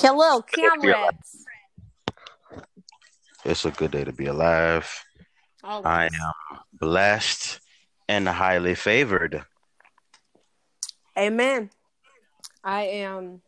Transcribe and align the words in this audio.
Hello, 0.00 0.42
comrades. 0.42 1.44
It's 3.44 3.64
a 3.64 3.70
good 3.70 3.90
day 3.90 4.04
to 4.04 4.12
be 4.12 4.26
alive. 4.26 4.88
Always. 5.64 5.86
I 5.86 6.04
am 6.06 6.58
blessed 6.72 7.60
and 8.08 8.28
highly 8.28 8.74
favored. 8.74 9.44
Amen. 11.18 11.70
I 12.62 12.82
am 12.82 13.42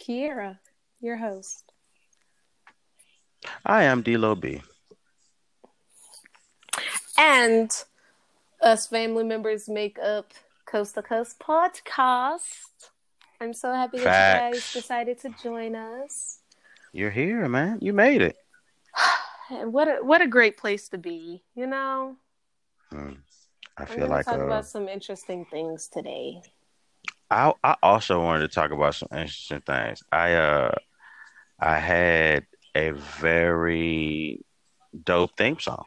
Kiera, 0.00 0.58
your 1.00 1.16
host. 1.18 1.70
I 3.64 3.84
am 3.84 4.02
D-Lo 4.02 4.34
B. 4.34 4.62
And 7.18 7.70
us 8.62 8.86
family 8.86 9.24
members 9.24 9.68
make 9.68 9.98
up 9.98 10.32
Coast 10.64 10.94
to 10.94 11.02
Coast 11.02 11.38
Podcast. 11.38 12.90
I'm 13.40 13.54
so 13.54 13.72
happy 13.72 13.98
that 14.00 14.52
you 14.52 14.52
guys 14.52 14.72
decided 14.72 15.18
to 15.20 15.30
join 15.42 15.74
us. 15.74 16.40
You're 16.92 17.10
here, 17.10 17.48
man. 17.48 17.78
You 17.80 17.92
made 17.92 18.22
it. 18.22 18.36
What 19.50 19.88
a, 19.88 19.96
what 19.96 20.22
a 20.22 20.28
great 20.28 20.56
place 20.56 20.88
to 20.90 20.98
be, 20.98 21.42
you 21.56 21.66
know? 21.66 22.14
Hmm. 22.92 23.14
I 23.76 23.84
feel 23.84 24.06
like 24.06 24.26
talk 24.26 24.38
uh, 24.38 24.44
about 24.44 24.66
some 24.66 24.88
interesting 24.88 25.44
things 25.44 25.88
today. 25.88 26.40
I 27.30 27.52
I 27.64 27.74
also 27.82 28.22
wanted 28.22 28.48
to 28.48 28.54
talk 28.54 28.70
about 28.70 28.94
some 28.94 29.08
interesting 29.10 29.60
things. 29.62 30.04
I 30.12 30.34
uh 30.34 30.74
I 31.58 31.78
had 31.78 32.46
a 32.76 32.90
very 32.90 34.44
dope 35.04 35.36
theme 35.36 35.58
song. 35.58 35.84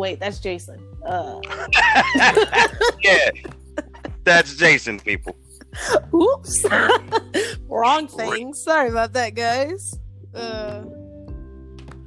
Wait, 0.00 0.18
that's 0.18 0.40
Jason. 0.40 0.82
Uh, 1.06 1.40
yeah. 3.02 3.30
That's 4.24 4.56
Jason, 4.56 4.98
people. 4.98 5.36
oops. 6.12 6.64
Wrong 7.68 8.08
thing. 8.08 8.54
Sorry 8.54 8.88
about 8.88 9.12
that, 9.12 9.34
guys. 9.34 9.98
Uh, 10.34 10.80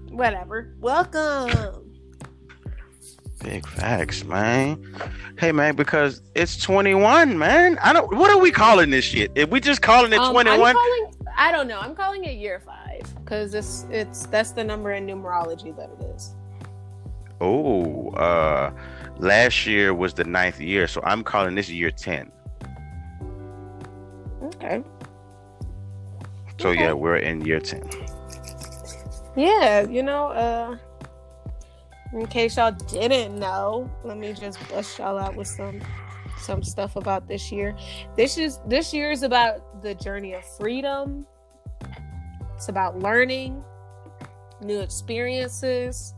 whatever. 0.10 0.74
Welcome. 0.80 1.92
Big 3.44 3.68
facts, 3.68 4.24
man. 4.24 4.84
Hey, 5.38 5.52
man, 5.52 5.76
because 5.76 6.22
it's 6.34 6.58
21, 6.58 7.38
man. 7.38 7.78
I 7.80 7.94
don't. 7.94 8.16
What 8.16 8.32
are 8.32 8.40
we 8.40 8.52
calling 8.52 8.90
this 8.90 9.06
shit? 9.06 9.32
If 9.36 9.50
we 9.50 9.60
just 9.60 9.82
calling 9.82 10.14
it 10.14 10.20
Um, 10.20 10.36
I'm 10.36 10.46
21, 10.46 10.76
I 11.38 11.52
don't 11.52 11.68
know. 11.68 11.80
I'm 11.80 11.96
calling 11.96 12.24
it 12.24 12.38
year 12.38 12.60
five 12.60 13.02
because 13.20 13.54
it's 13.54 13.86
it's 13.90 14.28
that's 14.28 14.52
the 14.52 14.64
number 14.64 14.94
in 14.94 15.06
numerology 15.06 15.76
that 15.76 15.90
it 16.00 16.16
is. 16.16 16.36
Oh, 17.42 18.10
uh, 18.12 18.72
last 19.18 19.66
year 19.66 19.94
was 19.94 20.14
the 20.14 20.24
ninth 20.24 20.60
year, 20.60 20.88
so 20.88 21.02
I'm 21.04 21.24
calling 21.24 21.56
this 21.56 21.70
year 21.70 21.92
10. 21.92 22.32
Okay. 24.44 24.84
So 26.60 26.70
Okay. 26.70 26.80
yeah, 26.80 26.94
we're 26.94 27.18
in 27.18 27.44
year 27.46 27.60
10. 27.60 27.84
Yeah, 29.36 29.82
you 29.82 30.04
know, 30.04 30.28
uh 30.28 30.78
in 32.14 32.28
case 32.28 32.58
y'all 32.58 32.72
didn't 32.72 33.40
know, 33.40 33.90
let 34.04 34.18
me 34.18 34.34
just 34.34 34.60
bust 34.70 35.00
y'all 35.00 35.18
out 35.18 35.36
with 35.36 35.48
some 35.48 35.82
some 36.38 36.62
stuff 36.62 36.96
about 36.96 37.28
this 37.28 37.52
year. 37.52 37.76
This 38.16 38.38
is 38.38 38.60
this 38.68 38.94
year 38.94 39.12
is 39.12 39.24
about 39.24 39.82
the 39.82 39.96
journey 39.96 40.34
of 40.34 40.46
freedom. 40.46 41.26
It's 42.56 42.70
about 42.70 43.00
learning, 43.00 43.64
new 44.62 44.80
experiences, 44.80 46.14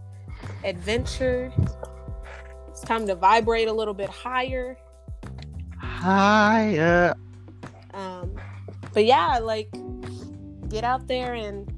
adventure. 0.64 1.52
It's 2.70 2.82
time 2.82 3.08
to 3.08 3.16
vibrate 3.16 3.68
a 3.68 3.74
little 3.74 3.94
bit 3.94 4.10
higher. 4.10 4.78
Higher. 5.78 7.16
Um, 7.94 8.36
but 8.94 9.06
yeah, 9.06 9.40
like 9.40 9.70
get 10.70 10.84
out 10.84 11.08
there 11.08 11.34
and 11.34 11.72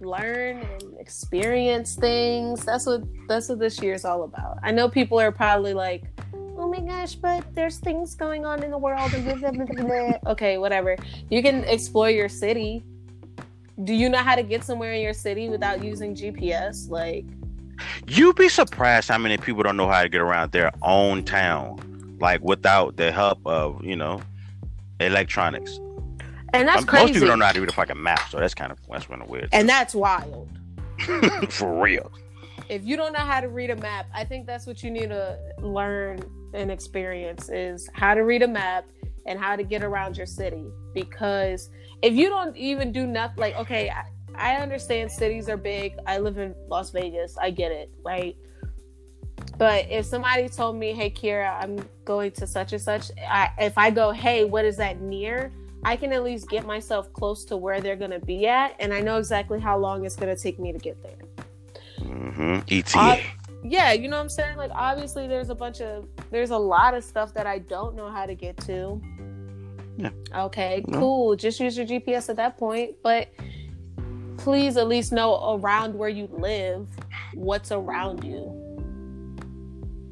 learn 0.00 0.58
and 0.58 0.82
experience 0.98 1.94
things. 1.94 2.64
That's 2.64 2.86
what 2.86 3.02
that's 3.28 3.48
what 3.48 3.58
this 3.58 3.80
year 3.82 3.94
is 3.94 4.04
all 4.04 4.24
about. 4.24 4.58
I 4.62 4.72
know 4.72 4.88
people 4.88 5.20
are 5.20 5.32
probably 5.32 5.74
like, 5.74 6.04
"Oh 6.56 6.68
my 6.68 6.80
gosh, 6.80 7.14
but 7.14 7.44
there's 7.54 7.78
things 7.78 8.14
going 8.14 8.44
on 8.44 8.62
in 8.62 8.70
the 8.70 8.78
world." 8.78 9.12
And 9.14 9.24
blah, 9.24 9.34
blah, 9.34 9.50
blah, 9.50 9.66
blah, 9.66 9.84
blah." 9.84 10.32
okay, 10.32 10.58
whatever. 10.58 10.96
You 11.30 11.42
can 11.42 11.64
explore 11.64 12.10
your 12.10 12.28
city. 12.28 12.84
Do 13.84 13.94
you 13.94 14.08
know 14.08 14.18
how 14.18 14.34
to 14.34 14.42
get 14.42 14.64
somewhere 14.64 14.92
in 14.92 15.00
your 15.02 15.14
city 15.14 15.48
without 15.48 15.82
using 15.82 16.14
GPS? 16.14 16.88
Like, 16.90 17.24
You'd 18.06 18.36
be 18.36 18.48
surprised 18.48 19.08
how 19.08 19.16
many 19.18 19.38
people 19.38 19.62
don't 19.62 19.76
know 19.76 19.88
how 19.88 20.02
to 20.02 20.08
get 20.08 20.20
around 20.20 20.52
their 20.52 20.70
own 20.82 21.24
town, 21.24 22.16
like 22.20 22.42
without 22.42 22.96
the 22.96 23.10
help 23.10 23.38
of 23.46 23.82
you 23.84 23.96
know 23.96 24.20
electronics. 25.00 25.78
and 26.52 26.68
that's 26.68 26.80
Um, 26.82 26.86
crazy. 26.86 27.04
Most 27.06 27.12
people 27.14 27.28
don't 27.28 27.38
know 27.38 27.46
how 27.46 27.52
to 27.52 27.60
read 27.60 27.70
a 27.70 27.72
fucking 27.72 28.02
map, 28.02 28.28
so 28.28 28.38
that's 28.38 28.54
kind 28.54 28.70
of 28.72 28.78
that's 28.90 29.06
kind 29.06 29.22
of 29.22 29.28
weird. 29.30 29.48
and 29.52 29.68
that's 29.68 29.94
wild. 29.94 30.48
For 31.50 31.80
real. 31.82 32.10
if 32.68 32.84
you 32.84 32.96
don't 32.96 33.12
know 33.14 33.20
how 33.20 33.40
to 33.40 33.48
read 33.48 33.70
a 33.70 33.76
map, 33.76 34.06
I 34.14 34.24
think 34.24 34.46
that's 34.46 34.66
what 34.66 34.82
you 34.82 34.90
need 34.90 35.08
to 35.08 35.38
learn 35.58 36.20
and 36.52 36.70
experience 36.70 37.48
is 37.48 37.88
how 37.94 38.12
to 38.14 38.20
read 38.20 38.42
a 38.42 38.48
map 38.48 38.84
and 39.26 39.38
how 39.38 39.56
to 39.56 39.62
get 39.62 39.82
around 39.82 40.16
your 40.16 40.26
city. 40.26 40.66
Because 40.94 41.70
if 42.02 42.14
you 42.14 42.28
don't 42.28 42.56
even 42.56 42.92
do 42.92 43.06
nothing, 43.06 43.38
like, 43.38 43.56
okay, 43.56 43.90
I, 43.90 44.04
I 44.34 44.56
understand 44.56 45.10
cities 45.10 45.48
are 45.48 45.56
big. 45.56 45.94
I 46.06 46.18
live 46.18 46.38
in 46.38 46.54
Las 46.68 46.90
Vegas. 46.90 47.36
I 47.38 47.50
get 47.50 47.72
it, 47.72 47.90
right? 48.04 48.36
But 49.58 49.86
if 49.90 50.06
somebody 50.06 50.48
told 50.48 50.76
me, 50.76 50.92
hey, 50.92 51.10
Kira, 51.10 51.62
I'm 51.62 51.86
going 52.04 52.30
to 52.32 52.46
such 52.46 52.72
and 52.72 52.80
such, 52.80 53.10
I, 53.28 53.50
if 53.58 53.76
I 53.76 53.90
go, 53.90 54.10
hey, 54.10 54.44
what 54.44 54.64
is 54.64 54.76
that 54.78 55.00
near? 55.00 55.52
I 55.84 55.96
can 55.96 56.12
at 56.12 56.22
least 56.22 56.48
get 56.48 56.66
myself 56.66 57.12
close 57.12 57.44
to 57.46 57.56
where 57.56 57.80
they're 57.80 57.96
going 57.96 58.10
to 58.10 58.20
be 58.20 58.46
at. 58.46 58.74
And 58.78 58.92
I 58.92 59.00
know 59.00 59.18
exactly 59.18 59.60
how 59.60 59.78
long 59.78 60.04
it's 60.04 60.16
going 60.16 60.34
to 60.34 60.40
take 60.40 60.58
me 60.58 60.72
to 60.72 60.78
get 60.78 61.02
there. 61.02 62.06
hmm 62.06 62.60
ETA. 62.68 63.20
Yeah, 63.62 63.92
you 63.92 64.08
know 64.08 64.16
what 64.16 64.22
I'm 64.22 64.28
saying? 64.28 64.56
Like 64.56 64.70
obviously 64.74 65.26
there's 65.26 65.50
a 65.50 65.54
bunch 65.54 65.80
of 65.80 66.06
there's 66.30 66.50
a 66.50 66.58
lot 66.58 66.94
of 66.94 67.04
stuff 67.04 67.34
that 67.34 67.46
I 67.46 67.58
don't 67.58 67.94
know 67.96 68.10
how 68.10 68.26
to 68.26 68.34
get 68.34 68.56
to. 68.66 69.00
Yeah. 69.96 70.10
Okay, 70.34 70.82
No. 70.88 70.98
cool. 70.98 71.36
Just 71.36 71.60
use 71.60 71.76
your 71.76 71.86
GPS 71.86 72.28
at 72.30 72.36
that 72.36 72.56
point, 72.56 72.96
but 73.02 73.28
please 74.38 74.76
at 74.78 74.88
least 74.88 75.12
know 75.12 75.54
around 75.60 75.94
where 75.94 76.08
you 76.08 76.26
live 76.32 76.88
what's 77.34 77.70
around 77.72 78.24
you. 78.24 78.56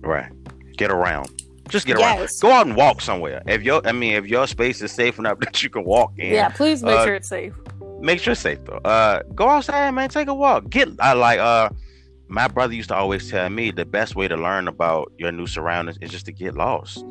right. 0.03 0.31
Get 0.77 0.91
around. 0.91 1.29
Just 1.69 1.87
get 1.87 1.99
Yes. 1.99 2.43
around. 2.43 2.51
Go 2.53 2.57
out 2.57 2.67
and 2.67 2.77
walk 2.77 3.01
somewhere. 3.01 3.43
If 3.47 3.63
your, 3.63 3.81
I 3.87 3.93
mean, 3.93 4.15
if 4.15 4.27
your 4.27 4.47
space 4.47 4.81
is 4.81 4.93
safe 4.93 5.19
enough 5.19 5.39
that 5.41 5.63
you 5.63 5.69
can 5.71 5.85
walk 5.85 6.13
in, 6.19 6.33
Yeah, 6.33 6.49
please 6.51 6.83
make 6.83 6.95
Uh, 6.99 7.05
sure 7.05 7.15
it's 7.15 7.29
safe. 7.29 7.53
make 8.01 8.21
sure 8.21 8.33
it's 8.33 8.41
safe 8.41 8.59
though. 8.65 8.77
Uh, 8.85 9.23
go 9.35 9.49
outside, 9.49 9.91
man. 9.93 10.09
Take 10.09 10.29
a 10.29 10.35
walk. 10.35 10.69
Get 10.71 10.89
I 11.01 11.15
like 11.15 11.39
uh, 11.41 11.71
my 12.29 12.47
brother 12.49 12.75
used 12.75 12.89
to 12.91 12.97
always 12.97 13.31
tell 13.31 13.49
me 13.49 13.71
the 13.71 13.87
best 13.87 14.15
way 14.15 14.29
to 14.29 14.37
learn 14.37 14.69
about 14.69 15.13
your 15.19 15.33
new 15.33 15.47
surroundings 15.47 15.99
is 16.01 16.11
just 16.11 16.27
to 16.27 16.33
get 16.33 16.55
lost. 16.55 17.05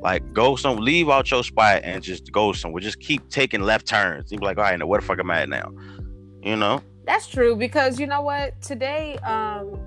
Like 0.00 0.32
go 0.32 0.56
some, 0.56 0.78
leave 0.78 1.08
out 1.10 1.30
your 1.30 1.44
spot 1.44 1.82
and 1.84 2.02
just 2.02 2.32
go 2.32 2.52
somewhere. 2.52 2.80
Just 2.80 3.00
keep 3.00 3.28
taking 3.28 3.62
left 3.62 3.86
turns. 3.86 4.30
You 4.32 4.38
be 4.38 4.46
like, 4.46 4.56
all 4.58 4.64
right, 4.64 4.78
now 4.78 4.86
where 4.86 5.00
the 5.00 5.06
fuck 5.06 5.18
am 5.18 5.30
I 5.30 5.42
at 5.42 5.48
now? 5.48 5.70
You 6.42 6.56
know? 6.56 6.82
That's 7.04 7.26
true 7.26 7.56
because 7.56 8.00
you 8.00 8.06
know 8.06 8.22
what? 8.22 8.60
Today 8.62 9.16
um 9.18 9.78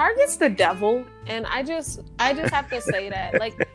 Target's 0.00 0.36
the 0.36 0.48
devil, 0.48 1.04
and 1.26 1.44
I 1.44 1.62
just 1.62 2.00
I 2.18 2.32
just 2.32 2.54
have 2.54 2.70
to 2.70 2.80
say 2.80 3.10
that. 3.10 3.38
Like 3.38 3.68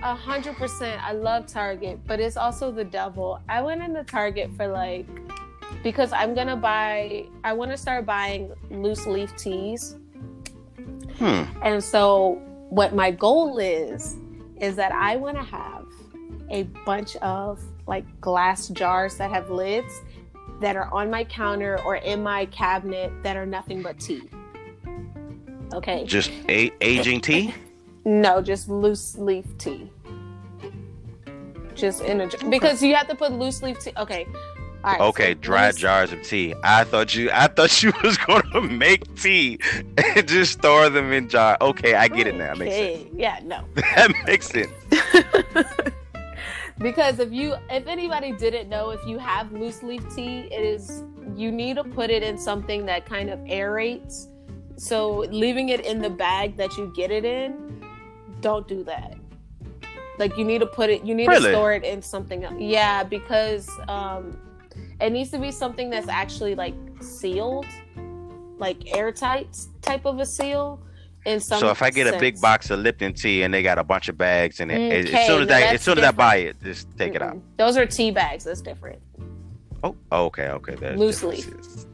a 0.00 0.14
hundred 0.14 0.54
percent 0.54 1.02
I 1.02 1.10
love 1.10 1.48
Target, 1.48 1.98
but 2.06 2.20
it's 2.20 2.36
also 2.36 2.70
the 2.70 2.84
devil. 2.84 3.40
I 3.48 3.60
went 3.60 3.82
into 3.82 4.04
Target 4.04 4.52
for 4.56 4.68
like 4.68 5.08
because 5.82 6.12
I'm 6.12 6.36
gonna 6.36 6.56
buy 6.56 7.26
I 7.42 7.52
wanna 7.52 7.76
start 7.76 8.06
buying 8.06 8.52
loose 8.70 9.08
leaf 9.08 9.36
teas. 9.36 9.96
Hmm. 11.18 11.42
And 11.64 11.82
so 11.82 12.40
what 12.68 12.94
my 12.94 13.10
goal 13.10 13.58
is 13.58 14.18
is 14.60 14.76
that 14.76 14.92
I 14.92 15.16
want 15.16 15.36
to 15.36 15.42
have 15.42 15.84
a 16.50 16.62
bunch 16.86 17.16
of 17.16 17.60
like 17.88 18.04
glass 18.20 18.68
jars 18.68 19.16
that 19.16 19.32
have 19.32 19.50
lids 19.50 20.00
that 20.60 20.76
are 20.76 20.88
on 20.94 21.10
my 21.10 21.24
counter 21.24 21.80
or 21.84 21.96
in 21.96 22.22
my 22.22 22.46
cabinet 22.46 23.10
that 23.24 23.36
are 23.36 23.46
nothing 23.46 23.82
but 23.82 23.98
tea. 23.98 24.30
Okay. 25.74 26.04
Just 26.04 26.30
a- 26.48 26.72
aging 26.80 27.20
tea? 27.20 27.54
No, 28.04 28.40
just 28.42 28.68
loose 28.68 29.16
leaf 29.18 29.44
tea. 29.58 29.90
Just 31.74 32.02
in 32.02 32.20
a 32.20 32.28
jar. 32.28 32.50
because 32.50 32.82
you 32.82 32.94
have 32.94 33.08
to 33.08 33.14
put 33.14 33.32
loose 33.32 33.62
leaf 33.62 33.78
tea. 33.80 33.92
Okay. 33.96 34.26
All 34.82 34.92
right, 34.92 35.00
okay, 35.02 35.34
so 35.34 35.40
dry 35.40 35.66
loose- 35.66 35.76
jars 35.76 36.12
of 36.12 36.22
tea. 36.22 36.54
I 36.64 36.84
thought 36.84 37.14
you 37.14 37.30
I 37.32 37.48
thought 37.48 37.82
you 37.82 37.92
was 38.02 38.16
gonna 38.16 38.62
make 38.62 39.14
tea 39.14 39.58
and 39.98 40.26
just 40.26 40.52
store 40.52 40.88
them 40.88 41.12
in 41.12 41.28
jar. 41.28 41.58
Okay, 41.60 41.94
I 41.94 42.08
get 42.08 42.26
it 42.26 42.34
now. 42.34 42.54
That 42.54 42.58
makes 42.58 42.74
sense. 42.74 43.08
Yeah, 43.14 43.40
no. 43.44 43.64
That 43.74 44.14
makes 44.26 44.48
sense. 44.48 44.72
because 46.78 47.18
if 47.18 47.30
you 47.30 47.54
if 47.68 47.86
anybody 47.86 48.32
didn't 48.32 48.68
know 48.70 48.90
if 48.90 49.04
you 49.06 49.18
have 49.18 49.52
loose 49.52 49.82
leaf 49.82 50.02
tea 50.14 50.48
it 50.50 50.62
is 50.62 51.02
you 51.36 51.52
need 51.52 51.76
to 51.76 51.84
put 51.84 52.08
it 52.10 52.22
in 52.22 52.38
something 52.38 52.86
that 52.86 53.04
kind 53.04 53.28
of 53.28 53.38
aerates 53.40 54.28
so 54.80 55.18
leaving 55.30 55.68
it 55.68 55.84
in 55.84 56.00
the 56.00 56.08
bag 56.08 56.56
that 56.56 56.74
you 56.78 56.90
get 56.96 57.10
it 57.10 57.24
in 57.24 57.84
don't 58.40 58.66
do 58.66 58.82
that 58.82 59.14
like 60.18 60.36
you 60.38 60.44
need 60.44 60.60
to 60.60 60.66
put 60.66 60.88
it 60.88 61.04
you 61.04 61.14
need 61.14 61.28
Really? 61.28 61.48
to 61.50 61.52
store 61.52 61.74
it 61.74 61.84
in 61.84 62.00
something 62.00 62.44
else 62.44 62.54
yeah 62.58 63.02
because 63.02 63.68
um 63.88 64.38
it 65.00 65.10
needs 65.12 65.30
to 65.30 65.38
be 65.38 65.50
something 65.50 65.90
that's 65.90 66.08
actually 66.08 66.54
like 66.54 66.74
sealed 67.00 67.66
like 68.58 68.96
airtight 68.96 69.58
type 69.82 70.06
of 70.06 70.18
a 70.18 70.24
seal 70.26 70.80
in 71.26 71.40
some 71.40 71.60
So 71.60 71.68
if 71.68 71.82
I 71.82 71.90
get 71.90 72.06
a 72.06 72.18
big 72.18 72.40
box 72.40 72.70
of 72.70 72.78
Lipton 72.78 73.12
tea 73.12 73.42
and 73.42 73.52
they 73.52 73.62
got 73.62 73.78
a 73.78 73.84
bunch 73.84 74.08
of 74.08 74.16
bags 74.16 74.60
as- 74.60 74.66
Okay, 74.66 75.00
as 75.00 75.26
soon 75.26 75.42
as 75.42 75.50
I 75.50 75.60
as 75.74 75.82
soon 75.82 75.98
as 75.98 76.04
I 76.04 76.12
buy 76.12 76.36
it, 76.36 76.56
just 76.62 76.88
take 76.96 77.14
it 77.14 77.20
out. 77.20 77.36
Those 77.58 77.76
are 77.76 77.84
tea 77.84 78.10
bags 78.10 78.44
that's 78.44 78.62
different 78.62 79.00
Oh, 79.84 79.94
okay, 80.12 80.48
okay. 80.48 80.74
That's 80.76 80.98
Loose 80.98 81.20
different. 81.20 81.86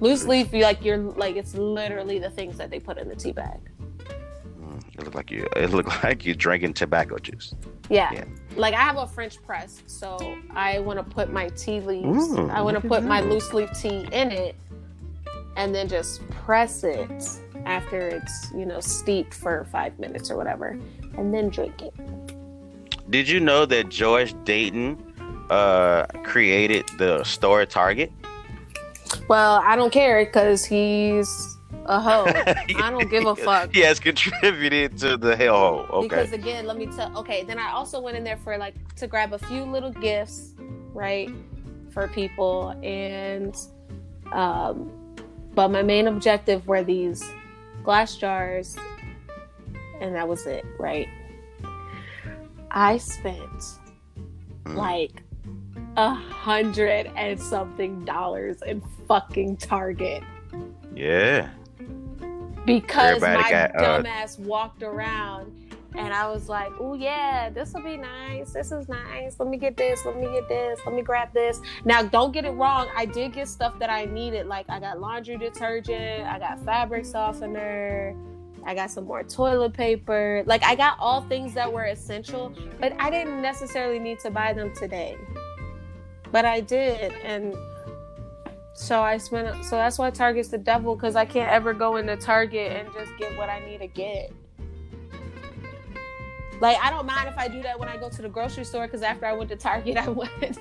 Loose 0.00 0.24
leaf, 0.26 0.52
you 0.52 0.62
like 0.62 0.84
you're 0.84 0.98
like 0.98 1.36
it's 1.36 1.54
literally 1.54 2.18
the 2.18 2.30
things 2.30 2.56
that 2.58 2.70
they 2.70 2.80
put 2.80 2.98
in 2.98 3.08
the 3.08 3.14
tea 3.16 3.32
bag. 3.32 3.58
Mm, 4.60 4.82
It 4.98 5.04
look 5.04 5.14
like 5.14 5.30
you. 5.30 5.46
It 5.56 5.70
look 5.70 6.02
like 6.04 6.24
you're 6.26 6.34
drinking 6.34 6.74
tobacco 6.74 7.18
juice. 7.18 7.54
Yeah. 7.88 8.12
Yeah. 8.12 8.24
Like 8.56 8.74
I 8.74 8.80
have 8.80 8.96
a 8.96 9.06
French 9.06 9.42
press, 9.42 9.82
so 9.86 10.18
I 10.54 10.78
want 10.80 10.98
to 10.98 11.04
put 11.04 11.32
my 11.32 11.48
tea 11.50 11.80
leaves. 11.80 12.28
Ooh, 12.28 12.48
I 12.50 12.60
want 12.62 12.80
to 12.80 12.86
put 12.86 13.04
my 13.04 13.20
loose 13.20 13.52
leaf 13.52 13.70
tea 13.80 14.06
in 14.12 14.30
it, 14.30 14.56
and 15.56 15.74
then 15.74 15.88
just 15.88 16.26
press 16.30 16.82
it 16.84 17.28
after 17.66 18.08
it's 18.08 18.50
you 18.52 18.66
know 18.66 18.80
steeped 18.80 19.32
for 19.34 19.64
five 19.70 19.98
minutes 19.98 20.30
or 20.30 20.36
whatever, 20.36 20.78
and 21.16 21.32
then 21.32 21.48
drink 21.50 21.82
it. 21.82 21.94
Did 23.10 23.28
you 23.28 23.38
know 23.38 23.64
that 23.66 23.90
George 23.90 24.34
Dayton 24.44 24.98
uh 25.50 26.06
created 26.24 26.88
the 26.98 27.22
store 27.24 27.64
Target? 27.66 28.10
Well, 29.28 29.60
I 29.64 29.76
don't 29.76 29.92
care 29.92 30.24
because 30.24 30.64
he's 30.64 31.56
a 31.86 32.00
hoe. 32.00 32.24
I 32.76 32.90
don't 32.90 33.10
give 33.10 33.26
a 33.26 33.36
fuck. 33.36 33.72
He 33.74 33.80
has 33.80 34.00
contributed 34.00 34.98
to 34.98 35.16
the 35.16 35.34
hellhole. 35.34 35.88
Okay. 35.90 36.08
Because 36.08 36.32
again, 36.32 36.66
let 36.66 36.76
me 36.76 36.86
tell. 36.86 37.16
Okay, 37.18 37.44
then 37.44 37.58
I 37.58 37.72
also 37.72 38.00
went 38.00 38.16
in 38.16 38.24
there 38.24 38.36
for 38.38 38.56
like 38.58 38.74
to 38.96 39.06
grab 39.06 39.32
a 39.32 39.38
few 39.38 39.64
little 39.64 39.90
gifts, 39.90 40.54
right, 40.92 41.30
for 41.90 42.08
people, 42.08 42.70
and 42.82 43.56
um, 44.32 44.90
but 45.54 45.68
my 45.68 45.82
main 45.82 46.08
objective 46.08 46.66
were 46.66 46.82
these 46.82 47.24
glass 47.82 48.16
jars, 48.16 48.76
and 50.00 50.14
that 50.14 50.26
was 50.26 50.46
it, 50.46 50.64
right. 50.78 51.08
I 52.70 52.98
spent 52.98 53.78
Mm. 54.64 54.76
like 54.76 55.22
a 55.96 56.12
hundred 56.12 57.10
and 57.16 57.40
something 57.40 58.04
dollars 58.04 58.62
in 58.62 58.82
fucking 59.06 59.56
Target 59.58 60.22
yeah. 60.94 61.50
because 62.64 63.22
Everybody 63.22 63.42
my 63.42 63.50
got, 63.50 63.76
uh, 63.76 64.02
dumbass 64.02 64.38
walked 64.38 64.82
around 64.82 65.52
and 65.96 66.12
I 66.12 66.28
was 66.28 66.48
like, 66.48 66.72
"Oh 66.80 66.94
yeah, 66.94 67.50
this 67.50 67.72
will 67.72 67.82
be 67.82 67.96
nice. 67.96 68.52
This 68.52 68.72
is 68.72 68.88
nice. 68.88 69.38
Let 69.38 69.48
me 69.48 69.56
get 69.56 69.76
this. 69.76 70.04
Let 70.04 70.18
me 70.18 70.26
get 70.26 70.48
this. 70.48 70.80
Let 70.84 70.94
me 70.94 71.02
grab 71.02 71.32
this." 71.32 71.60
Now, 71.84 72.02
don't 72.02 72.32
get 72.32 72.44
it 72.44 72.50
wrong. 72.50 72.88
I 72.96 73.06
did 73.06 73.32
get 73.32 73.46
stuff 73.48 73.78
that 73.78 73.90
I 73.90 74.04
needed. 74.06 74.46
Like 74.46 74.66
I 74.68 74.80
got 74.80 75.00
laundry 75.00 75.36
detergent. 75.36 76.26
I 76.26 76.38
got 76.38 76.58
fabric 76.64 77.04
softener. 77.04 78.16
I 78.66 78.74
got 78.74 78.90
some 78.90 79.04
more 79.04 79.22
toilet 79.22 79.72
paper. 79.72 80.42
Like 80.46 80.64
I 80.64 80.74
got 80.74 80.96
all 80.98 81.22
things 81.22 81.54
that 81.54 81.72
were 81.72 81.84
essential, 81.84 82.52
but 82.80 82.92
I 82.98 83.10
didn't 83.10 83.40
necessarily 83.40 83.98
need 83.98 84.18
to 84.20 84.30
buy 84.30 84.52
them 84.52 84.74
today. 84.74 85.16
But 86.34 86.44
I 86.44 86.58
did, 86.58 87.12
and 87.22 87.54
so 88.72 89.02
I 89.02 89.18
spent. 89.18 89.64
So 89.64 89.76
that's 89.76 89.98
why 89.98 90.10
Target's 90.10 90.48
the 90.48 90.58
devil 90.58 90.96
because 90.96 91.14
I 91.14 91.24
can't 91.24 91.48
ever 91.48 91.72
go 91.72 91.94
into 91.94 92.16
Target 92.16 92.72
and 92.72 92.92
just 92.92 93.16
get 93.20 93.38
what 93.38 93.48
I 93.48 93.60
need 93.60 93.78
to 93.78 93.86
get. 93.86 94.32
Like 96.60 96.76
I 96.82 96.90
don't 96.90 97.06
mind 97.06 97.28
if 97.28 97.38
I 97.38 97.46
do 97.46 97.62
that 97.62 97.78
when 97.78 97.88
I 97.88 97.96
go 97.96 98.08
to 98.08 98.20
the 98.20 98.28
grocery 98.28 98.64
store 98.64 98.88
because 98.88 99.02
after 99.02 99.26
I 99.26 99.32
went 99.32 99.48
to 99.50 99.54
Target, 99.56 99.96
I 99.96 100.08
went. 100.08 100.58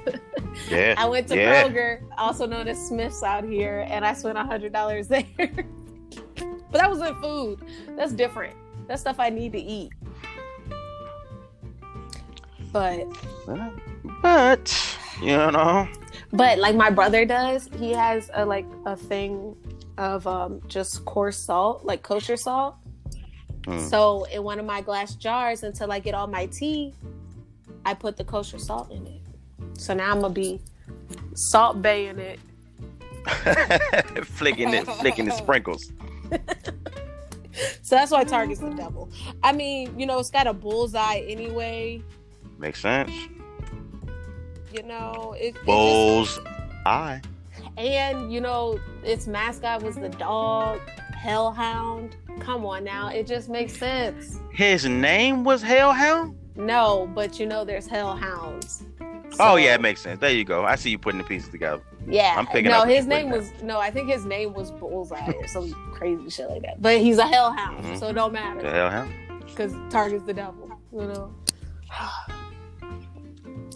Yeah. 0.69 0.93
I 0.95 1.05
went 1.09 1.27
to 1.29 1.35
Yeah. 1.35 1.63
Kroger, 1.63 2.03
also 2.19 2.45
known 2.45 2.67
as 2.67 2.77
Smith's 2.77 3.23
out 3.23 3.43
here, 3.43 3.87
and 3.89 4.05
I 4.05 4.13
spent 4.13 4.37
a 4.37 4.43
hundred 4.43 4.73
dollars 4.73 5.07
there. 5.07 5.25
but 5.37 6.71
that 6.71 6.87
wasn't 6.87 7.19
food. 7.19 7.61
That's 7.97 8.13
different. 8.13 8.55
That's 8.87 9.01
stuff 9.01 9.15
I 9.17 9.31
need 9.31 9.53
to 9.53 9.59
eat. 9.59 9.91
But 12.71 13.07
But 14.21 14.99
you 15.23 15.51
know, 15.51 15.87
but 16.31 16.59
like 16.59 16.75
my 16.75 16.89
brother 16.89 17.25
does, 17.25 17.69
he 17.79 17.91
has 17.91 18.29
a 18.33 18.45
like 18.45 18.65
a 18.85 18.95
thing 18.95 19.55
of 19.97 20.25
um 20.27 20.61
just 20.67 21.05
coarse 21.05 21.37
salt, 21.37 21.85
like 21.85 22.03
kosher 22.03 22.37
salt. 22.37 22.75
Mm. 23.61 23.89
So 23.89 24.25
in 24.25 24.43
one 24.43 24.59
of 24.59 24.65
my 24.65 24.81
glass 24.81 25.15
jars, 25.15 25.63
until 25.63 25.91
I 25.91 25.99
get 25.99 26.13
all 26.13 26.27
my 26.27 26.47
tea, 26.47 26.93
I 27.85 27.93
put 27.93 28.17
the 28.17 28.23
kosher 28.23 28.59
salt 28.59 28.91
in 28.91 29.05
it. 29.07 29.21
So 29.77 29.93
now 29.93 30.11
I'm 30.11 30.21
gonna 30.21 30.33
be 30.33 30.59
salt 31.33 31.81
baying 31.81 32.19
it. 32.19 32.39
flicking 34.25 34.73
it, 34.73 34.85
flicking 34.85 35.25
the 35.25 35.31
sprinkles. 35.31 35.93
So 37.81 37.95
that's 37.95 38.11
why 38.11 38.23
Target's 38.23 38.61
the 38.61 38.71
devil. 38.71 39.09
I 39.43 39.51
mean, 39.51 39.99
you 39.99 40.05
know, 40.05 40.19
it's 40.19 40.31
got 40.31 40.47
a 40.47 40.53
bullseye 40.53 41.23
anyway. 41.27 42.01
Makes 42.57 42.81
sense. 42.81 43.11
You 44.73 44.83
know, 44.83 45.35
it, 45.37 45.45
it 45.47 45.53
just- 45.53 45.65
Bulls 45.65 46.39
eye. 46.85 47.21
and 47.77 48.33
you 48.33 48.41
know, 48.41 48.79
its 49.03 49.27
mascot 49.27 49.83
was 49.83 49.95
the 49.95 50.09
dog, 50.09 50.79
Hellhound. 51.15 52.15
Come 52.39 52.65
on 52.65 52.83
now, 52.83 53.09
it 53.09 53.27
just 53.27 53.49
makes 53.49 53.77
sense. 53.77 54.39
His 54.51 54.85
name 54.85 55.43
was 55.43 55.61
Hellhound. 55.61 56.35
No, 56.55 57.09
but 57.13 57.39
you 57.39 57.45
know, 57.45 57.63
there's 57.63 57.87
Hellhounds. 57.87 58.83
oh 59.39 59.55
yeah, 59.57 59.75
it 59.75 59.81
makes 59.81 60.01
sense. 60.01 60.19
There 60.19 60.31
you 60.31 60.43
go. 60.43 60.65
I 60.65 60.75
see 60.75 60.89
you 60.89 60.97
putting 60.97 61.19
the 61.19 61.23
pieces 61.27 61.49
together. 61.49 61.81
yeah. 62.07 62.33
I'm 62.37 62.47
picking 62.47 62.71
no, 62.71 62.83
his 62.83 63.05
name 63.05 63.29
was 63.29 63.51
no. 63.61 63.79
I 63.79 63.91
think 63.91 64.09
his 64.09 64.25
name 64.25 64.53
was 64.53 64.71
Bullseye 64.71 65.31
or 65.31 65.47
some 65.47 65.71
crazy 65.93 66.29
shit 66.29 66.49
like 66.49 66.63
that. 66.63 66.81
But 66.81 66.97
he's 66.99 67.17
a 67.19 67.27
Hellhound, 67.27 67.83
Mhm. 67.85 67.99
so 67.99 68.07
it 68.07 68.13
don't 68.13 68.33
The 68.33 68.39
matter 68.39 68.69
Hellhound. 68.71 69.13
because 69.45 69.73
Target's 69.91 70.25
the 70.25 70.33
devil. 70.33 70.69
You 70.91 71.05
know. 71.07 71.33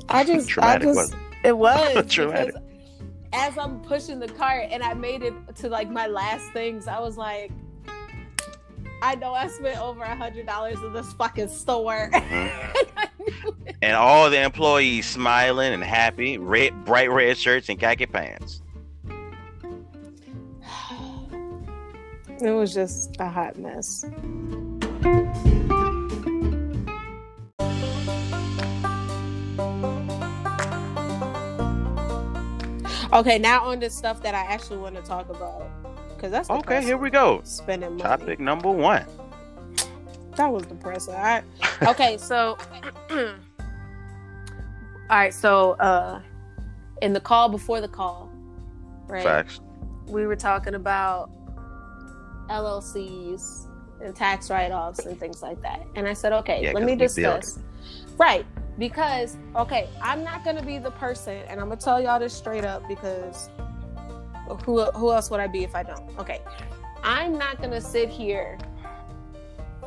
I 0.09 0.23
just, 0.23 0.49
Traumatic, 0.49 0.81
I 0.81 0.85
just, 0.85 0.95
wasn't 0.97 1.21
it 1.43 1.57
was 1.57 2.05
Traumatic. 2.13 2.53
because 2.53 2.61
as 3.33 3.57
I'm 3.57 3.79
pushing 3.81 4.19
the 4.19 4.27
cart 4.27 4.67
and 4.71 4.81
I 4.83 4.93
made 4.93 5.21
it 5.23 5.33
to 5.57 5.69
like 5.69 5.89
my 5.89 6.07
last 6.07 6.51
things, 6.53 6.87
I 6.87 6.99
was 6.99 7.17
like, 7.17 7.51
I 9.01 9.15
know 9.15 9.33
I 9.33 9.47
spent 9.47 9.79
over 9.79 10.03
a 10.03 10.15
hundred 10.15 10.45
dollars 10.47 10.79
in 10.81 10.93
this 10.93 11.11
fucking 11.13 11.49
store. 11.49 12.09
Mhm. 13.27 13.55
And 13.81 13.93
all 13.95 14.29
the 14.29 14.41
employees 14.41 15.05
smiling 15.05 15.73
and 15.73 15.83
happy, 15.83 16.37
red, 16.37 16.85
bright 16.85 17.11
red 17.11 17.37
shirts 17.37 17.67
and 17.67 17.77
khaki 17.77 18.05
pants. 18.05 18.61
it 22.41 22.51
was 22.51 22.73
just 22.73 23.17
a 23.19 23.27
hot 23.27 23.57
mess. 23.57 24.05
Okay, 33.17 33.39
now 33.39 33.63
on 33.63 33.79
the 33.79 33.89
stuff 33.89 34.21
that 34.21 34.35
I 34.35 34.41
actually 34.41 34.77
want 34.77 34.95
to 34.95 35.01
talk 35.01 35.27
about 35.29 35.67
because 36.15 36.31
that's 36.31 36.51
Okay, 36.51 36.83
here 36.83 36.97
we 36.97 37.09
go. 37.09 37.41
Spending 37.43 37.97
money. 37.97 38.03
Topic 38.03 38.39
number 38.39 38.69
one. 38.69 39.05
That 40.35 40.51
was 40.51 40.67
depressing. 40.67 41.15
I, 41.15 41.41
okay, 41.87 42.19
so 42.19 42.59
all 43.09 43.17
right, 45.09 45.33
so 45.33 45.71
uh 45.79 46.21
in 47.01 47.13
the 47.13 47.19
call 47.19 47.49
before 47.49 47.81
the 47.81 47.87
call, 47.87 48.29
right? 49.07 49.23
Facts. 49.23 49.61
We 50.05 50.27
were 50.27 50.35
talking 50.35 50.75
about 50.75 51.31
LLCs 52.49 53.67
and 53.99 54.15
tax 54.15 54.51
write-offs 54.51 55.07
and 55.07 55.19
things 55.19 55.41
like 55.41 55.59
that. 55.63 55.81
And 55.95 56.07
I 56.07 56.13
said, 56.13 56.33
okay, 56.33 56.61
Yeah, 56.63 56.73
let 56.73 56.83
me 56.83 56.95
discuss. 56.95 57.57
Right, 58.17 58.45
because 58.77 59.37
okay, 59.55 59.87
I'm 60.01 60.23
not 60.23 60.43
gonna 60.43 60.63
be 60.63 60.77
the 60.77 60.91
person, 60.91 61.41
and 61.47 61.59
I'm 61.59 61.69
gonna 61.69 61.81
tell 61.81 62.01
y'all 62.01 62.19
this 62.19 62.33
straight 62.33 62.65
up 62.65 62.87
because 62.87 63.49
who 64.65 64.83
who 64.83 65.11
else 65.11 65.29
would 65.29 65.39
I 65.39 65.47
be 65.47 65.63
if 65.63 65.75
I 65.75 65.83
don't? 65.83 66.17
Okay, 66.19 66.41
I'm 67.03 67.37
not 67.37 67.61
gonna 67.61 67.81
sit 67.81 68.09
here 68.09 68.57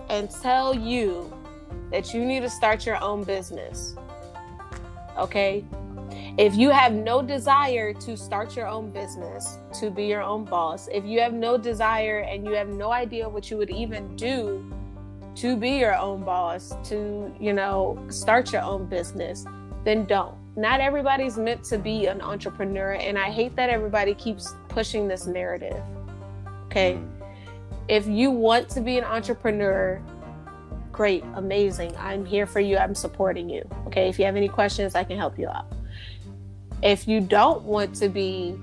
and 0.09 0.31
tell 0.31 0.75
you 0.75 1.33
that 1.91 2.13
you 2.13 2.25
need 2.25 2.41
to 2.41 2.51
start 2.51 2.85
your 2.85 3.03
own 3.03 3.25
business. 3.25 3.95
Okay, 5.17 5.65
if 6.39 6.57
you 6.57 6.71
have 6.71 6.93
no 6.93 7.23
desire 7.23 7.93
to 7.93 8.17
start 8.17 8.57
your 8.57 8.67
own 8.67 8.91
business, 8.91 9.59
to 9.79 9.91
be 9.91 10.07
your 10.07 10.23
own 10.23 10.45
boss, 10.45 10.89
if 10.93 11.05
you 11.05 11.21
have 11.21 11.33
no 11.33 11.57
desire 11.57 12.21
and 12.21 12.45
you 12.45 12.53
have 12.53 12.69
no 12.69 12.93
idea 12.93 13.29
what 13.29 13.51
you 13.51 13.57
would 13.57 13.71
even 13.71 14.17
do 14.17 14.65
to 15.37 15.57
be 15.57 15.71
your 15.71 15.97
own 15.97 16.25
boss, 16.25 16.75
to, 16.85 17.35
you 17.39 17.53
know, 17.53 18.03
start 18.09 18.53
your 18.53 18.63
own 18.63 18.87
business, 18.87 19.45
then 19.85 20.05
don't. 20.05 20.35
Not 20.57 20.81
everybody's 20.81 21.39
meant 21.39 21.65
to 21.65 21.79
be 21.79 22.07
an 22.07 22.21
entrepreneur. 22.21 22.93
And 22.93 23.19
I 23.19 23.31
hate 23.31 23.55
that 23.57 23.71
everybody 23.71 24.15
keeps 24.15 24.55
pushing 24.69 25.09
this 25.09 25.27
narrative. 25.27 25.83
Okay. 26.67 26.95
Mm. 26.95 27.09
If 27.89 28.07
you 28.07 28.31
want 28.31 28.69
to 28.71 28.81
be 28.81 28.99
an 28.99 29.05
entrepreneur, 29.05 30.03
great, 30.93 31.25
amazing. 31.35 31.97
I'm 31.97 32.25
here 32.25 32.47
for 32.47 32.61
you. 32.61 32.77
I'm 32.77 32.95
supporting 32.95 33.49
you. 33.49 33.69
Okay. 33.87 34.09
If 34.09 34.19
you 34.19 34.25
have 34.25 34.37
any 34.37 34.49
questions, 34.49 34.95
I 34.95 35.05
can 35.05 35.17
help 35.17 35.39
you 35.39 35.49
out. 35.49 35.67
If 36.83 37.07
you 37.07 37.21
don't 37.21 37.63
want 37.63 37.95
to 37.97 38.09
be 38.09 38.57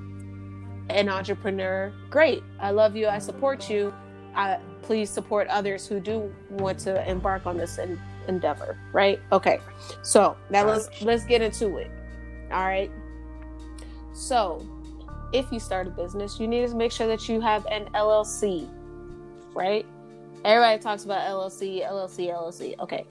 an 0.89 1.09
entrepreneur, 1.09 1.93
great. 2.09 2.43
I 2.59 2.71
love 2.71 2.95
you. 2.95 3.07
I 3.07 3.19
support 3.19 3.69
you. 3.69 3.93
I, 4.35 4.59
please 4.87 5.09
support 5.09 5.47
others 5.49 5.85
who 5.85 5.99
do 5.99 6.33
want 6.49 6.79
to 6.79 7.07
embark 7.07 7.45
on 7.45 7.57
this 7.57 7.77
en- 7.77 8.01
endeavor. 8.27 8.79
Right? 8.93 9.19
Okay. 9.31 9.59
So 10.01 10.37
now 10.49 10.65
let's 10.65 11.01
let's 11.01 11.25
get 11.25 11.41
into 11.41 11.77
it. 11.77 11.91
All 12.51 12.65
right. 12.65 12.89
So, 14.13 14.65
if 15.33 15.51
you 15.51 15.59
start 15.59 15.85
a 15.85 15.89
business, 15.91 16.39
you 16.39 16.47
need 16.47 16.67
to 16.67 16.75
make 16.75 16.91
sure 16.91 17.05
that 17.05 17.29
you 17.29 17.39
have 17.41 17.65
an 17.67 17.89
LLC. 17.93 18.67
Right? 19.53 19.85
Everybody 20.45 20.81
talks 20.81 21.03
about 21.03 21.27
LLC, 21.27 21.85
LLC, 21.85 22.33
LLC. 22.33 22.79
Okay. 22.79 23.05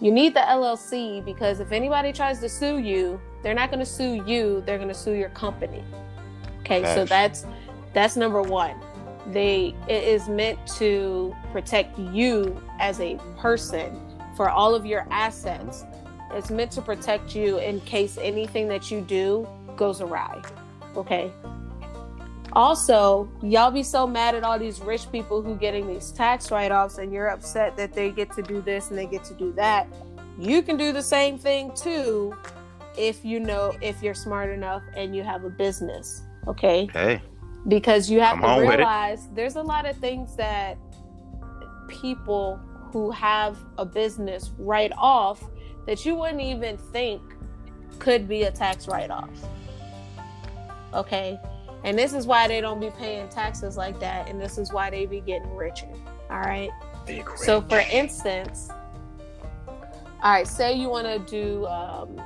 You 0.00 0.10
need 0.10 0.34
the 0.34 0.40
LLC 0.40 1.24
because 1.24 1.60
if 1.60 1.70
anybody 1.70 2.12
tries 2.12 2.40
to 2.40 2.48
sue 2.48 2.78
you, 2.78 3.20
they're 3.42 3.54
not 3.54 3.70
going 3.70 3.78
to 3.78 3.86
sue 3.86 4.24
you, 4.26 4.62
they're 4.66 4.78
going 4.78 4.88
to 4.88 4.94
sue 4.94 5.12
your 5.12 5.28
company. 5.30 5.84
Okay, 6.60 6.82
so 6.94 7.04
that's 7.04 7.46
that's 7.92 8.16
number 8.16 8.42
1. 8.42 8.74
They 9.28 9.74
it 9.88 10.02
is 10.02 10.28
meant 10.28 10.58
to 10.78 11.34
protect 11.52 11.98
you 11.98 12.60
as 12.80 13.00
a 13.00 13.16
person 13.38 14.00
for 14.36 14.48
all 14.48 14.74
of 14.74 14.84
your 14.84 15.06
assets. 15.10 15.84
It's 16.32 16.50
meant 16.50 16.72
to 16.72 16.82
protect 16.82 17.34
you 17.34 17.58
in 17.58 17.80
case 17.82 18.18
anything 18.20 18.68
that 18.68 18.90
you 18.90 19.00
do 19.02 19.46
goes 19.76 20.00
awry. 20.00 20.42
Okay? 20.96 21.30
Also, 22.54 23.30
y'all 23.42 23.70
be 23.70 23.82
so 23.82 24.06
mad 24.06 24.34
at 24.34 24.44
all 24.44 24.58
these 24.58 24.80
rich 24.80 25.10
people 25.10 25.42
who 25.42 25.56
getting 25.56 25.86
these 25.86 26.10
tax 26.10 26.50
write-offs 26.50 26.98
and 26.98 27.12
you're 27.12 27.28
upset 27.28 27.76
that 27.76 27.92
they 27.94 28.10
get 28.10 28.30
to 28.32 28.42
do 28.42 28.60
this 28.60 28.90
and 28.90 28.98
they 28.98 29.06
get 29.06 29.24
to 29.24 29.34
do 29.34 29.52
that. 29.52 29.86
You 30.38 30.62
can 30.62 30.76
do 30.76 30.92
the 30.92 31.02
same 31.02 31.38
thing 31.38 31.72
too 31.74 32.34
if 32.96 33.24
you 33.24 33.40
know 33.40 33.72
if 33.80 34.02
you're 34.02 34.14
smart 34.14 34.50
enough 34.50 34.82
and 34.96 35.16
you 35.16 35.22
have 35.22 35.44
a 35.44 35.50
business. 35.50 36.22
Okay? 36.46 36.84
Okay. 36.84 37.22
Because 37.68 38.10
you 38.10 38.20
have 38.20 38.40
Come 38.40 38.60
to 38.60 38.68
realize 38.68 39.28
there's 39.34 39.56
a 39.56 39.62
lot 39.62 39.86
of 39.86 39.96
things 39.96 40.36
that 40.36 40.76
people 41.88 42.60
who 42.92 43.10
have 43.10 43.56
a 43.78 43.84
business 43.84 44.50
write 44.58 44.92
off 44.96 45.42
that 45.86 46.04
you 46.04 46.14
wouldn't 46.14 46.40
even 46.40 46.76
think 46.76 47.22
could 47.98 48.28
be 48.28 48.44
a 48.44 48.50
tax 48.50 48.88
write-off 48.88 49.30
okay? 50.94 51.38
And 51.84 51.98
this 51.98 52.12
is 52.12 52.26
why 52.26 52.46
they 52.48 52.60
don't 52.60 52.80
be 52.80 52.90
paying 52.90 53.28
taxes 53.28 53.76
like 53.76 53.98
that 54.00 54.28
and 54.28 54.40
this 54.40 54.58
is 54.58 54.72
why 54.72 54.90
they 54.90 55.06
be 55.06 55.20
getting 55.20 55.54
richer 55.54 55.88
all 56.30 56.40
right? 56.40 56.70
Big 57.06 57.28
so 57.36 57.60
for 57.62 57.80
instance 57.90 58.68
all 60.22 60.32
right 60.32 60.46
say 60.46 60.72
you 60.72 60.88
want 60.88 61.06
to 61.06 61.18
do 61.30 61.66
um 61.66 62.16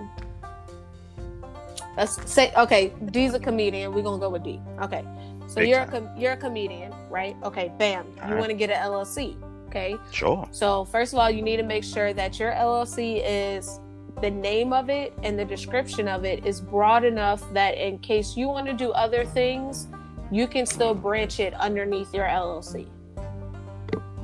let's 1.96 2.30
say 2.30 2.52
okay 2.56 2.92
d's 3.10 3.34
a 3.34 3.40
comedian 3.40 3.92
we're 3.94 4.02
gonna 4.02 4.18
go 4.18 4.28
with 4.28 4.42
d 4.42 4.60
okay 4.80 5.04
so 5.46 5.56
Big 5.56 5.68
you're 5.68 5.80
a 5.80 5.86
com- 5.86 6.10
you're 6.16 6.32
a 6.32 6.36
comedian 6.36 6.92
right 7.10 7.36
okay 7.42 7.72
bam 7.78 8.06
you 8.16 8.22
Alright. 8.22 8.38
want 8.38 8.50
to 8.50 8.54
get 8.56 8.70
an 8.70 8.76
llc 8.90 9.36
okay 9.68 9.96
Sure. 10.10 10.46
so 10.50 10.84
first 10.84 11.12
of 11.12 11.18
all 11.18 11.30
you 11.30 11.42
need 11.42 11.56
to 11.58 11.62
make 11.62 11.84
sure 11.84 12.12
that 12.12 12.38
your 12.38 12.52
llc 12.52 13.22
is 13.24 13.80
the 14.20 14.30
name 14.30 14.72
of 14.72 14.88
it 14.88 15.12
and 15.22 15.38
the 15.38 15.44
description 15.44 16.08
of 16.08 16.24
it 16.24 16.44
is 16.46 16.60
broad 16.60 17.04
enough 17.04 17.42
that 17.52 17.76
in 17.76 17.98
case 17.98 18.36
you 18.36 18.48
want 18.48 18.66
to 18.66 18.72
do 18.72 18.90
other 18.92 19.24
things 19.24 19.88
you 20.30 20.46
can 20.46 20.66
still 20.66 20.94
branch 20.94 21.38
it 21.40 21.54
underneath 21.54 22.12
your 22.14 22.26
llc 22.26 22.86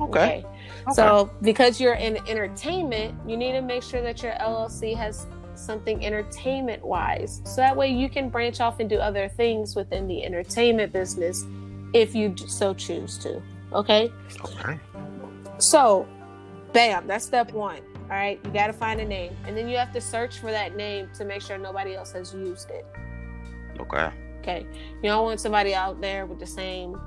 Okay. 0.01 0.43
Okay. 0.85 0.93
so, 0.93 1.29
because 1.41 1.79
you're 1.79 1.93
in 1.93 2.17
entertainment, 2.27 3.15
you 3.27 3.37
need 3.37 3.53
to 3.53 3.61
make 3.61 3.83
sure 3.83 4.01
that 4.01 4.21
your 4.21 4.33
LLC 4.33 4.95
has 4.97 5.27
something 5.55 6.05
entertainment 6.05 6.83
wise. 6.83 7.41
So 7.45 7.57
that 7.57 7.75
way 7.75 7.89
you 7.89 8.09
can 8.09 8.29
branch 8.29 8.59
off 8.59 8.79
and 8.79 8.89
do 8.89 8.97
other 8.97 9.27
things 9.27 9.75
within 9.75 10.07
the 10.07 10.23
entertainment 10.23 10.91
business 10.93 11.45
if 11.93 12.15
you 12.15 12.35
so 12.37 12.73
choose 12.73 13.17
to. 13.19 13.41
Okay? 13.73 14.11
Okay. 14.43 14.79
So, 15.57 16.07
bam, 16.73 17.07
that's 17.07 17.25
step 17.25 17.51
one. 17.51 17.81
All 18.03 18.09
right? 18.09 18.39
You 18.43 18.51
got 18.51 18.67
to 18.67 18.73
find 18.73 18.99
a 18.99 19.05
name. 19.05 19.35
And 19.45 19.55
then 19.55 19.67
you 19.67 19.77
have 19.77 19.93
to 19.93 20.01
search 20.01 20.39
for 20.39 20.51
that 20.51 20.75
name 20.75 21.09
to 21.15 21.25
make 21.25 21.41
sure 21.41 21.57
nobody 21.57 21.95
else 21.95 22.11
has 22.11 22.33
used 22.33 22.69
it. 22.69 22.85
Okay. 23.79 24.11
Okay? 24.39 24.65
You 25.01 25.09
don't 25.09 25.23
want 25.23 25.39
somebody 25.39 25.73
out 25.73 26.01
there 26.01 26.25
with 26.25 26.39
the 26.39 26.47
same 26.47 26.99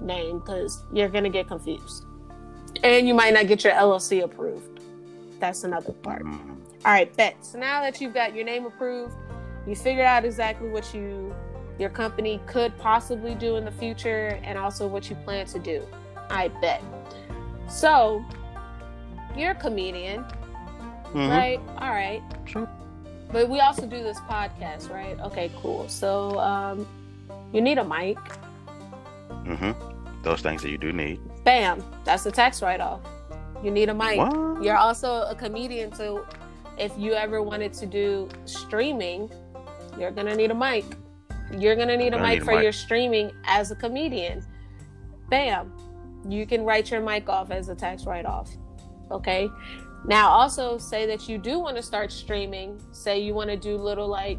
name 0.00 0.38
because 0.38 0.84
you're 0.92 1.08
going 1.08 1.24
to 1.24 1.30
get 1.30 1.48
confused. 1.48 2.04
And 2.82 3.08
you 3.08 3.14
might 3.14 3.34
not 3.34 3.48
get 3.48 3.64
your 3.64 3.72
LLC 3.72 4.22
approved. 4.22 4.80
That's 5.40 5.64
another 5.64 5.92
part. 5.92 6.24
Mm. 6.24 6.56
All 6.84 6.92
right, 6.92 7.14
bet. 7.16 7.44
So 7.44 7.58
now 7.58 7.82
that 7.82 8.00
you've 8.00 8.14
got 8.14 8.34
your 8.34 8.44
name 8.44 8.64
approved, 8.66 9.14
you 9.66 9.74
figured 9.74 10.06
out 10.06 10.24
exactly 10.24 10.68
what 10.68 10.94
you 10.94 11.34
your 11.78 11.90
company 11.90 12.40
could 12.46 12.76
possibly 12.78 13.34
do 13.36 13.56
in 13.56 13.64
the 13.64 13.70
future 13.70 14.40
and 14.42 14.58
also 14.58 14.86
what 14.88 15.08
you 15.08 15.14
plan 15.16 15.46
to 15.46 15.58
do. 15.60 15.86
I 16.28 16.48
bet. 16.60 16.82
So, 17.68 18.24
you're 19.36 19.52
a 19.52 19.54
comedian, 19.54 20.24
Mhm. 21.12 21.30
right? 21.30 21.60
All 21.80 21.90
right. 21.90 22.20
Sure. 22.46 22.68
But 23.30 23.48
we 23.48 23.60
also 23.60 23.86
do 23.86 24.02
this 24.02 24.18
podcast, 24.20 24.90
right? 24.92 25.18
Okay, 25.20 25.50
cool. 25.62 25.88
So, 25.88 26.38
um 26.40 26.86
you 27.52 27.60
need 27.60 27.78
a 27.78 27.84
mic. 27.84 28.18
Mm 29.44 29.56
Mhm. 29.58 29.74
Those 30.22 30.42
things 30.42 30.62
that 30.62 30.70
you 30.70 30.78
do 30.78 30.92
need. 30.92 31.20
Bam, 31.44 31.82
that's 32.04 32.26
a 32.26 32.32
tax 32.32 32.60
write-off. 32.60 33.00
You 33.62 33.70
need 33.70 33.88
a 33.88 33.94
mic. 33.94 34.18
What? 34.18 34.62
You're 34.62 34.76
also 34.76 35.22
a 35.22 35.34
comedian, 35.34 35.92
so 35.94 36.26
if 36.78 36.92
you 36.96 37.14
ever 37.14 37.42
wanted 37.42 37.72
to 37.74 37.86
do 37.86 38.28
streaming, 38.44 39.30
you're 39.98 40.10
gonna 40.10 40.34
need 40.34 40.50
a 40.50 40.54
mic. 40.54 40.84
You're 41.56 41.76
gonna 41.76 41.96
need 41.96 42.14
a 42.14 42.18
mic 42.18 42.28
need 42.28 42.42
a 42.42 42.44
for 42.44 42.54
mic. 42.54 42.62
your 42.62 42.72
streaming 42.72 43.32
as 43.44 43.70
a 43.70 43.76
comedian. 43.76 44.44
Bam, 45.28 45.72
you 46.28 46.46
can 46.46 46.64
write 46.64 46.90
your 46.90 47.00
mic 47.00 47.28
off 47.28 47.50
as 47.50 47.68
a 47.68 47.74
tax 47.74 48.04
write-off. 48.06 48.50
Okay. 49.10 49.48
Now, 50.06 50.28
also 50.30 50.78
say 50.78 51.06
that 51.06 51.28
you 51.28 51.38
do 51.38 51.58
want 51.58 51.76
to 51.76 51.82
start 51.82 52.12
streaming. 52.12 52.80
Say 52.92 53.20
you 53.20 53.34
want 53.34 53.50
to 53.50 53.56
do 53.56 53.76
little 53.76 54.08
like 54.08 54.38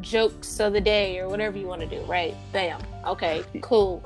jokes 0.00 0.58
of 0.60 0.72
the 0.72 0.80
day 0.80 1.18
or 1.18 1.28
whatever 1.28 1.58
you 1.58 1.66
want 1.66 1.80
to 1.82 1.86
do. 1.86 2.00
Right? 2.02 2.34
Bam. 2.52 2.80
Okay. 3.06 3.44
Cool. 3.60 4.02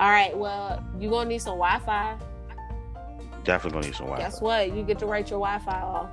All 0.00 0.10
right. 0.10 0.36
Well, 0.36 0.84
you're 0.98 1.10
gonna 1.10 1.28
need 1.28 1.42
some 1.42 1.58
Wi-Fi. 1.58 2.18
Definitely 3.48 3.76
gonna 3.78 3.86
need 3.86 3.96
some 3.96 4.06
Wi-Fi. 4.08 4.28
Guess 4.28 4.42
what? 4.42 4.76
You 4.76 4.82
get 4.82 4.98
to 4.98 5.06
write 5.06 5.30
your 5.30 5.40
Wi-Fi 5.40 5.80
off. 5.80 6.10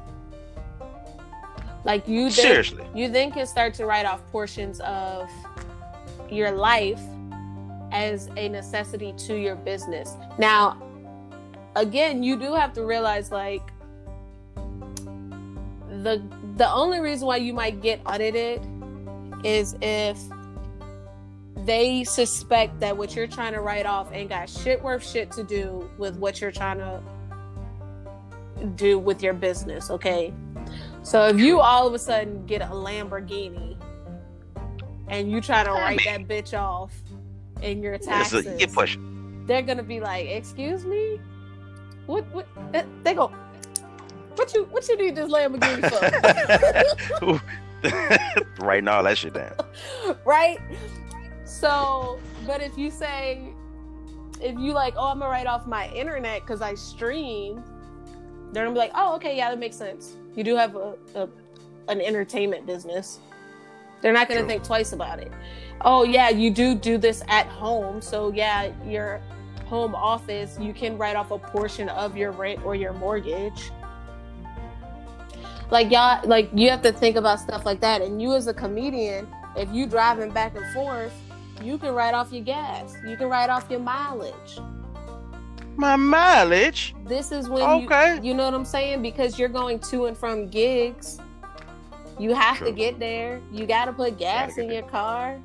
Like 1.83 2.07
you 2.07 2.29
then, 2.29 2.31
Seriously. 2.31 2.87
you 2.95 3.09
then 3.09 3.29
can 3.29 3.45
start 3.45 3.73
to 3.73 3.85
write 3.85 4.05
off 4.05 4.25
portions 4.31 4.79
of 4.79 5.29
your 6.31 6.51
life 6.51 7.01
as 7.91 8.29
a 8.37 8.47
necessity 8.47 9.13
to 9.17 9.35
your 9.35 9.57
business. 9.57 10.15
Now, 10.37 10.81
again, 11.75 12.23
you 12.23 12.39
do 12.39 12.53
have 12.53 12.71
to 12.71 12.85
realize 12.85 13.33
like 13.33 13.69
the 14.55 16.23
the 16.55 16.71
only 16.71 17.01
reason 17.01 17.27
why 17.27 17.35
you 17.35 17.51
might 17.51 17.81
get 17.81 17.99
audited 18.05 18.65
is 19.43 19.75
if 19.81 20.17
they 21.65 22.05
suspect 22.05 22.79
that 22.79 22.95
what 22.95 23.13
you're 23.13 23.27
trying 23.27 23.51
to 23.51 23.59
write 23.59 23.85
off 23.85 24.09
ain't 24.13 24.29
got 24.29 24.49
shit 24.49 24.81
worth 24.81 25.05
shit 25.05 25.33
to 25.33 25.43
do 25.43 25.89
with 25.97 26.15
what 26.15 26.39
you're 26.39 26.49
trying 26.53 26.77
to 26.77 27.03
do 28.75 28.99
with 28.99 29.21
your 29.21 29.33
business, 29.33 29.89
okay? 29.89 30.33
So 31.03 31.27
if 31.27 31.39
you 31.39 31.59
all 31.59 31.87
of 31.87 31.93
a 31.93 31.99
sudden 31.99 32.45
get 32.45 32.61
a 32.61 32.65
Lamborghini 32.65 33.77
and 35.07 35.31
you 35.31 35.41
try 35.41 35.63
to 35.63 35.69
I 35.69 35.81
write 35.81 36.01
that 36.05 36.27
bitch 36.27 36.57
off 36.57 36.93
in 37.61 37.83
your 37.83 37.97
taxes, 37.97 38.45
you 38.45 38.57
get 38.57 38.73
pushing. 38.73 39.43
they're 39.45 39.61
gonna 39.61 39.83
be 39.83 39.99
like, 39.99 40.27
"Excuse 40.27 40.83
me, 40.85 41.19
what? 42.05 42.25
What? 42.33 42.47
They 43.03 43.13
go, 43.13 43.31
what 44.35 44.53
you? 44.53 44.65
What 44.65 44.87
you 44.87 44.97
need 44.97 45.15
this 45.15 45.31
Lamborghini 45.31 45.89
for? 47.21 47.41
Writing 48.65 48.87
all 48.87 49.03
that 49.03 49.17
shit 49.17 49.33
down. 49.33 49.53
right? 50.25 50.59
So, 51.45 52.19
but 52.45 52.61
if 52.61 52.77
you 52.77 52.91
say, 52.91 53.53
if 54.41 54.57
you 54.59 54.73
like, 54.73 54.95
oh, 54.97 55.07
I'm 55.07 55.19
gonna 55.19 55.31
write 55.31 55.47
off 55.47 55.67
my 55.67 55.89
internet 55.89 56.41
because 56.41 56.61
I 56.61 56.75
stream, 56.75 57.63
they're 58.51 58.63
gonna 58.63 58.73
be 58.73 58.79
like, 58.79 58.91
oh, 58.95 59.15
okay, 59.15 59.35
yeah, 59.35 59.49
that 59.49 59.59
makes 59.59 59.75
sense. 59.75 60.15
You 60.35 60.43
do 60.43 60.55
have 60.55 60.75
a, 60.75 60.95
a 61.15 61.29
an 61.87 62.01
entertainment 62.01 62.65
business. 62.65 63.19
They're 64.01 64.13
not 64.13 64.27
gonna 64.27 64.41
True. 64.41 64.49
think 64.49 64.63
twice 64.63 64.93
about 64.93 65.19
it. 65.19 65.31
Oh, 65.81 66.03
yeah, 66.03 66.29
you 66.29 66.51
do 66.51 66.75
do 66.75 66.97
this 66.97 67.23
at 67.27 67.47
home, 67.47 68.01
so 68.01 68.31
yeah, 68.31 68.71
your 68.85 69.21
home 69.65 69.95
office, 69.95 70.57
you 70.59 70.73
can 70.73 70.97
write 70.97 71.15
off 71.15 71.31
a 71.31 71.37
portion 71.37 71.89
of 71.89 72.15
your 72.15 72.31
rent 72.31 72.63
or 72.63 72.75
your 72.75 72.93
mortgage. 72.93 73.71
Like 75.71 75.91
y'all, 75.91 76.25
like 76.27 76.49
you 76.53 76.69
have 76.69 76.83
to 76.83 76.91
think 76.91 77.15
about 77.15 77.39
stuff 77.39 77.65
like 77.65 77.81
that. 77.81 78.01
And 78.01 78.21
you 78.21 78.35
as 78.35 78.47
a 78.47 78.53
comedian, 78.53 79.27
if 79.57 79.69
you 79.71 79.87
driving 79.87 80.29
back 80.29 80.55
and 80.55 80.71
forth, 80.73 81.13
you 81.63 81.77
can 81.77 81.93
write 81.95 82.13
off 82.13 82.31
your 82.31 82.43
gas. 82.43 82.95
You 83.07 83.17
can 83.17 83.27
write 83.27 83.49
off 83.49 83.65
your 83.69 83.79
mileage. 83.79 84.59
My 85.77 85.95
mileage. 85.95 86.95
This 87.05 87.31
is 87.31 87.49
when 87.49 87.61
Okay. 87.63 88.15
you, 88.15 88.21
you 88.29 88.33
know 88.33 88.45
what 88.45 88.53
I'm 88.53 88.65
saying? 88.65 89.01
Because 89.01 89.37
you're 89.37 89.49
going 89.49 89.79
to 89.79 90.05
and 90.05 90.17
from 90.17 90.47
gigs. 90.47 91.19
You 92.17 92.33
have 92.33 92.59
to 92.59 92.71
get 92.71 92.97
there. 92.97 93.41
You 93.51 93.65
got 93.65 93.85
to 93.85 93.93
put 93.93 94.17
gas 94.17 94.57
in 94.57 94.67
there. 94.67 94.79
your 94.79 94.89
car. 94.89 95.37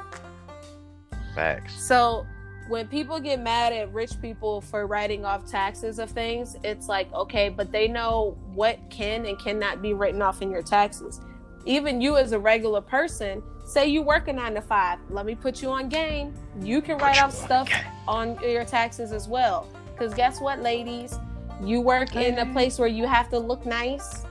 Facts. 1.35 1.83
So 1.83 2.25
when 2.69 2.87
people 2.87 3.19
get 3.19 3.41
mad 3.41 3.73
at 3.73 3.93
rich 3.93 4.13
people 4.23 4.61
for 4.61 4.87
writing 4.87 5.25
off 5.25 5.51
taxes 5.51 5.99
of 5.99 6.11
things, 6.11 6.55
it's 6.63 6.89
like, 6.89 7.13
okay, 7.13 7.49
but 7.49 7.73
they 7.73 7.89
know 7.89 8.37
what 8.55 8.79
can 8.89 9.27
and 9.27 9.37
cannot 9.41 9.83
be 9.83 9.95
written 9.95 10.23
off 10.23 10.43
in 10.43 10.51
your 10.51 10.63
taxes. 10.63 11.21
Even 11.67 12.01
you 12.01 12.17
as 12.17 12.31
a 12.33 12.39
regular 12.39 12.81
person, 12.81 13.43
say 13.67 13.87
you 13.89 14.03
work 14.03 14.29
a 14.29 14.33
nine 14.33 14.55
to 14.55 14.61
five, 14.63 14.99
let 15.11 15.27
me 15.27 15.35
put 15.35 15.61
you 15.63 15.71
on 15.71 15.89
game. 15.89 16.33
You 16.61 16.81
can 16.81 16.97
Put 16.99 17.03
write 17.07 17.19
off 17.19 17.25
on 17.25 17.45
stuff 17.47 17.69
game. 17.69 17.85
on 18.07 18.39
your 18.43 18.65
taxes 18.65 19.11
as 19.13 19.27
well. 19.27 19.69
Because 20.01 20.15
guess 20.15 20.41
what, 20.41 20.63
ladies? 20.63 21.19
You 21.63 21.83
work 21.83 22.17
in 22.17 22.39
a 22.39 22.47
place 22.55 22.79
where 22.79 22.89
you 22.89 23.07
have 23.07 23.29
to 23.29 23.39
look 23.39 23.67
nice. 23.67 24.25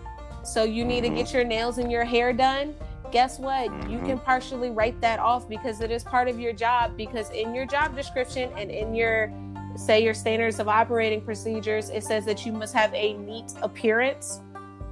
So 0.44 0.64
you 0.64 0.84
need 0.84 1.04
Mhm. 1.04 1.10
to 1.10 1.14
get 1.14 1.32
your 1.32 1.44
nails 1.44 1.78
and 1.78 1.92
your 1.92 2.04
hair 2.04 2.34
done. 2.34 2.74
Guess 3.12 3.38
what? 3.38 3.66
You 3.88 4.00
Mhm. 4.00 4.06
can 4.08 4.18
partially 4.18 4.72
write 4.72 5.00
that 5.02 5.20
off 5.20 5.48
because 5.48 5.82
it 5.82 5.92
is 5.92 6.04
part 6.04 6.28
of 6.28 6.40
your 6.40 6.54
job. 6.54 6.98
Because 6.98 7.30
in 7.30 7.54
your 7.54 7.68
job 7.68 7.96
description 7.96 8.50
and 8.58 8.72
in 8.72 8.96
your, 8.96 9.32
say, 9.76 10.04
your 10.04 10.16
standards 10.16 10.60
of 10.60 10.68
operating 10.68 11.22
procedures, 11.22 11.92
it 11.92 12.04
says 12.04 12.26
that 12.26 12.48
you 12.48 12.52
must 12.52 12.74
have 12.74 12.92
a 12.96 13.14
neat 13.14 13.54
appearance. 13.62 14.42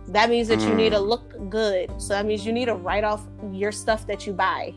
That 0.10 0.30
means 0.30 0.48
that 0.48 0.62
you 0.62 0.76
need 0.76 0.92
to 0.92 1.00
look 1.00 1.50
good. 1.50 1.92
So 2.00 2.14
that 2.14 2.28
means 2.28 2.46
you 2.46 2.54
need 2.54 2.66
to 2.66 2.76
write 2.76 3.04
off 3.04 3.24
your 3.52 3.72
stuff 3.72 4.06
that 4.06 4.28
you 4.28 4.34
buy. 4.34 4.76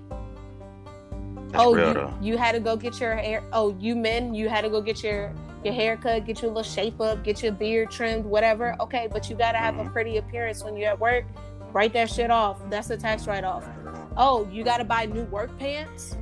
That's 1.51 1.63
oh, 1.63 1.77
you, 1.77 2.11
you 2.23 2.39
had 2.39 2.53
to 2.53 2.61
go 2.61 2.75
get 2.75 2.99
your 3.01 3.17
hair. 3.17 3.43
Oh, 3.53 3.77
you 3.79 3.95
men, 3.95 4.33
you 4.33 4.49
had 4.49 4.63
to 4.63 4.71
go 4.71 4.81
get 4.81 5.05
your 5.05 5.35
your 5.65 5.75
haircut, 5.75 6.25
get 6.25 6.43
your 6.43 6.51
little 6.51 6.63
shape 6.63 7.01
up, 7.01 7.23
get 7.23 7.43
your 7.43 7.53
beard 7.53 7.91
trimmed, 7.91 8.25
whatever. 8.25 8.77
Okay, 8.81 9.09
but 9.11 9.29
you 9.29 9.37
gotta 9.37 9.59
have 9.59 9.79
a 9.79 9.85
pretty 9.91 10.17
appearance 10.17 10.65
when 10.65 10.77
you're 10.77 10.91
at 10.91 10.99
work. 10.99 11.25
Write 11.73 11.93
that 11.93 12.11
shit 12.11 12.31
off. 12.31 12.59
That's 12.71 12.91
a 12.91 12.97
tax 12.97 13.27
write 13.27 13.45
off. 13.45 13.69
Oh, 14.17 14.49
you 14.51 14.65
gotta 14.65 14.85
buy 14.85 15.07
new 15.07 15.25
work 15.25 15.57
pants. 15.59 16.17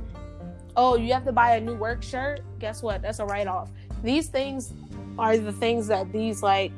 Oh, 0.75 0.95
you 0.95 1.13
have 1.13 1.25
to 1.25 1.31
buy 1.31 1.55
a 1.55 1.61
new 1.61 1.75
work 1.75 2.03
shirt. 2.03 2.41
Guess 2.59 2.83
what? 2.83 3.01
That's 3.01 3.19
a 3.19 3.25
write 3.25 3.47
off. 3.47 3.69
These 4.03 4.27
things 4.27 4.73
are 5.17 5.37
the 5.37 5.51
things 5.51 5.87
that 5.87 6.11
these 6.11 6.43
like 6.43 6.71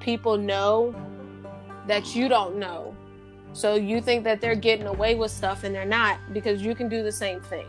people 0.00 0.36
know 0.36 0.94
that 1.86 2.14
you 2.14 2.28
don't 2.28 2.56
know. 2.56 2.96
So 3.52 3.74
you 3.74 4.00
think 4.00 4.24
that 4.24 4.40
they're 4.40 4.54
getting 4.54 4.86
away 4.86 5.14
with 5.14 5.30
stuff 5.30 5.64
and 5.64 5.74
they're 5.74 5.84
not 5.84 6.18
because 6.32 6.62
you 6.62 6.74
can 6.74 6.88
do 6.88 7.02
the 7.02 7.12
same 7.12 7.40
thing. 7.40 7.66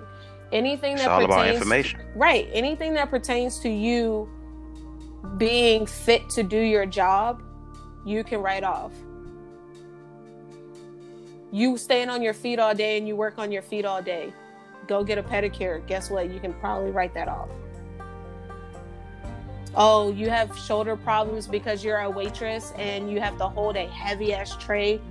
Anything 0.54 0.94
It's 0.94 1.02
that 1.02 1.10
all 1.12 1.26
about 1.26 1.40
pertains 1.40 1.56
information. 1.56 2.00
right, 2.16 2.48
anything 2.54 2.94
that 2.94 3.10
pertains 3.10 3.60
to 3.62 3.70
you 3.70 4.30
being 5.38 5.88
fit 5.88 6.30
to 6.30 6.44
do 6.44 6.60
your 6.60 6.86
job, 6.86 7.42
you 8.06 8.24
can 8.24 8.40
write 8.40 8.64
off. 8.64 8.92
You 11.52 11.76
stand 11.78 12.12
on 12.12 12.22
your 12.22 12.36
feet 12.36 12.60
all 12.60 12.76
day 12.76 12.98
and 13.00 13.08
you 13.08 13.16
work 13.16 13.40
on 13.40 13.52
your 13.52 13.64
feet 13.64 13.84
all 13.84 14.02
day. 14.02 14.32
Go 14.88 15.04
get 15.04 15.18
a 15.18 15.24
pedicure. 15.24 15.86
Guess 15.88 16.12
what? 16.12 16.30
You 16.30 16.40
can 16.40 16.54
probably 16.54 16.92
write 16.92 17.16
that 17.16 17.28
off. 17.28 17.50
Oh, 19.76 20.12
you 20.12 20.30
have 20.30 20.56
shoulder 20.56 20.96
problems 20.96 21.48
because 21.48 21.84
you're 21.84 22.00
a 22.00 22.10
waitress 22.10 22.74
and 22.78 23.10
you 23.10 23.20
have 23.20 23.38
to 23.40 23.48
hold 23.48 23.76
a 23.76 23.88
heavy 23.88 24.34
ass 24.34 24.56
tray 24.58 25.02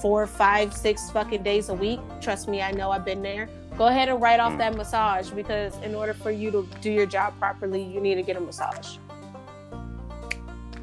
four, 0.00 0.26
five, 0.26 0.74
six 0.74 1.10
fucking 1.10 1.42
days 1.42 1.70
a 1.70 1.74
week. 1.74 2.00
Trust 2.20 2.48
me, 2.48 2.60
I 2.60 2.70
know 2.72 2.90
I've 2.90 3.04
been 3.04 3.22
there. 3.22 3.48
Go 3.76 3.86
ahead 3.86 4.08
and 4.08 4.20
write 4.20 4.40
off 4.40 4.52
Mm. 4.54 4.58
that 4.58 4.76
massage 4.76 5.30
because 5.30 5.76
in 5.78 5.94
order 5.94 6.12
for 6.12 6.30
you 6.30 6.50
to 6.50 6.68
do 6.80 6.90
your 6.90 7.06
job 7.06 7.38
properly, 7.38 7.82
you 7.82 8.00
need 8.00 8.16
to 8.16 8.22
get 8.22 8.36
a 8.36 8.40
massage. 8.40 8.96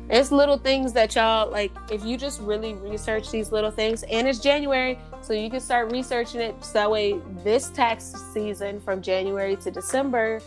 It's 0.09 0.31
little 0.31 0.57
things 0.57 0.93
that 0.93 1.15
y'all 1.15 1.51
like. 1.51 1.71
If 1.91 2.05
you 2.05 2.15
just 2.17 2.39
really 2.39 2.75
research 2.75 3.29
these 3.29 3.51
little 3.51 3.71
things, 3.71 4.03
and 4.03 4.25
it's 4.25 4.39
January, 4.39 4.97
so 5.21 5.33
you 5.33 5.49
can 5.49 5.59
start 5.59 5.91
researching 5.91 6.39
it. 6.39 6.63
So 6.63 6.73
that 6.79 6.89
way, 6.89 7.19
this 7.43 7.69
tax 7.71 8.13
season 8.33 8.79
from 8.79 9.01
January 9.01 9.57
to 9.57 9.69
December, 9.69 10.39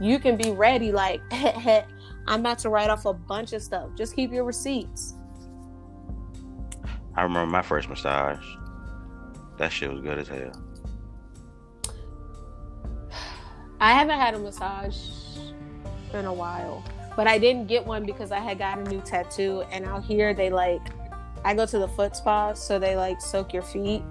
you 0.00 0.18
can 0.18 0.38
be 0.38 0.52
ready. 0.52 0.90
Like, 0.90 1.20
I'm 2.26 2.40
about 2.40 2.58
to 2.60 2.70
write 2.70 2.88
off 2.88 3.04
a 3.04 3.12
bunch 3.12 3.52
of 3.52 3.62
stuff. 3.62 3.90
Just 3.94 4.16
keep 4.16 4.32
your 4.32 4.44
receipts. 4.44 5.14
I 7.14 7.22
remember 7.24 7.50
my 7.50 7.62
first 7.62 7.90
massage. 7.90 8.42
That 9.58 9.70
shit 9.70 9.92
was 9.92 10.00
good 10.00 10.18
as 10.18 10.28
hell. 10.28 10.63
I 13.84 13.92
haven't 13.92 14.18
had 14.18 14.32
a 14.32 14.38
massage 14.38 14.96
in 16.14 16.24
a 16.24 16.32
while, 16.32 16.82
but 17.16 17.26
I 17.26 17.38
didn't 17.38 17.66
get 17.66 17.84
one 17.84 18.06
because 18.06 18.32
I 18.32 18.38
had 18.38 18.58
got 18.58 18.78
a 18.78 18.84
new 18.84 19.02
tattoo, 19.02 19.62
and 19.70 19.84
out 19.84 20.02
here 20.04 20.32
they 20.32 20.48
like, 20.48 20.80
I 21.44 21.52
go 21.52 21.66
to 21.66 21.78
the 21.78 21.88
foot 21.88 22.16
spa, 22.16 22.54
so 22.54 22.78
they 22.78 22.96
like 22.96 23.20
soak 23.20 23.52
your 23.52 23.62
feet, 23.62 24.02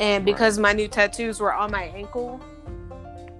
and 0.00 0.24
because 0.24 0.58
my 0.58 0.72
new 0.72 0.88
tattoos 0.88 1.38
were 1.38 1.54
on 1.54 1.70
my 1.70 1.84
ankle 1.84 2.38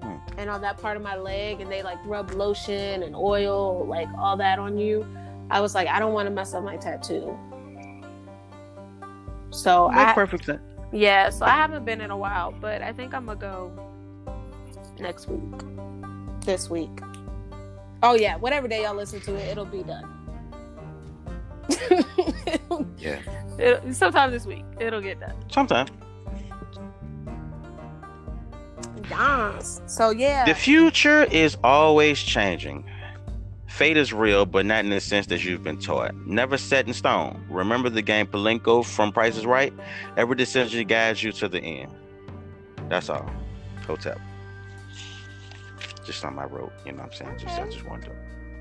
Hmm. 0.00 0.18
and 0.38 0.48
on 0.48 0.60
that 0.60 0.78
part 0.78 0.96
of 0.96 1.02
my 1.02 1.16
leg, 1.16 1.60
and 1.60 1.72
they 1.72 1.82
like 1.82 1.98
rub 2.04 2.30
lotion 2.30 3.02
and 3.02 3.16
oil, 3.16 3.84
like 3.84 4.06
all 4.16 4.36
that 4.36 4.60
on 4.60 4.78
you, 4.78 5.04
I 5.50 5.60
was 5.60 5.74
like, 5.74 5.88
I 5.88 5.98
don't 5.98 6.12
want 6.12 6.28
to 6.28 6.30
mess 6.32 6.54
up 6.54 6.62
my 6.62 6.76
tattoo. 6.76 7.36
So 9.50 9.88
Make 9.88 9.98
I 10.06 10.12
perfect 10.14 10.44
sense. 10.44 10.62
yeah, 10.92 11.30
so 11.30 11.46
I 11.46 11.50
haven't 11.56 11.84
been 11.84 12.00
in 12.00 12.12
a 12.12 12.16
while, 12.16 12.52
but 12.52 12.80
I 12.80 12.92
think 12.92 13.12
I'm 13.12 13.26
gonna 13.26 13.40
go 13.40 13.72
next 15.00 15.28
week. 15.28 15.60
This 16.42 16.70
week. 16.70 17.00
Oh 18.02 18.14
yeah, 18.14 18.36
whatever 18.36 18.68
day 18.68 18.82
y'all 18.82 18.94
listen 18.94 19.20
to 19.22 19.34
it, 19.34 19.48
it'll 19.48 19.64
be 19.64 19.82
done. 19.82 20.12
Yeah. 22.98 23.20
It'll- 23.58 23.92
sometime 23.92 24.30
this 24.32 24.46
week, 24.46 24.64
it'll 24.80 25.00
get 25.00 25.20
done. 25.20 25.34
Sometimes. 25.50 25.90
Yes. 29.08 29.80
So 29.86 30.10
yeah. 30.10 30.44
The 30.44 30.54
future 30.54 31.24
is 31.24 31.56
always 31.62 32.18
changing. 32.18 32.84
Fate 33.68 33.96
is 33.96 34.12
real, 34.12 34.46
but 34.46 34.64
not 34.64 34.84
in 34.84 34.90
the 34.90 35.00
sense 35.00 35.26
that 35.26 35.44
you've 35.44 35.62
been 35.62 35.78
taught. 35.78 36.14
Never 36.26 36.56
set 36.56 36.86
in 36.86 36.94
stone. 36.94 37.44
Remember 37.50 37.90
the 37.90 38.02
game 38.02 38.26
Palinko 38.26 38.84
from 38.84 39.12
Price 39.12 39.36
is 39.36 39.44
Right? 39.44 39.72
Every 40.16 40.34
decision 40.36 40.86
guides 40.86 41.22
you 41.22 41.30
to 41.32 41.48
the 41.48 41.60
end. 41.60 41.92
That's 42.88 43.10
all. 43.10 43.28
Hotel. 43.86 44.16
Just 46.06 46.20
something 46.20 46.38
I 46.38 46.44
wrote, 46.46 46.72
you 46.84 46.92
know 46.92 46.98
what 46.98 47.06
I'm 47.06 47.12
saying? 47.12 47.38
Just 47.38 47.60
I 47.60 47.64
just 47.68 47.84
wanted 47.84 48.06
to 48.10 48.16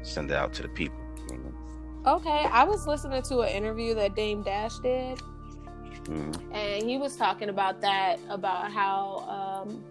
send 0.09 0.31
it 0.31 0.35
out 0.35 0.51
to 0.53 0.63
the 0.63 0.67
people. 0.69 0.97
You 1.29 1.37
know? 1.37 2.15
okay, 2.15 2.47
I 2.51 2.63
was 2.63 2.87
listening 2.87 3.21
to 3.23 3.39
an 3.41 3.49
interview 3.49 3.93
that 3.95 4.15
Dame 4.15 4.41
Dash 4.43 4.77
did, 4.79 5.19
Mm. 6.05 6.35
and 6.53 6.87
he 6.87 6.97
was 6.99 7.15
talking 7.15 7.49
about 7.49 7.81
that 7.81 8.19
about 8.29 8.71
how 8.71 9.63
um 9.65 9.83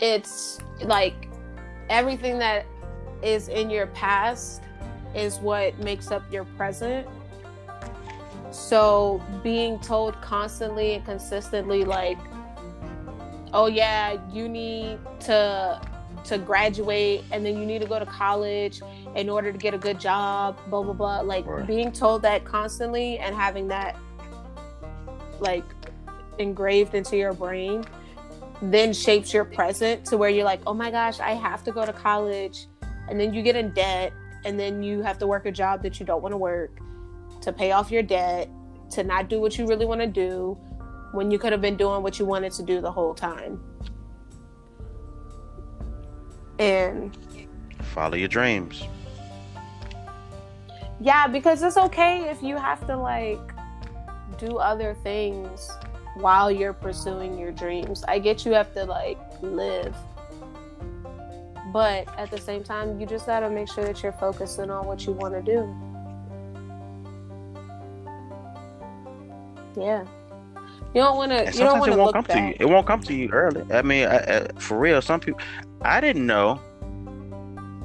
it's 0.00 0.58
like 0.82 1.28
everything 1.88 2.38
that 2.38 2.66
is 3.22 3.48
in 3.48 3.70
your 3.70 3.86
past 3.88 4.60
is 5.14 5.38
what 5.38 5.78
makes 5.78 6.10
up 6.10 6.22
your 6.30 6.44
present 6.44 7.06
so 8.50 9.22
being 9.42 9.78
told 9.80 10.20
constantly 10.20 10.94
and 10.94 11.04
consistently 11.06 11.84
like 11.84 12.18
oh 13.52 13.66
yeah 13.66 14.18
you 14.32 14.48
need 14.48 14.98
to 15.20 15.80
to 16.24 16.38
graduate 16.38 17.24
and 17.32 17.44
then 17.44 17.58
you 17.58 17.64
need 17.64 17.80
to 17.80 17.86
go 17.86 17.98
to 17.98 18.06
college 18.06 18.80
in 19.16 19.28
order 19.28 19.50
to 19.50 19.58
get 19.58 19.72
a 19.74 19.78
good 19.78 19.98
job 19.98 20.58
blah 20.68 20.82
blah 20.82 20.92
blah 20.92 21.20
like 21.20 21.46
Right. 21.46 21.66
being 21.66 21.92
told 21.92 22.22
that 22.22 22.44
constantly 22.44 23.18
and 23.18 23.34
having 23.34 23.68
that 23.68 23.96
like 25.40 25.64
engraved 26.38 26.94
into 26.94 27.16
your 27.16 27.32
brain 27.32 27.84
then 28.62 28.92
shapes 28.92 29.32
your 29.32 29.44
present 29.44 30.04
to 30.06 30.16
where 30.18 30.28
you're 30.28 30.44
like, 30.44 30.60
oh 30.66 30.74
my 30.74 30.90
gosh, 30.90 31.18
I 31.20 31.32
have 31.32 31.64
to 31.64 31.72
go 31.72 31.86
to 31.86 31.92
college. 31.92 32.66
And 33.08 33.18
then 33.18 33.32
you 33.32 33.42
get 33.42 33.56
in 33.56 33.72
debt. 33.72 34.12
And 34.44 34.58
then 34.58 34.82
you 34.82 35.02
have 35.02 35.18
to 35.18 35.26
work 35.26 35.44
a 35.46 35.52
job 35.52 35.82
that 35.82 36.00
you 36.00 36.06
don't 36.06 36.22
want 36.22 36.32
to 36.32 36.38
work 36.38 36.78
to 37.42 37.52
pay 37.52 37.72
off 37.72 37.90
your 37.90 38.02
debt, 38.02 38.48
to 38.90 39.04
not 39.04 39.28
do 39.28 39.40
what 39.40 39.58
you 39.58 39.66
really 39.66 39.86
want 39.86 40.00
to 40.00 40.06
do 40.06 40.58
when 41.12 41.30
you 41.30 41.38
could 41.38 41.52
have 41.52 41.60
been 41.60 41.76
doing 41.76 42.02
what 42.02 42.18
you 42.18 42.24
wanted 42.24 42.52
to 42.52 42.62
do 42.62 42.80
the 42.80 42.90
whole 42.90 43.14
time. 43.14 43.60
And 46.58 47.16
follow 47.82 48.16
your 48.16 48.28
dreams. 48.28 48.84
Yeah, 51.00 51.26
because 51.26 51.62
it's 51.62 51.78
okay 51.78 52.28
if 52.28 52.42
you 52.42 52.56
have 52.56 52.86
to 52.86 52.96
like 52.96 53.40
do 54.38 54.58
other 54.58 54.94
things 55.02 55.70
while 56.16 56.50
you're 56.50 56.74
pursuing 56.74 57.38
your 57.38 57.52
dreams. 57.52 58.04
I 58.06 58.18
get 58.18 58.44
you 58.44 58.52
have 58.52 58.72
to 58.74 58.84
like 58.84 59.18
live. 59.40 59.94
But 61.72 62.08
at 62.18 62.30
the 62.30 62.38
same 62.38 62.64
time, 62.64 63.00
you 63.00 63.06
just 63.06 63.26
got 63.26 63.40
to 63.40 63.50
make 63.50 63.68
sure 63.68 63.84
that 63.84 64.02
you're 64.02 64.12
focusing 64.12 64.70
on 64.70 64.86
what 64.86 65.06
you 65.06 65.12
want 65.12 65.34
to 65.34 65.42
do. 65.42 65.74
Yeah. 69.80 70.04
You 70.94 71.02
don't 71.02 71.16
want 71.16 71.30
to. 71.30 71.44
You 71.52 71.60
don't 71.60 71.78
want 71.78 71.92
to 71.92 72.02
look 72.02 72.14
come 72.14 72.24
back. 72.24 72.36
to 72.36 72.48
you. 72.48 72.56
It 72.58 72.68
won't 72.68 72.86
come 72.86 73.00
to 73.02 73.14
you 73.14 73.28
early. 73.30 73.64
I 73.72 73.82
mean, 73.82 74.06
I, 74.06 74.16
I, 74.18 74.48
for 74.58 74.78
real, 74.78 75.00
some 75.00 75.20
people. 75.20 75.40
I 75.82 76.00
didn't 76.00 76.26
know. 76.26 76.60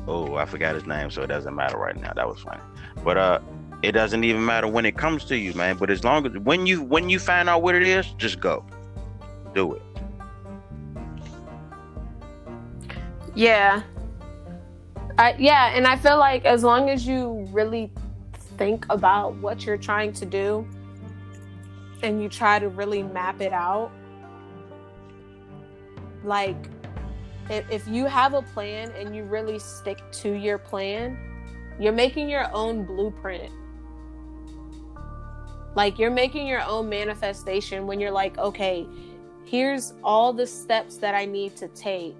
Oh, 0.07 0.35
I 0.35 0.45
forgot 0.45 0.75
his 0.75 0.85
name, 0.85 1.11
so 1.11 1.21
it 1.21 1.27
doesn't 1.27 1.55
matter 1.55 1.77
right 1.77 1.95
now. 1.95 2.13
That 2.13 2.27
was 2.27 2.41
funny, 2.41 2.61
but 3.03 3.17
uh, 3.17 3.39
it 3.83 3.91
doesn't 3.91 4.23
even 4.23 4.43
matter 4.43 4.67
when 4.67 4.85
it 4.85 4.97
comes 4.97 5.25
to 5.25 5.37
you, 5.37 5.53
man. 5.53 5.77
But 5.77 5.91
as 5.91 6.03
long 6.03 6.25
as 6.25 6.37
when 6.39 6.65
you 6.65 6.81
when 6.81 7.09
you 7.09 7.19
find 7.19 7.47
out 7.47 7.61
what 7.61 7.75
it 7.75 7.83
is, 7.83 8.07
just 8.17 8.39
go, 8.39 8.65
do 9.53 9.73
it. 9.73 9.81
Yeah. 13.35 13.83
I, 15.17 15.35
yeah, 15.37 15.71
and 15.75 15.87
I 15.87 15.95
feel 15.95 16.17
like 16.17 16.43
as 16.45 16.63
long 16.63 16.89
as 16.89 17.07
you 17.07 17.47
really 17.51 17.91
think 18.57 18.85
about 18.89 19.35
what 19.35 19.65
you're 19.65 19.77
trying 19.77 20.11
to 20.13 20.25
do 20.25 20.67
and 22.05 22.21
you 22.21 22.29
try 22.29 22.59
to 22.59 22.69
really 22.69 23.01
map 23.01 23.41
it 23.41 23.51
out, 23.51 23.91
like 26.23 26.55
if, 27.49 27.69
if 27.69 27.87
you 27.87 28.05
have 28.05 28.35
a 28.35 28.43
plan 28.43 28.91
and 28.91 29.15
you 29.15 29.23
really 29.23 29.57
stick 29.57 29.99
to 30.11 30.33
your 30.33 30.59
plan, 30.59 31.17
you're 31.79 31.91
making 31.91 32.29
your 32.29 32.49
own 32.53 32.85
blueprint. 32.85 33.51
Like 35.75 35.97
you're 35.97 36.11
making 36.11 36.47
your 36.47 36.61
own 36.61 36.87
manifestation 36.87 37.87
when 37.87 37.99
you're 37.99 38.11
like, 38.11 38.37
okay, 38.37 38.87
here's 39.43 39.93
all 40.03 40.31
the 40.31 40.47
steps 40.47 40.97
that 40.97 41.15
I 41.15 41.25
need 41.25 41.55
to 41.57 41.67
take 41.69 42.15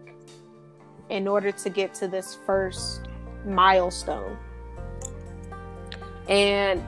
in 1.10 1.28
order 1.28 1.52
to 1.52 1.69
get 1.69 1.93
to 1.95 2.08
this 2.08 2.38
first 2.45 3.02
milestone. 3.45 4.36
And 6.28 6.84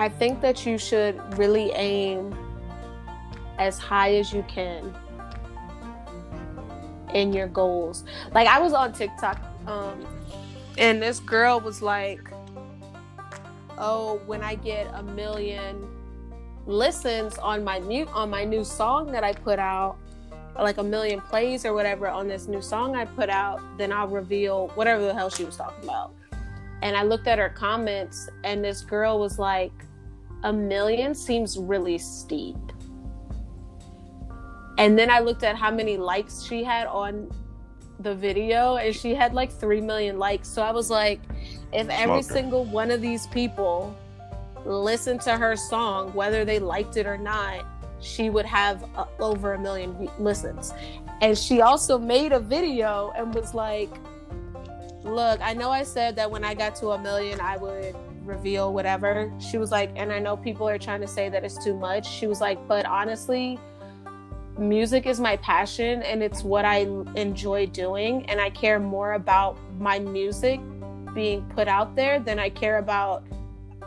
I 0.00 0.08
think 0.08 0.40
that 0.40 0.64
you 0.64 0.78
should 0.78 1.20
really 1.36 1.72
aim 1.72 2.34
as 3.58 3.78
high 3.78 4.14
as 4.14 4.32
you 4.32 4.42
can 4.48 4.94
in 7.12 7.34
your 7.34 7.48
goals. 7.48 8.04
Like 8.32 8.48
I 8.48 8.60
was 8.60 8.72
on 8.72 8.94
TikTok 8.94 9.38
um 9.66 10.06
and 10.78 11.02
this 11.02 11.20
girl 11.20 11.60
was 11.60 11.82
like, 11.82 12.30
"Oh, 13.76 14.22
when 14.24 14.42
I 14.42 14.54
get 14.54 14.86
a 14.94 15.02
million 15.02 15.86
listens 16.64 17.36
on 17.36 17.62
my 17.62 17.78
new 17.80 18.06
on 18.06 18.30
my 18.30 18.42
new 18.42 18.64
song 18.64 19.12
that 19.12 19.22
I 19.22 19.34
put 19.34 19.58
out, 19.58 19.98
like 20.58 20.78
a 20.78 20.82
million 20.82 21.20
plays 21.20 21.66
or 21.66 21.74
whatever 21.74 22.08
on 22.08 22.26
this 22.26 22.48
new 22.48 22.62
song 22.62 22.96
I 22.96 23.04
put 23.04 23.28
out, 23.28 23.60
then 23.76 23.92
I'll 23.92 24.08
reveal 24.08 24.68
whatever 24.76 25.04
the 25.04 25.12
hell 25.12 25.28
she 25.28 25.44
was 25.44 25.58
talking 25.58 25.84
about. 25.84 26.14
And 26.80 26.96
I 26.96 27.02
looked 27.02 27.26
at 27.26 27.38
her 27.38 27.50
comments, 27.50 28.30
and 28.44 28.64
this 28.64 28.80
girl 28.80 29.20
was 29.20 29.38
like, 29.38 29.72
a 30.42 30.52
million 30.52 31.14
seems 31.14 31.58
really 31.58 31.98
steep. 31.98 32.56
And 34.78 34.98
then 34.98 35.10
I 35.10 35.20
looked 35.20 35.42
at 35.42 35.56
how 35.56 35.70
many 35.70 35.96
likes 35.96 36.42
she 36.42 36.64
had 36.64 36.86
on 36.86 37.30
the 37.98 38.14
video, 38.14 38.76
and 38.76 38.94
she 38.94 39.14
had 39.14 39.34
like 39.34 39.52
3 39.52 39.80
million 39.82 40.18
likes. 40.18 40.48
So 40.48 40.62
I 40.62 40.70
was 40.70 40.88
like, 40.88 41.20
if 41.72 41.88
every 41.88 42.22
Smoker. 42.22 42.40
single 42.40 42.64
one 42.64 42.90
of 42.90 43.02
these 43.02 43.26
people 43.26 43.96
listened 44.64 45.20
to 45.22 45.36
her 45.36 45.56
song, 45.56 46.12
whether 46.14 46.44
they 46.44 46.58
liked 46.58 46.96
it 46.96 47.06
or 47.06 47.18
not, 47.18 47.64
she 48.00 48.30
would 48.30 48.46
have 48.46 48.84
uh, 48.96 49.04
over 49.18 49.54
a 49.54 49.58
million 49.58 50.08
listens. 50.18 50.72
And 51.20 51.36
she 51.36 51.60
also 51.60 51.98
made 51.98 52.32
a 52.32 52.40
video 52.40 53.12
and 53.16 53.34
was 53.34 53.54
like, 53.54 53.90
Look, 55.02 55.40
I 55.40 55.54
know 55.54 55.70
I 55.70 55.82
said 55.82 56.14
that 56.16 56.30
when 56.30 56.44
I 56.44 56.52
got 56.52 56.74
to 56.76 56.90
a 56.90 56.98
million, 56.98 57.40
I 57.40 57.56
would 57.56 57.96
reveal 58.24 58.72
whatever. 58.72 59.32
She 59.38 59.58
was 59.58 59.70
like, 59.70 59.90
and 59.96 60.12
I 60.12 60.18
know 60.18 60.36
people 60.36 60.68
are 60.68 60.78
trying 60.78 61.00
to 61.00 61.06
say 61.06 61.28
that 61.28 61.44
it's 61.44 61.62
too 61.62 61.76
much. 61.76 62.08
She 62.08 62.26
was 62.26 62.40
like, 62.40 62.66
but 62.68 62.86
honestly, 62.86 63.58
music 64.58 65.06
is 65.06 65.20
my 65.20 65.36
passion 65.38 66.02
and 66.02 66.22
it's 66.22 66.42
what 66.42 66.64
I 66.64 66.88
enjoy 67.16 67.66
doing. 67.66 68.26
And 68.26 68.40
I 68.40 68.50
care 68.50 68.78
more 68.78 69.14
about 69.14 69.58
my 69.78 69.98
music 69.98 70.60
being 71.14 71.42
put 71.50 71.68
out 71.68 71.96
there 71.96 72.20
than 72.20 72.38
I 72.38 72.50
care 72.50 72.78
about 72.78 73.24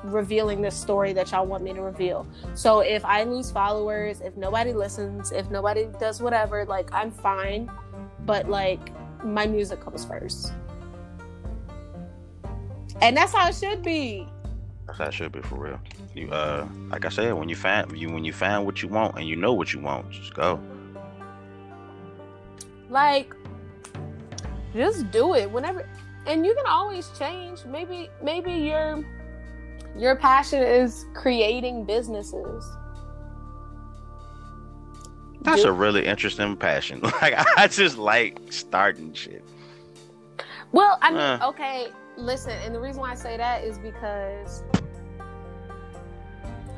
revealing 0.04 0.62
this 0.62 0.76
story 0.76 1.14
that 1.14 1.32
y'all 1.32 1.46
want 1.46 1.64
me 1.64 1.74
to 1.74 1.82
reveal. 1.82 2.28
So 2.56 2.82
if 2.82 3.06
I 3.06 3.24
lose 3.24 3.52
followers, 3.52 4.20
if 4.22 4.36
nobody 4.36 4.74
listens, 4.74 5.32
if 5.32 5.50
nobody 5.50 5.88
does 6.00 6.22
whatever, 6.22 6.66
like 6.66 6.90
I'm 6.94 7.12
fine. 7.12 7.72
But 8.26 8.50
like 8.50 8.92
my 9.24 9.46
music 9.46 9.82
comes 9.82 10.04
first. 10.04 10.52
And 13.02 13.16
that's 13.18 13.34
how 13.34 13.48
it 13.50 13.56
should 13.56 13.84
be. 13.84 14.28
That 14.98 15.14
should 15.14 15.32
be 15.32 15.42
for 15.42 15.56
real. 15.56 15.80
You 16.14 16.30
uh, 16.32 16.68
like 16.90 17.06
I 17.06 17.10
said, 17.10 17.34
when 17.34 17.50
you 17.50 17.56
find 17.56 17.92
you 17.98 18.12
when 18.12 18.24
you 18.24 18.34
find 18.34 18.66
what 18.66 18.82
you 18.82 18.90
want 18.90 19.18
and 19.18 19.28
you 19.28 19.36
know 19.36 19.54
what 19.54 19.74
you 19.74 19.80
want, 19.80 20.12
just 20.12 20.34
go. 20.34 20.60
Like 22.90 23.34
just 24.76 25.10
do 25.12 25.36
it 25.36 25.50
whenever 25.52 25.88
and 26.28 26.46
you 26.46 26.54
can 26.54 26.66
always 26.68 27.10
change. 27.18 27.66
Maybe 27.66 28.10
maybe 28.22 28.52
your 28.52 29.04
your 29.98 30.16
passion 30.16 30.62
is 30.62 31.06
creating 31.14 31.86
businesses. 31.86 32.66
That's 35.42 35.64
Do- 35.64 35.70
a 35.70 35.72
really 35.72 36.06
interesting 36.06 36.56
passion. 36.56 37.02
Like 37.22 37.36
I 37.58 37.68
just 37.68 37.98
like 37.98 38.40
starting 38.50 39.14
shit. 39.14 39.44
Well, 40.72 40.98
I 41.02 41.12
mean, 41.12 41.20
Uh. 41.20 41.40
okay, 41.50 41.88
listen, 42.18 42.52
and 42.64 42.74
the 42.74 42.80
reason 42.80 43.02
why 43.02 43.12
I 43.12 43.16
say 43.16 43.38
that 43.38 43.64
is 43.64 43.78
because 43.78 44.64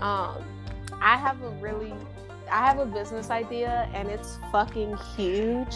um 0.02 0.44
I 1.02 1.18
have 1.18 1.42
a 1.42 1.50
really 1.62 1.94
I 2.52 2.66
have 2.68 2.80
a 2.80 2.86
business 2.86 3.30
idea 3.30 3.90
and 3.94 4.08
it's 4.08 4.38
fucking 4.52 4.98
huge. 5.16 5.76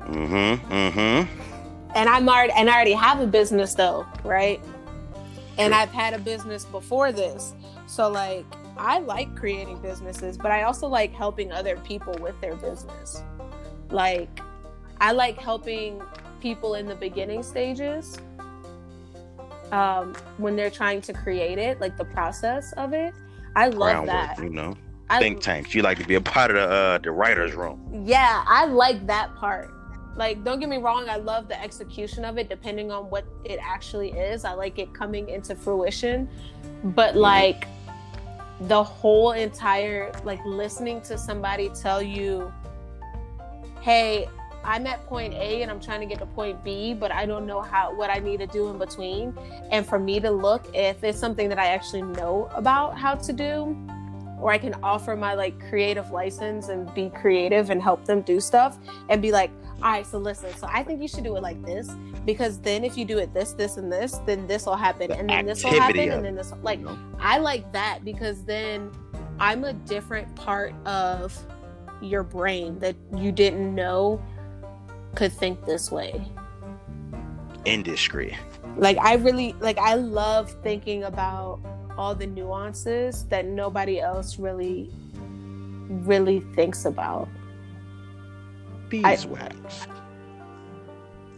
Mm-hmm. 0.00 0.72
Mm-hmm. 0.72 1.92
And 1.94 2.08
I'm 2.08 2.28
already 2.28 2.52
and 2.54 2.70
I 2.70 2.74
already 2.74 2.92
have 2.92 3.20
a 3.20 3.26
business 3.26 3.74
though, 3.74 4.06
right? 4.24 4.60
And 5.58 5.74
I've 5.74 5.90
had 5.90 6.14
a 6.14 6.18
business 6.18 6.64
before 6.64 7.12
this. 7.12 7.54
So 7.86 8.08
like 8.08 8.46
I 8.78 8.98
like 9.00 9.36
creating 9.36 9.80
businesses, 9.80 10.38
but 10.38 10.50
I 10.50 10.62
also 10.62 10.88
like 10.88 11.12
helping 11.12 11.52
other 11.52 11.76
people 11.78 12.14
with 12.20 12.40
their 12.40 12.56
business. 12.56 13.22
Like 13.90 14.40
I 15.00 15.12
like 15.12 15.38
helping 15.38 16.02
people 16.40 16.74
in 16.74 16.86
the 16.86 16.94
beginning 16.94 17.42
stages 17.42 18.18
um, 19.72 20.14
when 20.36 20.54
they're 20.54 20.70
trying 20.70 21.00
to 21.02 21.12
create 21.12 21.58
it, 21.58 21.80
like 21.80 21.96
the 21.96 22.04
process 22.04 22.72
of 22.74 22.92
it. 22.92 23.12
I 23.56 23.68
love 23.68 24.06
that. 24.06 24.38
you 24.38 24.50
know. 24.50 24.76
I, 25.10 25.18
Think 25.18 25.40
tanks. 25.40 25.74
You 25.74 25.82
like 25.82 25.98
to 25.98 26.06
be 26.06 26.14
a 26.14 26.20
part 26.20 26.50
of 26.50 26.56
the 26.56 26.62
uh, 26.74 26.98
the 26.98 27.10
writers' 27.10 27.54
room. 27.54 28.04
yeah, 28.06 28.44
I 28.46 28.64
like 28.66 29.06
that 29.08 29.34
part. 29.36 29.70
Like, 30.16 30.44
don't 30.44 30.60
get 30.60 30.68
me 30.68 30.76
wrong, 30.76 31.08
I 31.08 31.16
love 31.16 31.48
the 31.48 31.60
execution 31.62 32.24
of 32.24 32.36
it, 32.38 32.48
depending 32.50 32.90
on 32.90 33.04
what 33.10 33.24
it 33.44 33.58
actually 33.62 34.10
is. 34.12 34.44
I 34.44 34.52
like 34.52 34.78
it 34.78 34.92
coming 34.94 35.28
into 35.30 35.54
fruition. 35.54 36.28
But, 36.84 37.14
Mhm. 37.14 37.20
like, 37.20 37.66
the 38.62 38.82
whole 38.82 39.32
entire, 39.32 40.12
like, 40.24 40.40
listening 40.44 41.00
to 41.02 41.16
somebody 41.16 41.70
tell 41.70 42.02
you, 42.02 42.52
hey, 43.80 44.28
I'm 44.64 44.86
at 44.86 45.04
point 45.06 45.34
A 45.34 45.62
and 45.62 45.70
I'm 45.70 45.80
trying 45.80 46.00
to 46.00 46.06
get 46.06 46.18
to 46.18 46.26
point 46.26 46.62
B, 46.64 46.94
but 46.94 47.12
I 47.12 47.26
don't 47.26 47.46
know 47.46 47.60
how 47.60 47.94
what 47.94 48.10
I 48.10 48.18
need 48.18 48.38
to 48.40 48.46
do 48.46 48.68
in 48.68 48.78
between. 48.78 49.36
And 49.70 49.86
for 49.86 49.98
me 49.98 50.20
to 50.20 50.30
look 50.30 50.66
if 50.74 51.02
it's 51.02 51.18
something 51.18 51.48
that 51.48 51.58
I 51.58 51.68
actually 51.68 52.02
know 52.02 52.48
about 52.54 52.98
how 52.98 53.14
to 53.14 53.32
do, 53.32 53.76
or 54.40 54.52
I 54.52 54.58
can 54.58 54.74
offer 54.82 55.16
my 55.16 55.34
like 55.34 55.58
creative 55.68 56.10
license 56.10 56.68
and 56.68 56.92
be 56.94 57.10
creative 57.10 57.70
and 57.70 57.80
help 57.80 58.04
them 58.04 58.22
do 58.22 58.40
stuff 58.40 58.78
and 59.08 59.22
be 59.22 59.32
like, 59.32 59.50
all 59.82 59.90
right, 59.90 60.06
so 60.06 60.18
listen, 60.18 60.54
so 60.56 60.68
I 60.70 60.84
think 60.84 61.02
you 61.02 61.08
should 61.08 61.24
do 61.24 61.36
it 61.36 61.42
like 61.42 61.60
this 61.64 61.90
because 62.24 62.58
then 62.60 62.84
if 62.84 62.96
you 62.96 63.04
do 63.04 63.18
it 63.18 63.34
this, 63.34 63.52
this, 63.52 63.78
and 63.78 63.90
this, 63.90 64.20
then 64.26 64.46
this 64.46 64.66
will 64.66 64.76
happen, 64.76 65.08
The 65.08 65.18
and 65.18 65.28
then 65.28 65.46
this 65.46 65.64
will 65.64 65.72
happen, 65.72 66.10
and 66.10 66.24
then 66.24 66.36
this 66.36 66.52
like 66.62 66.78
you 66.78 66.86
know? 66.86 66.98
I 67.18 67.38
like 67.38 67.72
that 67.72 68.04
because 68.04 68.44
then 68.44 68.92
I'm 69.40 69.64
a 69.64 69.72
different 69.72 70.32
part 70.36 70.74
of 70.86 71.36
your 72.00 72.22
brain 72.22 72.78
that 72.80 72.96
you 73.16 73.32
didn't 73.32 73.74
know 73.74 74.22
could 75.14 75.32
think 75.32 75.64
this 75.64 75.90
way. 75.90 76.26
Indiscreet. 77.64 78.34
Like 78.76 78.98
I 78.98 79.14
really 79.14 79.54
like 79.60 79.78
I 79.78 79.94
love 79.94 80.50
thinking 80.62 81.04
about 81.04 81.60
all 81.96 82.14
the 82.14 82.26
nuances 82.26 83.24
that 83.26 83.46
nobody 83.46 84.00
else 84.00 84.38
really 84.38 84.90
really 85.88 86.40
thinks 86.54 86.84
about. 86.84 87.28
Beeswax. 88.88 89.86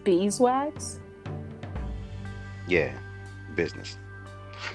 Beeswax? 0.04 1.00
Yeah, 2.66 2.96
business. 3.54 3.98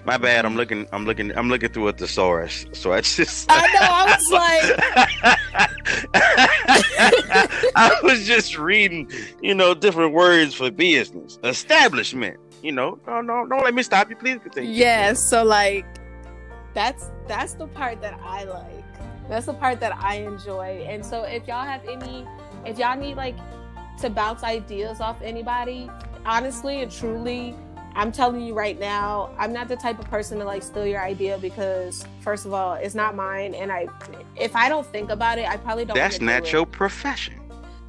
My 0.05 0.17
bad. 0.17 0.45
I'm 0.45 0.55
looking. 0.55 0.87
I'm 0.91 1.05
looking. 1.05 1.35
I'm 1.37 1.49
looking 1.49 1.69
through 1.69 1.87
a 1.87 1.93
thesaurus. 1.93 2.65
So 2.73 2.93
I 2.93 3.01
just. 3.01 3.47
I 3.49 3.61
know. 3.73 3.79
I 3.81 4.15
was 4.15 4.31
like. 4.31 5.58
I 7.75 7.99
was 8.03 8.25
just 8.25 8.57
reading, 8.57 9.11
you 9.41 9.53
know, 9.53 9.73
different 9.73 10.13
words 10.13 10.53
for 10.53 10.71
business 10.71 11.39
establishment. 11.43 12.37
You 12.61 12.73
know, 12.73 12.99
no, 13.07 13.21
no, 13.21 13.47
don't 13.47 13.63
let 13.63 13.73
me 13.73 13.83
stop 13.83 14.09
you. 14.09 14.15
Please 14.15 14.39
continue. 14.39 14.69
Yeah. 14.69 15.13
So 15.13 15.43
like, 15.43 15.85
that's 16.73 17.09
that's 17.27 17.53
the 17.53 17.67
part 17.67 18.01
that 18.01 18.19
I 18.21 18.43
like. 18.43 18.85
That's 19.29 19.45
the 19.45 19.53
part 19.53 19.79
that 19.79 19.95
I 19.95 20.15
enjoy. 20.15 20.85
And 20.87 21.05
so 21.05 21.23
if 21.23 21.47
y'all 21.47 21.65
have 21.65 21.87
any, 21.87 22.25
if 22.65 22.77
y'all 22.77 22.97
need 22.97 23.15
like 23.15 23.37
to 24.01 24.09
bounce 24.09 24.43
ideas 24.43 24.99
off 24.99 25.21
anybody, 25.21 25.89
honestly 26.25 26.81
and 26.81 26.91
truly 26.91 27.55
I'm 27.95 28.11
telling 28.11 28.41
you 28.41 28.53
right 28.53 28.79
now, 28.79 29.29
I'm 29.37 29.51
not 29.51 29.67
the 29.67 29.75
type 29.75 29.99
of 29.99 30.09
person 30.09 30.39
to 30.39 30.45
like 30.45 30.63
steal 30.63 30.85
your 30.85 31.01
idea 31.01 31.37
because 31.37 32.05
first 32.21 32.45
of 32.45 32.53
all, 32.53 32.75
it's 32.75 32.95
not 32.95 33.15
mine, 33.15 33.53
and 33.53 33.71
I, 33.71 33.87
if 34.35 34.55
I 34.55 34.69
don't 34.69 34.85
think 34.87 35.09
about 35.09 35.37
it, 35.37 35.49
I 35.49 35.57
probably 35.57 35.85
don't. 35.85 35.95
That's 35.95 36.21
not 36.21 36.45
do 36.45 36.51
your 36.51 36.65
profession. 36.65 37.35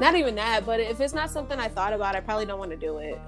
Not 0.00 0.14
even 0.16 0.34
that, 0.36 0.64
but 0.64 0.80
if 0.80 0.98
it's 0.98 1.12
not 1.12 1.28
something 1.30 1.58
I 1.58 1.68
thought 1.68 1.92
about, 1.92 2.16
I 2.16 2.20
probably 2.20 2.46
don't 2.46 2.58
want 2.58 2.70
to 2.70 2.76
do 2.76 2.98
it. 2.98 3.20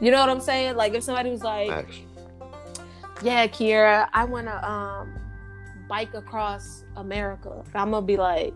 You 0.00 0.10
know 0.10 0.18
what 0.18 0.30
I'm 0.30 0.40
saying? 0.40 0.76
Like 0.76 0.94
if 0.94 1.02
somebody 1.04 1.30
was 1.30 1.42
like. 1.42 1.86
"Yeah, 3.22 3.46
Kira, 3.46 4.08
I 4.14 4.24
want 4.24 4.46
to 4.46 4.68
um 4.68 5.14
bike 5.90 6.14
across 6.14 6.84
America," 6.96 7.62
I'm 7.74 7.90
gonna 7.90 8.04
be 8.06 8.16
like, 8.16 8.54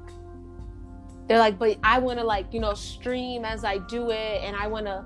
they're 1.27 1.39
like, 1.39 1.59
"But 1.59 1.77
I 1.85 1.99
want 1.99 2.19
to 2.19 2.25
like 2.25 2.55
you 2.55 2.61
know 2.61 2.73
stream 2.73 3.45
as 3.45 3.63
I 3.63 3.77
do 3.79 4.11
it, 4.11 4.43
and 4.43 4.57
I 4.57 4.67
want 4.67 4.87
to." 4.87 5.05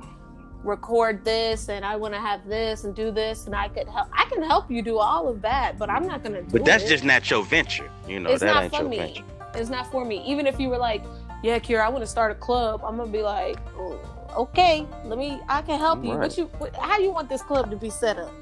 record 0.64 1.24
this 1.24 1.68
and 1.68 1.84
I 1.84 1.96
want 1.96 2.14
to 2.14 2.20
have 2.20 2.46
this 2.46 2.84
and 2.84 2.94
do 2.94 3.10
this 3.10 3.46
and 3.46 3.54
I 3.56 3.66
could 3.66 3.88
help 3.88 4.06
I 4.16 4.26
can 4.26 4.44
help 4.44 4.70
you 4.70 4.80
do 4.80 4.96
all 4.98 5.26
of 5.26 5.42
that 5.42 5.76
but 5.76 5.90
I'm 5.90 6.06
not 6.06 6.22
going 6.22 6.34
to 6.34 6.42
do 6.42 6.52
But 6.52 6.64
that's 6.64 6.84
it. 6.84 6.88
just 6.88 7.02
not 7.02 7.28
your 7.28 7.42
venture. 7.42 7.90
You 8.06 8.20
know, 8.20 8.30
it's 8.30 8.42
that 8.42 8.54
not 8.54 8.62
ain't 8.62 8.72
for 8.72 8.82
your 8.82 8.88
me. 8.88 8.96
venture. 8.98 9.24
It's 9.54 9.70
not 9.70 9.90
for 9.90 10.04
me. 10.04 10.22
Even 10.24 10.46
if 10.46 10.60
you 10.60 10.68
were 10.68 10.78
like, 10.78 11.02
"Yeah, 11.42 11.58
Kira, 11.58 11.80
I 11.84 11.88
want 11.88 12.02
to 12.02 12.10
start 12.10 12.32
a 12.32 12.34
club." 12.34 12.82
I'm 12.84 12.96
going 12.96 13.10
to 13.10 13.12
be 13.12 13.22
like, 13.22 13.58
"Oh, 13.76 13.98
"Okay, 14.36 14.86
let 15.04 15.18
me 15.18 15.40
I 15.48 15.62
can 15.62 15.78
help 15.78 16.04
you. 16.04 16.12
Right. 16.12 16.20
What 16.20 16.38
you 16.38 16.44
what, 16.58 16.74
how 16.76 16.98
you 16.98 17.10
want 17.12 17.28
this 17.28 17.42
club 17.42 17.70
to 17.70 17.76
be 17.76 17.90
set 17.90 18.18
up?" 18.18 18.32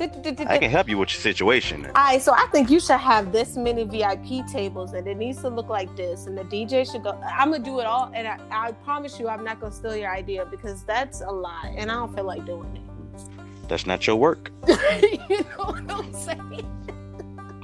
I 0.00 0.58
can 0.58 0.70
help 0.70 0.88
you 0.88 0.98
with 0.98 1.12
your 1.12 1.20
situation. 1.20 1.86
All 1.86 1.92
right, 1.92 2.20
so 2.20 2.32
I 2.32 2.46
think 2.50 2.70
you 2.70 2.80
should 2.80 2.98
have 2.98 3.30
this 3.30 3.56
many 3.56 3.84
VIP 3.84 4.46
tables, 4.50 4.94
and 4.94 5.06
it 5.06 5.16
needs 5.16 5.40
to 5.42 5.48
look 5.48 5.68
like 5.68 5.94
this, 5.96 6.26
and 6.26 6.36
the 6.36 6.44
DJ 6.44 6.90
should 6.90 7.04
go. 7.04 7.20
I'm 7.24 7.52
gonna 7.52 7.62
do 7.62 7.80
it 7.80 7.86
all, 7.86 8.10
and 8.14 8.26
I, 8.26 8.38
I 8.50 8.72
promise 8.72 9.20
you, 9.20 9.28
I'm 9.28 9.44
not 9.44 9.60
gonna 9.60 9.72
steal 9.72 9.94
your 9.94 10.10
idea 10.10 10.44
because 10.46 10.82
that's 10.84 11.20
a 11.20 11.30
lot, 11.30 11.66
and 11.76 11.90
I 11.90 11.94
don't 11.94 12.14
feel 12.14 12.24
like 12.24 12.44
doing 12.44 12.76
it. 12.76 13.68
That's 13.68 13.86
not 13.86 14.06
your 14.06 14.16
work. 14.16 14.50
you 14.68 15.44
know 15.56 15.64
what 15.64 15.90
I'm 15.90 16.12
saying? 16.12 16.66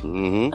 hmm 0.01 0.51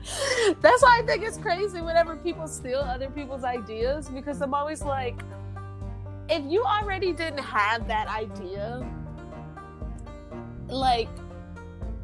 That's 0.60 0.82
why 0.82 1.00
I 1.00 1.06
think 1.06 1.22
it's 1.24 1.36
crazy 1.36 1.80
whenever 1.80 2.16
people 2.16 2.46
steal 2.46 2.78
other 2.78 3.10
people's 3.10 3.44
ideas 3.44 4.08
because 4.08 4.40
I'm 4.40 4.54
always 4.54 4.82
like, 4.82 5.20
if 6.28 6.44
you 6.50 6.62
already 6.62 7.12
didn't 7.12 7.40
have 7.40 7.86
that 7.88 8.08
idea, 8.08 8.88
like, 10.68 11.08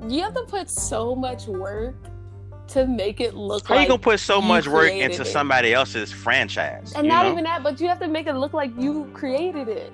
you 0.09 0.23
have 0.23 0.35
to 0.35 0.43
put 0.43 0.69
so 0.69 1.15
much 1.15 1.47
work 1.47 1.95
to 2.69 2.87
make 2.87 3.21
it 3.21 3.35
look 3.35 3.67
How 3.67 3.77
like 3.77 3.85
you 3.85 3.89
gonna 3.89 3.99
put 3.99 4.21
so 4.21 4.41
much 4.41 4.67
work 4.67 4.91
into 4.91 5.23
it. 5.23 5.27
somebody 5.27 5.73
else's 5.73 6.13
franchise? 6.13 6.93
And 6.97 7.07
not 7.07 7.25
know? 7.25 7.33
even 7.33 7.45
that, 7.45 7.63
but 7.63 7.81
you 7.81 7.89
have 7.89 8.01
to 8.01 8.09
make 8.09 8.27
it 8.27 8.35
look 8.35 8.53
like 8.53 8.73
you 8.77 9.09
created 9.15 9.69
it. 9.69 9.93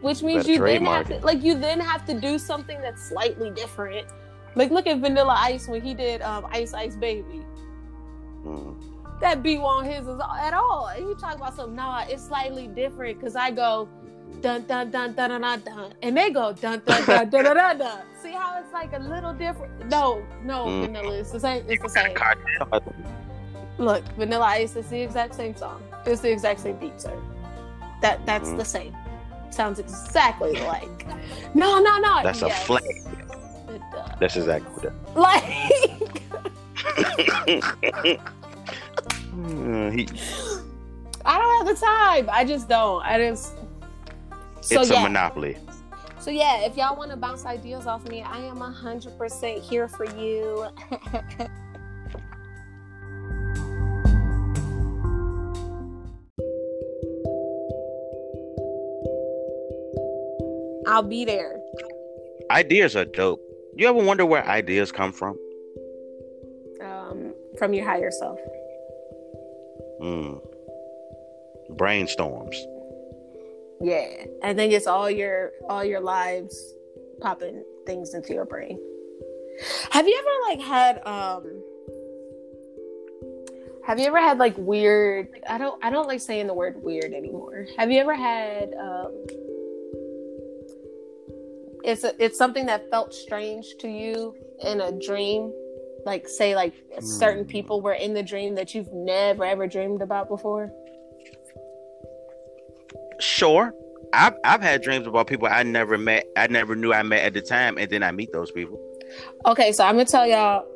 Which 0.00 0.22
means 0.22 0.46
Better 0.46 0.52
you 0.52 0.58
then 0.58 0.84
have 0.84 1.08
to 1.08 1.18
like 1.20 1.42
you 1.42 1.54
then 1.58 1.80
have 1.80 2.04
to 2.06 2.20
do 2.20 2.38
something 2.38 2.80
that's 2.80 3.02
slightly 3.02 3.50
different. 3.50 4.06
Like 4.54 4.70
look 4.70 4.86
at 4.86 4.98
Vanilla 4.98 5.36
Ice 5.38 5.68
when 5.68 5.82
he 5.82 5.94
did 5.94 6.22
um, 6.22 6.46
Ice 6.50 6.74
Ice 6.74 6.96
Baby. 6.96 7.42
Mhm. 8.44 8.74
That 9.20 9.42
beat 9.42 9.58
on 9.58 9.84
his 9.84 10.06
is 10.06 10.20
at 10.40 10.54
all. 10.54 10.88
And 10.88 11.06
you 11.08 11.14
talk 11.14 11.36
about 11.36 11.54
something, 11.56 11.76
nah, 11.76 12.04
it's 12.08 12.22
slightly 12.26 12.66
different 12.68 13.18
because 13.18 13.36
I 13.36 13.50
go 13.50 13.88
dun 14.40 14.62
dun 14.64 14.90
dun 14.90 15.14
dun 15.14 15.30
dun 15.30 15.40
dun 15.40 15.60
dun, 15.64 15.92
and 16.02 16.16
they 16.16 16.30
go 16.30 16.52
dun 16.52 16.82
dun 16.84 17.04
dun 17.06 17.30
dun 17.30 17.44
dun 17.44 17.56
dun 17.56 17.78
dun. 17.78 17.98
See 18.22 18.32
how 18.32 18.58
it's 18.60 18.72
like 18.72 18.92
a 18.92 18.98
little 18.98 19.32
different? 19.32 19.88
No, 19.88 20.22
no, 20.42 20.66
Mm. 20.66 20.80
Vanilla, 20.86 21.14
it's 21.18 21.30
the 21.30 21.40
same. 21.40 21.64
It's 21.68 21.82
the 21.82 21.88
same. 21.88 22.14
Look, 23.78 24.04
Vanilla 24.16 24.44
Ice 24.46 24.76
is 24.76 24.88
the 24.88 25.00
exact 25.00 25.34
same 25.34 25.56
song. 25.56 25.82
It's 26.06 26.20
the 26.20 26.30
exact 26.30 26.60
same 26.60 26.76
beat, 26.76 27.00
sir. 27.00 27.16
That 28.02 28.24
that's 28.26 28.50
Mhm. 28.50 28.58
the 28.58 28.64
same. 28.64 28.96
Sounds 29.50 29.78
exactly 29.78 30.52
like. 30.60 31.06
No, 31.54 31.78
no, 31.80 31.98
no. 31.98 32.22
That's 32.22 32.42
a 32.42 32.48
Yes, 32.48 32.66
flag. 32.66 32.82
It 33.74 33.82
does. 33.90 34.10
That's 34.20 34.36
exactly 34.36 34.88
what 34.88 35.16
Like. 35.16 35.42
Mm, 39.34 39.92
he, 39.92 40.06
I 41.24 41.38
don't 41.38 41.66
have 41.66 41.74
the 41.74 41.80
time. 41.84 42.28
I 42.30 42.44
just 42.44 42.68
don't. 42.68 43.02
I 43.04 43.18
just. 43.18 43.54
So 44.60 44.80
it's 44.80 44.90
yeah. 44.90 45.00
a 45.00 45.02
monopoly. 45.02 45.56
So 46.20 46.30
yeah, 46.30 46.60
if 46.60 46.76
y'all 46.76 46.96
want 46.96 47.10
to 47.10 47.16
bounce 47.16 47.44
ideas 47.44 47.86
off 47.86 48.08
me, 48.08 48.22
I 48.22 48.38
am 48.38 48.58
hundred 48.58 49.18
percent 49.18 49.60
here 49.60 49.88
for 49.88 50.06
you. 50.16 50.66
I'll 60.86 61.02
be 61.02 61.24
there. 61.24 61.58
Ideas 62.50 62.94
are 62.94 63.04
dope. 63.04 63.40
You 63.76 63.88
ever 63.88 63.98
wonder 63.98 64.24
where 64.24 64.46
ideas 64.46 64.92
come 64.92 65.12
from? 65.12 65.36
Um, 66.80 67.34
from 67.58 67.74
your 67.74 67.84
higher 67.84 68.10
self. 68.10 68.38
Mm. 70.00 70.40
Brainstorms. 71.70 72.56
Yeah, 73.80 74.26
I 74.42 74.54
think 74.54 74.72
it's 74.72 74.86
all 74.86 75.10
your 75.10 75.52
all 75.68 75.84
your 75.84 76.00
lives 76.00 76.74
popping 77.20 77.64
things 77.86 78.14
into 78.14 78.32
your 78.32 78.44
brain. 78.44 78.78
Have 79.90 80.06
you 80.06 80.18
ever 80.18 80.58
like 80.58 80.66
had 80.66 81.06
um 81.06 81.62
have 83.86 83.98
you 83.98 84.06
ever 84.06 84.20
had 84.20 84.38
like 84.38 84.56
weird 84.56 85.28
I 85.48 85.58
don't 85.58 85.82
I 85.84 85.90
don't 85.90 86.06
like 86.06 86.20
saying 86.20 86.46
the 86.46 86.54
word 86.54 86.82
weird 86.82 87.12
anymore. 87.12 87.66
Have 87.76 87.90
you 87.90 88.00
ever 88.00 88.14
had 88.14 88.72
um 88.74 89.26
it's 91.84 92.04
a, 92.04 92.12
it's 92.22 92.38
something 92.38 92.66
that 92.66 92.90
felt 92.90 93.12
strange 93.14 93.66
to 93.80 93.88
you 93.88 94.34
in 94.60 94.80
a 94.80 94.92
dream? 94.92 95.52
Like 96.04 96.28
say 96.28 96.54
like 96.54 96.74
certain 97.00 97.44
Hmm. 97.44 97.50
people 97.50 97.80
were 97.80 97.94
in 97.94 98.14
the 98.14 98.22
dream 98.22 98.54
that 98.56 98.74
you've 98.74 98.92
never 98.92 99.44
ever 99.44 99.66
dreamed 99.66 100.02
about 100.02 100.28
before? 100.28 100.70
Sure. 103.20 103.72
I've 104.12 104.34
I've 104.44 104.60
had 104.62 104.82
dreams 104.82 105.06
about 105.06 105.26
people 105.26 105.48
I 105.50 105.62
never 105.62 105.98
met, 105.98 106.26
I 106.36 106.46
never 106.46 106.76
knew 106.76 106.92
I 106.92 107.02
met 107.02 107.22
at 107.24 107.34
the 107.34 107.42
time, 107.42 107.78
and 107.78 107.90
then 107.90 108.02
I 108.02 108.12
meet 108.12 108.32
those 108.32 108.50
people. 108.50 108.78
Okay, 109.46 109.72
so 109.72 109.84
I'm 109.84 109.94
gonna 109.94 110.04
tell 110.04 110.26
y'all. 110.26 110.66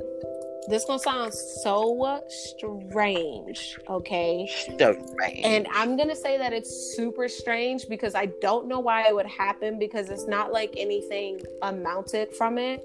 This 0.68 0.84
gonna 0.84 0.98
sound 0.98 1.32
so 1.32 2.20
strange, 2.28 3.78
okay? 3.88 4.46
Strange. 4.46 5.40
And 5.42 5.66
I'm 5.72 5.96
gonna 5.96 6.14
say 6.14 6.36
that 6.36 6.52
it's 6.52 6.94
super 6.94 7.26
strange 7.26 7.88
because 7.88 8.14
I 8.14 8.26
don't 8.42 8.68
know 8.68 8.78
why 8.78 9.08
it 9.08 9.14
would 9.14 9.26
happen 9.26 9.78
because 9.78 10.10
it's 10.10 10.26
not 10.26 10.52
like 10.52 10.74
anything 10.76 11.40
amounted 11.62 12.34
from 12.36 12.58
it, 12.58 12.84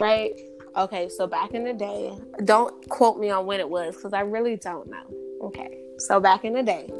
right? 0.00 0.32
Okay, 0.76 1.08
so 1.08 1.28
back 1.28 1.52
in 1.52 1.62
the 1.62 1.72
day, 1.72 2.12
don't 2.44 2.88
quote 2.88 3.20
me 3.20 3.30
on 3.30 3.46
when 3.46 3.60
it 3.60 3.68
was 3.68 3.94
because 3.94 4.12
I 4.12 4.20
really 4.20 4.56
don't 4.56 4.88
know. 4.88 5.06
Okay, 5.42 5.78
so 5.98 6.18
back 6.18 6.44
in 6.44 6.54
the 6.54 6.62
day, 6.64 6.90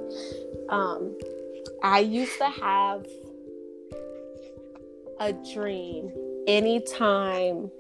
um, 0.69 1.19
I 1.83 1.99
used 1.99 2.39
to 2.39 2.49
have 2.49 3.05
a 5.19 5.33
dream 5.33 6.13
anytime 6.47 7.71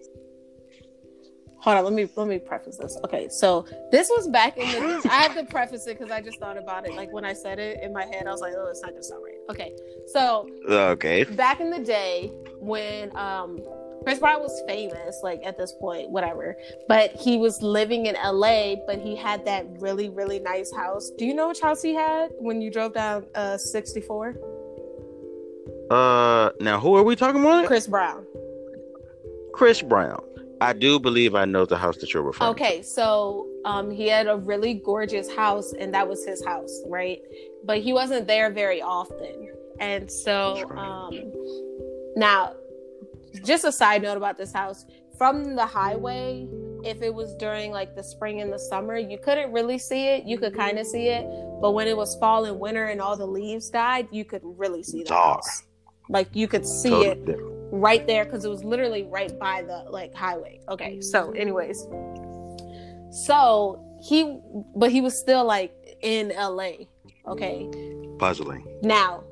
hold 1.64 1.78
on 1.78 1.84
let 1.84 1.94
me 1.94 2.06
let 2.14 2.28
me 2.28 2.38
preface 2.38 2.76
this 2.76 2.98
okay 3.02 3.26
so 3.30 3.64
this 3.90 4.10
was 4.10 4.28
back 4.28 4.58
in 4.58 4.70
the 4.70 5.08
i 5.10 5.22
have 5.22 5.34
to 5.34 5.44
preface 5.44 5.86
it 5.86 5.98
because 5.98 6.12
i 6.12 6.20
just 6.20 6.38
thought 6.38 6.58
about 6.58 6.86
it 6.86 6.94
like 6.94 7.10
when 7.10 7.24
i 7.24 7.32
said 7.32 7.58
it 7.58 7.82
in 7.82 7.90
my 7.90 8.04
head 8.04 8.26
i 8.26 8.30
was 8.30 8.42
like 8.42 8.52
oh 8.54 8.66
it's 8.66 8.82
not 8.82 8.92
just 8.92 9.10
not 9.10 9.16
right 9.22 9.38
okay 9.48 9.74
so 10.06 10.46
okay. 10.68 11.24
back 11.24 11.60
in 11.60 11.70
the 11.70 11.78
day 11.78 12.30
when 12.60 13.14
um 13.16 13.60
Chris 14.02 14.18
Brown 14.18 14.42
was 14.42 14.62
famous, 14.66 15.20
like 15.22 15.40
at 15.46 15.56
this 15.56 15.72
point, 15.80 16.10
whatever. 16.10 16.58
But 16.88 17.12
he 17.12 17.38
was 17.38 17.62
living 17.62 18.04
in 18.04 18.16
LA, 18.22 18.74
but 18.86 18.98
he 18.98 19.16
had 19.16 19.46
that 19.46 19.64
really, 19.80 20.10
really 20.10 20.38
nice 20.38 20.70
house. 20.74 21.10
Do 21.16 21.24
you 21.24 21.32
know 21.32 21.48
which 21.48 21.62
house 21.62 21.80
he 21.80 21.94
had 21.94 22.30
when 22.38 22.60
you 22.60 22.70
drove 22.70 22.92
down 22.92 23.24
uh 23.34 23.56
64? 23.56 24.36
Uh, 25.90 26.50
now 26.60 26.78
who 26.78 26.94
are 26.96 27.02
we 27.02 27.16
talking 27.16 27.40
about? 27.40 27.66
Chris 27.66 27.86
Brown. 27.86 28.26
Chris 29.54 29.80
Brown. 29.80 30.22
I 30.64 30.72
do 30.72 30.98
believe 30.98 31.34
I 31.34 31.44
know 31.44 31.66
the 31.66 31.76
house 31.76 31.98
that 31.98 32.12
you're 32.12 32.22
referring. 32.22 32.54
To. 32.54 32.62
Okay, 32.62 32.82
so 32.82 33.48
um, 33.64 33.90
he 33.90 34.08
had 34.08 34.26
a 34.26 34.36
really 34.36 34.74
gorgeous 34.74 35.32
house, 35.34 35.72
and 35.74 35.92
that 35.94 36.08
was 36.08 36.24
his 36.24 36.44
house, 36.44 36.82
right? 36.86 37.20
But 37.64 37.78
he 37.78 37.92
wasn't 37.92 38.26
there 38.26 38.50
very 38.50 38.80
often, 38.80 39.50
and 39.78 40.10
so 40.10 40.68
um, 40.76 41.32
now, 42.16 42.54
just 43.44 43.64
a 43.64 43.72
side 43.72 44.02
note 44.02 44.16
about 44.16 44.38
this 44.38 44.52
house: 44.52 44.86
from 45.18 45.54
the 45.54 45.66
highway, 45.66 46.48
if 46.84 47.02
it 47.02 47.12
was 47.12 47.34
during 47.34 47.70
like 47.70 47.94
the 47.94 48.02
spring 48.02 48.40
and 48.40 48.52
the 48.52 48.58
summer, 48.58 48.96
you 48.96 49.18
couldn't 49.18 49.52
really 49.52 49.78
see 49.78 50.08
it. 50.08 50.24
You 50.24 50.38
could 50.38 50.54
kind 50.54 50.78
of 50.78 50.86
see 50.86 51.08
it, 51.08 51.24
but 51.60 51.72
when 51.72 51.86
it 51.86 51.96
was 51.96 52.16
fall 52.16 52.44
and 52.46 52.58
winter 52.58 52.86
and 52.86 53.00
all 53.00 53.16
the 53.16 53.26
leaves 53.26 53.70
died, 53.70 54.08
you 54.10 54.24
could 54.24 54.42
really 54.44 54.82
see 54.82 55.02
the 55.02 55.10
Dark. 55.10 55.36
house. 55.36 55.62
Like 56.08 56.28
you 56.34 56.48
could 56.48 56.66
see 56.66 56.90
Totally 56.90 57.08
it 57.08 57.26
different. 57.26 57.53
Right 57.74 58.06
there 58.06 58.24
because 58.24 58.44
it 58.44 58.48
was 58.48 58.64
literally 58.64 59.02
right 59.04 59.36
by 59.38 59.62
the 59.62 59.84
like 59.90 60.14
highway. 60.14 60.60
Okay, 60.68 61.00
so 61.00 61.32
anyways, 61.32 61.86
so 63.10 63.84
he, 64.02 64.38
but 64.76 64.92
he 64.92 65.00
was 65.00 65.18
still 65.18 65.44
like 65.44 65.74
in 66.02 66.28
LA. 66.28 66.86
Okay, 67.26 67.68
Puzzling. 68.18 68.66
now 68.82 69.24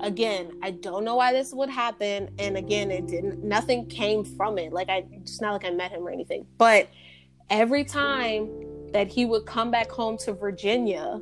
again, 0.00 0.58
I 0.62 0.72
don't 0.72 1.04
know 1.04 1.16
why 1.16 1.32
this 1.32 1.52
would 1.54 1.70
happen, 1.70 2.28
and 2.38 2.56
again, 2.56 2.90
it 2.90 3.06
didn't. 3.06 3.42
Nothing 3.42 3.86
came 3.86 4.24
from 4.24 4.58
it. 4.58 4.72
Like 4.72 4.88
I, 4.90 5.04
it's 5.12 5.40
not 5.40 5.52
like 5.52 5.64
I 5.64 5.70
met 5.70 5.90
him 5.92 6.06
or 6.06 6.10
anything, 6.10 6.46
but 6.58 6.88
every 7.48 7.84
time 7.84 8.50
that 8.92 9.08
he 9.08 9.24
would 9.24 9.46
come 9.46 9.70
back 9.70 9.90
home 9.90 10.18
to 10.18 10.32
Virginia, 10.32 11.20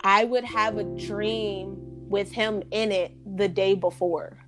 I 0.00 0.24
would 0.24 0.44
have 0.44 0.78
a 0.78 0.84
dream 0.84 1.76
with 2.08 2.32
him 2.32 2.62
in 2.70 2.92
it 2.92 3.12
the 3.36 3.48
day 3.48 3.74
before. 3.74 4.38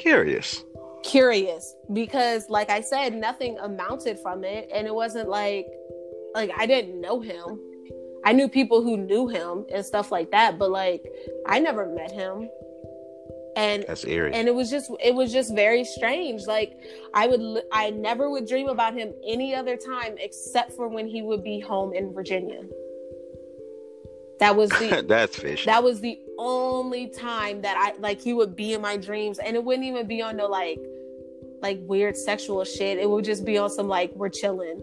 Curious. 0.00 0.64
curious 1.04 1.74
because 1.92 2.48
like 2.48 2.70
i 2.70 2.80
said 2.80 3.14
nothing 3.14 3.58
amounted 3.58 4.18
from 4.18 4.44
it 4.44 4.68
and 4.72 4.86
it 4.86 4.94
wasn't 4.94 5.28
like 5.28 5.66
like 6.34 6.50
i 6.56 6.66
didn't 6.66 7.00
know 7.00 7.20
him 7.20 7.58
i 8.24 8.32
knew 8.32 8.48
people 8.48 8.82
who 8.82 8.96
knew 8.96 9.28
him 9.28 9.64
and 9.72 9.84
stuff 9.84 10.10
like 10.10 10.30
that 10.30 10.58
but 10.58 10.70
like 10.70 11.02
i 11.46 11.58
never 11.58 11.86
met 11.86 12.10
him 12.10 12.48
and 13.56 13.84
That's 13.88 14.04
eerie. 14.04 14.32
and 14.32 14.46
it 14.48 14.54
was 14.54 14.70
just 14.70 14.90
it 15.02 15.14
was 15.14 15.32
just 15.32 15.54
very 15.54 15.84
strange 15.84 16.46
like 16.46 16.72
i 17.14 17.26
would 17.26 17.62
i 17.72 17.90
never 17.90 18.30
would 18.30 18.46
dream 18.46 18.68
about 18.68 18.94
him 18.94 19.12
any 19.26 19.54
other 19.54 19.76
time 19.76 20.16
except 20.18 20.72
for 20.72 20.88
when 20.88 21.06
he 21.08 21.22
would 21.22 21.42
be 21.42 21.60
home 21.60 21.92
in 21.92 22.12
virginia 22.12 22.62
that 24.40 24.56
was 24.56 24.70
the 24.70 25.04
That's 25.08 25.36
fishy. 25.36 25.66
that 25.66 25.82
was 25.82 26.00
the 26.00 26.18
only 26.38 27.06
time 27.08 27.62
that 27.62 27.76
I 27.78 27.98
like 28.00 28.20
he 28.20 28.32
would 28.32 28.56
be 28.56 28.74
in 28.74 28.80
my 28.80 28.96
dreams 28.96 29.38
and 29.38 29.54
it 29.56 29.62
wouldn't 29.64 29.86
even 29.86 30.06
be 30.06 30.20
on 30.22 30.36
no 30.36 30.46
like 30.46 30.80
like 31.62 31.78
weird 31.82 32.16
sexual 32.16 32.64
shit. 32.64 32.98
It 32.98 33.08
would 33.08 33.24
just 33.24 33.44
be 33.44 33.58
on 33.58 33.68
some 33.70 33.86
like 33.88 34.10
we're 34.14 34.30
chilling. 34.30 34.82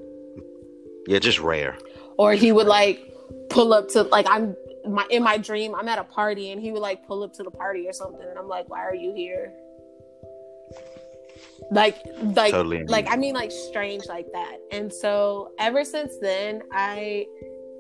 yeah, 1.08 1.20
just 1.20 1.40
rare. 1.40 1.78
Or 2.18 2.34
he 2.34 2.52
would 2.52 2.68
like 2.68 3.14
pull 3.50 3.74
up 3.74 3.90
to 3.90 4.04
like 4.04 4.28
I'm 4.30 4.56
my 4.88 5.06
in 5.10 5.24
my 5.24 5.38
dream, 5.38 5.74
I'm 5.76 5.88
at 5.90 6.00
a 6.00 6.04
party 6.04 6.52
and 6.52 6.62
he 6.62 6.72
would 6.72 6.82
like 6.82 7.06
pull 7.08 7.24
up 7.24 7.34
to 7.34 7.44
the 7.44 7.52
party 7.52 7.88
or 7.88 7.94
something 7.94 8.26
and 8.28 8.38
I'm 8.38 8.48
like, 8.48 8.70
Why 8.70 8.86
are 8.86 8.96
you 8.96 9.14
here? 9.14 9.52
Like 11.72 11.98
like 12.36 12.52
Totally. 12.52 12.86
like 12.86 13.08
I 13.10 13.16
mean 13.18 13.34
like 13.34 13.52
strange 13.52 14.06
like 14.08 14.28
that. 14.34 14.58
And 14.72 14.94
so 14.94 15.52
ever 15.60 15.84
since 15.84 16.14
then 16.22 16.62
I 16.72 17.26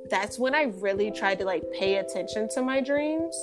that's 0.10 0.40
when 0.40 0.56
I 0.56 0.64
really 0.80 1.12
tried 1.12 1.40
to 1.40 1.46
like 1.46 1.64
pay 1.72 1.98
attention 1.98 2.50
to 2.50 2.62
my 2.62 2.82
dreams. 2.82 3.36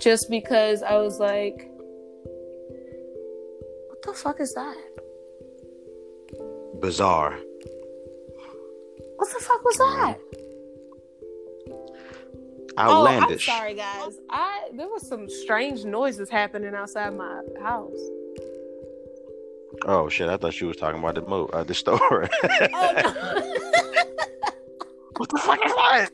Just 0.00 0.28
because 0.30 0.82
I 0.82 0.96
was 0.98 1.18
like 1.18 1.70
what 3.88 4.02
the 4.02 4.12
fuck 4.12 4.40
is 4.40 4.54
that? 4.54 4.76
Bizarre. 6.80 7.38
What 9.16 9.28
the 9.32 9.40
fuck 9.40 9.64
was 9.64 9.76
that? 9.78 10.18
Outlandish. 12.78 13.48
Oh, 13.48 13.52
I'm 13.52 13.58
sorry 13.58 13.74
guys. 13.74 14.18
I 14.28 14.68
there 14.74 14.88
was 14.88 15.08
some 15.08 15.28
strange 15.30 15.84
noises 15.84 16.28
happening 16.28 16.74
outside 16.74 17.16
my 17.16 17.40
house. 17.62 17.98
Oh 19.84 20.08
shit! 20.08 20.28
I 20.28 20.36
thought 20.36 20.60
you 20.60 20.68
was 20.68 20.76
talking 20.76 21.00
about 21.00 21.14
the 21.14 21.22
mo 21.22 21.46
uh, 21.52 21.64
the 21.64 21.74
store. 21.74 22.28
Oh. 22.74 23.52
what 25.16 25.28
the 25.30 25.38
fuck 25.38 25.64
is 25.64 25.72
that? 25.72 26.10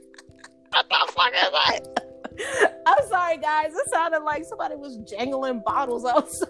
What 0.70 0.88
the 0.88 1.12
fuck 1.12 1.32
is 1.34 1.50
that? 1.50 2.72
I'm 2.86 3.08
sorry, 3.08 3.36
guys. 3.38 3.72
It 3.74 3.90
sounded 3.90 4.20
like 4.22 4.44
somebody 4.44 4.74
was 4.76 4.96
jangling 4.98 5.62
bottles 5.64 6.04
outside. 6.14 6.48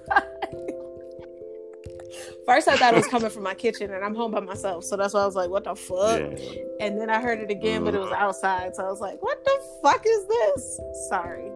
First, 2.46 2.68
I 2.68 2.76
thought 2.76 2.94
it 2.94 2.96
was 2.98 3.06
coming 3.10 3.30
from 3.30 3.42
my 3.42 3.54
kitchen, 3.54 3.92
and 3.92 4.04
I'm 4.04 4.14
home 4.14 4.32
by 4.32 4.40
myself, 4.40 4.84
so 4.84 4.96
that's 4.96 5.14
why 5.14 5.20
I 5.22 5.26
was 5.26 5.34
like, 5.36 5.50
"What 5.50 5.64
the 5.64 5.74
fuck?" 5.74 6.20
Yeah. 6.20 6.62
And 6.80 7.00
then 7.00 7.08
I 7.10 7.20
heard 7.20 7.38
it 7.40 7.50
again, 7.50 7.84
but 7.84 7.94
it 7.94 8.00
was 8.00 8.10
Mm. 8.10 8.16
outside, 8.16 8.74
so 8.76 8.84
I 8.84 8.90
was 8.90 9.00
like, 9.00 9.22
"What 9.22 9.44
the 9.44 9.60
fuck 9.82 10.04
is 10.06 10.26
this?" 10.26 10.80
Sorry. 11.08 11.50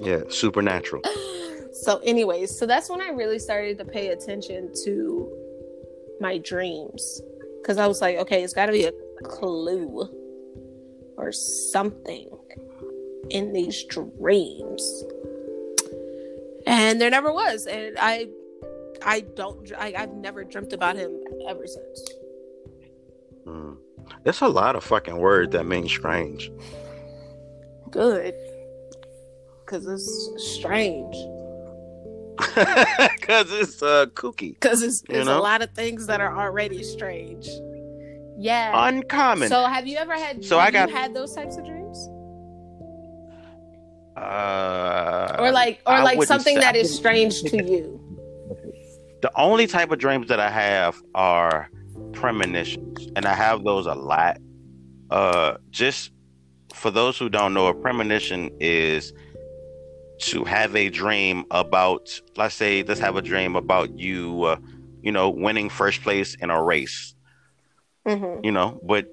yeah, 0.00 0.22
supernatural. 0.28 1.02
So, 1.72 1.98
anyways, 2.04 2.56
so 2.56 2.66
that's 2.66 2.90
when 2.90 3.00
I 3.00 3.08
really 3.08 3.38
started 3.38 3.78
to 3.78 3.84
pay 3.84 4.08
attention 4.08 4.70
to 4.84 5.30
my 6.20 6.38
dreams, 6.38 7.22
because 7.60 7.78
I 7.78 7.86
was 7.86 8.00
like, 8.00 8.18
"Okay, 8.18 8.42
it's 8.42 8.52
got 8.52 8.66
to 8.66 8.72
be 8.72 8.84
a 8.84 8.92
clue 9.22 10.08
or 11.16 11.32
something 11.32 12.28
in 13.30 13.52
these 13.52 13.84
dreams." 13.84 15.04
And 16.66 17.00
there 17.00 17.10
never 17.10 17.32
was, 17.32 17.66
and 17.66 17.96
I, 17.98 18.28
I 19.04 19.20
don't, 19.20 19.70
I, 19.76 19.94
I've 19.96 20.14
never 20.14 20.44
dreamt 20.44 20.72
about 20.72 20.96
him 20.96 21.12
ever 21.48 21.66
since. 21.66 22.10
Mm. 23.46 23.76
There's 24.22 24.40
a 24.40 24.48
lot 24.48 24.76
of 24.76 24.84
fucking 24.84 25.16
words 25.16 25.52
that 25.52 25.64
mean 25.66 25.88
strange. 25.88 26.52
Good, 27.90 28.34
because 29.64 29.86
it's 29.86 30.54
strange. 30.54 31.14
Cause 33.22 33.52
it's 33.52 33.82
uh 33.82 34.06
kooky, 34.14 34.54
Because 34.60 34.82
it's, 34.82 35.02
You 35.08 35.24
know? 35.24 35.38
a 35.38 35.40
lot 35.40 35.62
of 35.62 35.70
things 35.72 36.06
that 36.06 36.20
are 36.20 36.36
already 36.36 36.82
strange. 36.82 37.48
Yeah. 38.42 38.88
uncommon. 38.88 39.48
So 39.48 39.64
have 39.64 39.86
you 39.86 39.96
ever 39.98 40.14
had? 40.14 40.44
So 40.44 40.58
I 40.58 40.70
got- 40.70 40.88
you 40.90 40.94
had 40.96 41.14
those 41.14 41.34
types 41.34 41.56
of 41.56 41.64
dreams, 41.64 42.08
uh, 44.16 45.36
or 45.38 45.50
like, 45.52 45.80
or 45.86 45.94
I 45.94 46.02
like 46.02 46.22
something 46.24 46.56
say- 46.56 46.60
that 46.60 46.76
is 46.76 46.94
strange 46.94 47.42
to 47.42 47.62
you? 47.72 47.98
the 49.22 49.30
only 49.36 49.66
type 49.68 49.90
of 49.92 49.98
dreams 49.98 50.28
that 50.28 50.40
I 50.40 50.50
have 50.50 50.96
are 51.14 51.70
premonitions, 52.12 53.08
and 53.14 53.24
I 53.24 53.34
have 53.34 53.62
those 53.64 53.86
a 53.86 53.94
lot. 53.94 54.38
Uh, 55.10 55.56
just 55.70 56.10
for 56.74 56.90
those 56.90 57.16
who 57.18 57.28
don't 57.28 57.54
know, 57.54 57.68
a 57.68 57.74
premonition 57.74 58.50
is 58.60 59.12
to 60.20 60.44
have 60.44 60.74
a 60.74 60.88
dream 60.88 61.44
about, 61.50 62.08
let's 62.36 62.54
say, 62.54 62.82
let's 62.82 63.00
have 63.00 63.16
a 63.16 63.22
dream 63.22 63.54
about 63.56 63.96
you, 63.98 64.42
uh, 64.44 64.56
you 65.02 65.12
know, 65.12 65.28
winning 65.30 65.68
first 65.68 66.02
place 66.02 66.34
in 66.40 66.50
a 66.50 66.62
race, 66.62 67.11
Mm-hmm. 68.06 68.44
you 68.44 68.52
know, 68.52 68.80
but 68.82 69.06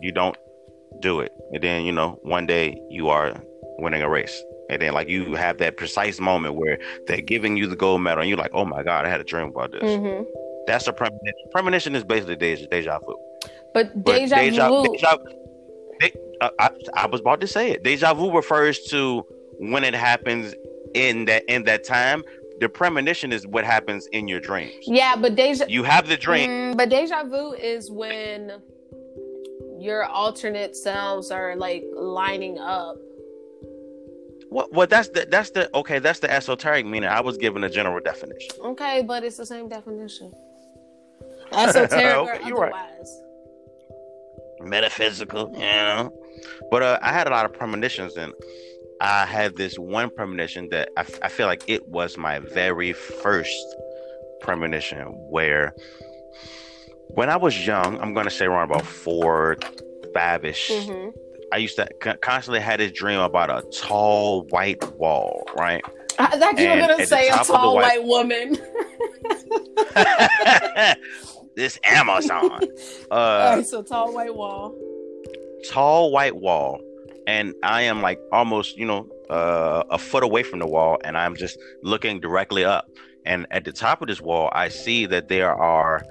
you 0.00 0.12
don't 0.12 0.36
do 1.00 1.20
it, 1.20 1.32
and 1.52 1.62
then 1.62 1.84
you 1.84 1.92
know, 1.92 2.18
one 2.22 2.46
day 2.46 2.80
you 2.90 3.08
are 3.08 3.34
winning 3.78 4.02
a 4.02 4.08
race. 4.08 4.42
And 4.70 4.80
then, 4.80 4.92
like, 4.92 5.08
you 5.08 5.34
have 5.34 5.58
that 5.58 5.76
precise 5.76 6.20
moment 6.20 6.54
where 6.54 6.78
they're 7.08 7.20
giving 7.20 7.56
you 7.56 7.66
the 7.66 7.74
gold 7.74 8.02
medal, 8.02 8.20
and 8.20 8.28
you're 8.28 8.38
like, 8.38 8.52
"Oh 8.54 8.64
my 8.64 8.84
god, 8.84 9.04
I 9.04 9.08
had 9.08 9.20
a 9.20 9.24
dream 9.24 9.48
about 9.48 9.72
this." 9.72 9.82
Mm-hmm. 9.82 10.24
That's 10.66 10.86
a 10.86 10.92
premonition. 10.92 11.48
Premonition 11.50 11.94
is 11.96 12.04
basically 12.04 12.36
deja, 12.36 12.66
deja 12.70 13.00
vu. 13.00 13.16
But 13.74 14.04
But 14.04 14.12
deja, 14.12 14.68
vu. 14.68 14.92
deja- 14.92 15.18
de- 16.00 16.12
uh, 16.40 16.50
I, 16.60 16.70
I 16.94 17.06
was 17.06 17.20
about 17.20 17.40
to 17.40 17.46
say 17.48 17.72
it. 17.72 17.82
Deja 17.82 18.14
vu 18.14 18.30
refers 18.32 18.78
to 18.90 19.24
when 19.58 19.82
it 19.82 19.94
happens 19.94 20.54
in 20.94 21.24
that 21.24 21.44
in 21.48 21.64
that 21.64 21.84
time. 21.84 22.22
The 22.60 22.68
premonition 22.68 23.32
is 23.32 23.46
what 23.46 23.64
happens 23.64 24.06
in 24.12 24.28
your 24.28 24.40
dreams. 24.40 24.72
yeah, 24.82 25.16
but 25.16 25.34
deja. 25.34 25.64
You 25.68 25.82
have 25.84 26.08
the 26.08 26.16
dream. 26.16 26.50
Mm, 26.50 26.76
but 26.76 26.88
deja 26.90 27.24
vu 27.24 27.52
is 27.54 27.90
when 27.90 28.60
your 29.78 30.04
alternate 30.04 30.76
selves 30.76 31.30
are 31.30 31.56
like 31.56 31.84
lining 31.94 32.58
up. 32.58 32.96
Well, 34.50 34.68
well, 34.72 34.86
that's 34.86 35.08
the 35.08 35.26
that's 35.30 35.50
the 35.50 35.74
okay. 35.76 36.00
That's 36.00 36.18
the 36.18 36.30
esoteric 36.30 36.84
meaning. 36.84 37.08
I 37.08 37.20
was 37.20 37.38
given 37.38 37.64
a 37.64 37.70
general 37.70 38.00
definition. 38.00 38.50
Okay, 38.62 39.02
but 39.06 39.22
it's 39.24 39.36
the 39.36 39.46
same 39.46 39.68
definition. 39.68 40.32
Esoteric 41.52 42.16
or 42.16 42.34
Okay, 42.34 42.52
right. 42.52 42.72
otherwise. 42.72 43.20
metaphysical, 44.60 45.50
you 45.54 45.60
know. 45.60 46.12
But 46.70 46.82
uh, 46.82 46.98
I 47.02 47.12
had 47.12 47.26
a 47.26 47.30
lot 47.30 47.44
of 47.46 47.52
premonitions, 47.52 48.16
and 48.16 48.32
I 49.00 49.24
had 49.26 49.56
this 49.56 49.78
one 49.78 50.10
premonition 50.10 50.68
that 50.70 50.90
I, 50.96 51.04
I 51.22 51.28
feel 51.28 51.46
like 51.46 51.64
it 51.68 51.88
was 51.88 52.16
my 52.18 52.38
very 52.38 52.92
first 52.92 53.54
premonition 54.40 55.06
where 55.30 55.74
when 57.08 57.28
I 57.30 57.36
was 57.36 57.66
young, 57.66 57.98
I'm 58.00 58.12
going 58.14 58.24
to 58.26 58.30
say 58.30 58.44
around 58.46 58.70
about 58.70 58.84
four, 58.86 59.56
five 60.14 60.44
ish, 60.44 60.70
Mhm. 60.70 61.12
I 61.52 61.56
used 61.56 61.74
to 61.76 61.88
constantly 62.20 62.60
had 62.60 62.78
this 62.78 62.92
dream 62.92 63.18
about 63.18 63.50
a 63.50 63.62
tall 63.72 64.44
white 64.50 64.84
wall, 64.98 65.42
right? 65.56 65.82
I 66.18 66.38
thought 66.38 66.56
you 66.58 66.68
were 66.68 66.76
gonna 66.76 67.06
say 67.06 67.26
a 67.28 67.30
top 67.32 67.40
of 67.40 67.46
the 67.48 67.52
tall 67.54 67.74
white- 67.74 68.04
white 68.04 68.04
woman. 68.04 68.58
this 71.56 71.78
Amazon. 71.84 72.60
Uh, 73.10 73.62
so 73.62 73.82
tall 73.82 74.12
white 74.14 74.34
wall. 74.34 74.74
tall 75.68 76.12
white 76.12 76.36
wall, 76.36 76.80
and 77.30 77.54
I 77.62 77.82
am 77.82 78.02
like 78.02 78.18
almost, 78.32 78.76
you 78.76 78.84
know, 78.84 79.06
uh, 79.30 79.84
a 79.90 79.98
foot 79.98 80.24
away 80.24 80.42
from 80.42 80.58
the 80.58 80.66
wall, 80.66 80.98
and 81.04 81.16
I'm 81.16 81.36
just 81.36 81.56
looking 81.82 82.18
directly 82.20 82.64
up. 82.64 82.86
And 83.24 83.46
at 83.52 83.64
the 83.64 83.72
top 83.72 84.02
of 84.02 84.08
this 84.08 84.20
wall, 84.20 84.50
I 84.52 84.68
see 84.68 85.06
that 85.06 85.28
there 85.28 85.54
are 85.54 86.02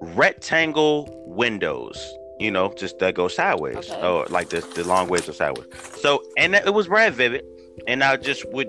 rectangle 0.00 1.08
windows, 1.26 1.96
you 2.38 2.50
know, 2.50 2.72
just 2.74 2.98
that 3.00 3.14
go 3.14 3.26
sideways, 3.26 3.90
Okay. 3.90 4.06
or 4.06 4.26
like 4.26 4.50
the, 4.50 4.60
the 4.76 4.84
long 4.84 5.08
ways 5.08 5.26
go 5.26 5.32
sideways. 5.32 5.66
So, 6.00 6.22
and 6.36 6.54
it 6.54 6.72
was 6.72 6.86
very 6.86 7.10
vivid, 7.10 7.44
and 7.88 8.04
I 8.04 8.16
just 8.18 8.48
would 8.52 8.68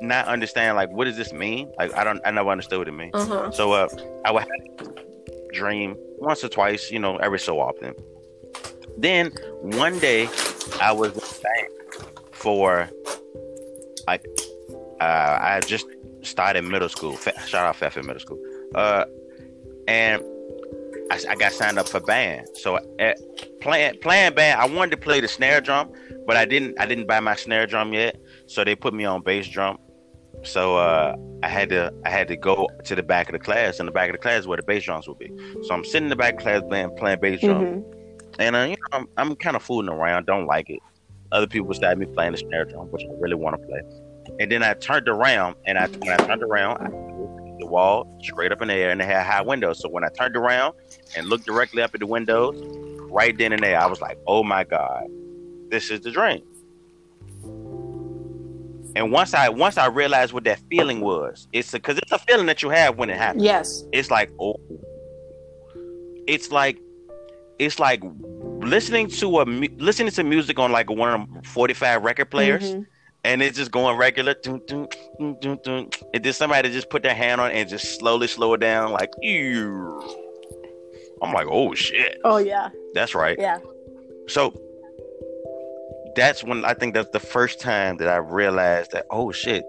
not 0.00 0.26
understand, 0.28 0.76
like, 0.76 0.90
what 0.90 1.06
does 1.06 1.16
this 1.16 1.32
mean? 1.32 1.72
Like, 1.78 1.92
I 1.94 2.04
don't, 2.04 2.20
I 2.24 2.30
never 2.30 2.50
understood 2.50 2.78
what 2.78 2.88
it 2.88 2.92
means. 2.92 3.14
Uh 3.14 3.26
huh. 3.26 3.50
So 3.50 3.72
uh, 3.72 3.88
I 4.24 4.30
would 4.30 4.46
dream 5.52 5.96
once 6.18 6.44
or 6.44 6.48
twice, 6.48 6.90
you 6.92 7.00
know, 7.00 7.16
every 7.16 7.40
so 7.40 7.58
often. 7.58 7.94
Then 8.98 9.32
one 9.60 9.98
day 9.98 10.28
I 10.80 10.92
was 10.92 11.12
in 11.16 11.66
for 12.32 12.88
like 14.06 14.24
uh, 15.00 15.38
I 15.40 15.60
just 15.66 15.86
started 16.22 16.62
middle 16.62 16.88
school. 16.88 17.16
Shout 17.16 17.54
out 17.54 17.76
Fairfield 17.76 18.06
Middle 18.06 18.20
School. 18.20 18.38
Uh, 18.74 19.04
and 19.86 20.22
I, 21.10 21.20
I 21.30 21.34
got 21.36 21.52
signed 21.52 21.78
up 21.78 21.88
for 21.88 22.00
band. 22.00 22.48
So 22.54 22.78
at 22.98 23.18
playing 23.60 23.98
playing 24.00 24.34
band, 24.34 24.60
I 24.60 24.66
wanted 24.66 24.92
to 24.92 24.96
play 24.96 25.20
the 25.20 25.28
snare 25.28 25.60
drum, 25.60 25.92
but 26.26 26.36
I 26.36 26.44
didn't. 26.44 26.80
I 26.80 26.86
didn't 26.86 27.06
buy 27.06 27.20
my 27.20 27.36
snare 27.36 27.66
drum 27.66 27.92
yet. 27.92 28.16
So 28.46 28.64
they 28.64 28.74
put 28.74 28.94
me 28.94 29.04
on 29.04 29.22
bass 29.22 29.48
drum. 29.48 29.78
So 30.42 30.76
uh, 30.76 31.16
I 31.42 31.48
had 31.48 31.68
to 31.70 31.92
I 32.04 32.10
had 32.10 32.28
to 32.28 32.36
go 32.36 32.68
to 32.84 32.94
the 32.94 33.02
back 33.02 33.28
of 33.28 33.32
the 33.32 33.38
class, 33.38 33.78
and 33.78 33.86
the 33.88 33.92
back 33.92 34.08
of 34.10 34.14
the 34.14 34.18
class 34.22 34.46
where 34.46 34.56
the 34.56 34.62
bass 34.62 34.84
drums 34.84 35.06
would 35.08 35.18
be. 35.18 35.30
So 35.64 35.74
I'm 35.74 35.84
sitting 35.84 36.04
in 36.04 36.10
the 36.10 36.16
back 36.16 36.34
of 36.34 36.38
the 36.38 36.42
class 36.44 36.62
playing 36.68 36.96
playing 36.96 37.20
bass 37.20 37.40
drum, 37.40 37.64
Mhm. 37.64 37.95
And 38.38 38.56
uh, 38.56 38.60
you 38.60 38.76
know 38.76 38.98
I'm, 38.98 39.08
I'm 39.16 39.36
kind 39.36 39.56
of 39.56 39.62
fooling 39.62 39.88
around, 39.88 40.26
don't 40.26 40.46
like 40.46 40.70
it. 40.70 40.80
Other 41.32 41.46
people 41.46 41.72
started 41.74 41.98
me 41.98 42.06
playing 42.06 42.32
the 42.32 42.38
snare 42.38 42.64
drum, 42.64 42.86
which 42.90 43.02
I 43.02 43.08
really 43.18 43.34
want 43.34 43.60
to 43.60 43.66
play. 43.66 43.80
And 44.40 44.50
then 44.50 44.62
I 44.62 44.74
turned 44.74 45.08
around, 45.08 45.56
and 45.66 45.78
I 45.78 45.86
when 45.88 46.10
I 46.10 46.16
turned 46.16 46.42
around, 46.42 46.78
I 46.82 46.90
the 47.58 47.66
wall 47.66 48.06
straight 48.22 48.52
up 48.52 48.60
in 48.60 48.68
the 48.68 48.74
air, 48.74 48.90
and 48.90 49.00
it 49.00 49.04
had 49.06 49.24
high 49.24 49.42
windows. 49.42 49.80
So 49.80 49.88
when 49.88 50.04
I 50.04 50.08
turned 50.08 50.36
around 50.36 50.74
and 51.16 51.26
looked 51.26 51.46
directly 51.46 51.82
up 51.82 51.94
at 51.94 52.00
the 52.00 52.06
windows, 52.06 52.54
right 53.10 53.36
then 53.36 53.52
and 53.52 53.62
there, 53.62 53.80
I 53.80 53.86
was 53.86 54.00
like, 54.00 54.18
"Oh 54.26 54.42
my 54.44 54.62
god, 54.64 55.04
this 55.70 55.90
is 55.90 56.00
the 56.00 56.10
dream." 56.10 56.42
And 58.94 59.12
once 59.12 59.34
I 59.34 59.48
once 59.48 59.76
I 59.78 59.86
realized 59.86 60.32
what 60.32 60.44
that 60.44 60.58
feeling 60.70 61.00
was, 61.00 61.48
it's 61.52 61.70
because 61.72 61.98
it's 61.98 62.12
a 62.12 62.18
feeling 62.18 62.46
that 62.46 62.62
you 62.62 62.70
have 62.70 62.96
when 62.98 63.10
it 63.10 63.16
happens 63.16 63.42
Yes. 63.42 63.84
it's 63.92 64.10
like 64.10 64.30
oh 64.40 64.56
it's 66.26 66.50
like 66.50 66.78
it's 67.58 67.78
like 67.78 68.02
listening 68.60 69.08
to 69.08 69.40
a 69.40 69.44
listening 69.78 70.10
to 70.12 70.22
music 70.24 70.58
on 70.58 70.72
like 70.72 70.90
one 70.90 71.20
of 71.20 71.30
them 71.32 71.42
45 71.42 72.02
record 72.02 72.30
players 72.30 72.74
Mhm. 72.74 72.86
and 73.24 73.42
it's 73.42 73.56
just 73.56 73.70
going 73.70 73.96
regular 73.96 74.34
dun, 74.34 74.60
dun, 74.66 74.88
dun, 75.40 75.58
dun, 75.62 75.90
and 76.14 76.24
then 76.24 76.32
somebody 76.32 76.70
just 76.70 76.90
put 76.90 77.02
their 77.02 77.14
hand 77.14 77.40
on 77.40 77.50
it 77.50 77.54
and 77.54 77.68
just 77.68 77.98
slowly 77.98 78.26
slow 78.26 78.54
it 78.54 78.60
down 78.60 78.92
like 78.92 79.10
ew. 79.20 80.00
i'm 81.22 81.32
like 81.32 81.46
oh 81.50 81.74
shit 81.74 82.18
Oh 82.24 82.38
yeah. 82.38 82.68
that's 82.94 83.14
right 83.14 83.36
Yeah. 83.38 83.58
so 84.28 84.52
that's 86.16 86.42
when 86.42 86.64
i 86.64 86.72
think 86.74 86.94
that's 86.94 87.10
the 87.10 87.20
first 87.20 87.60
time 87.60 87.98
that 87.98 88.08
i 88.08 88.16
realized 88.16 88.92
that 88.92 89.04
oh 89.10 89.32
shit 89.32 89.64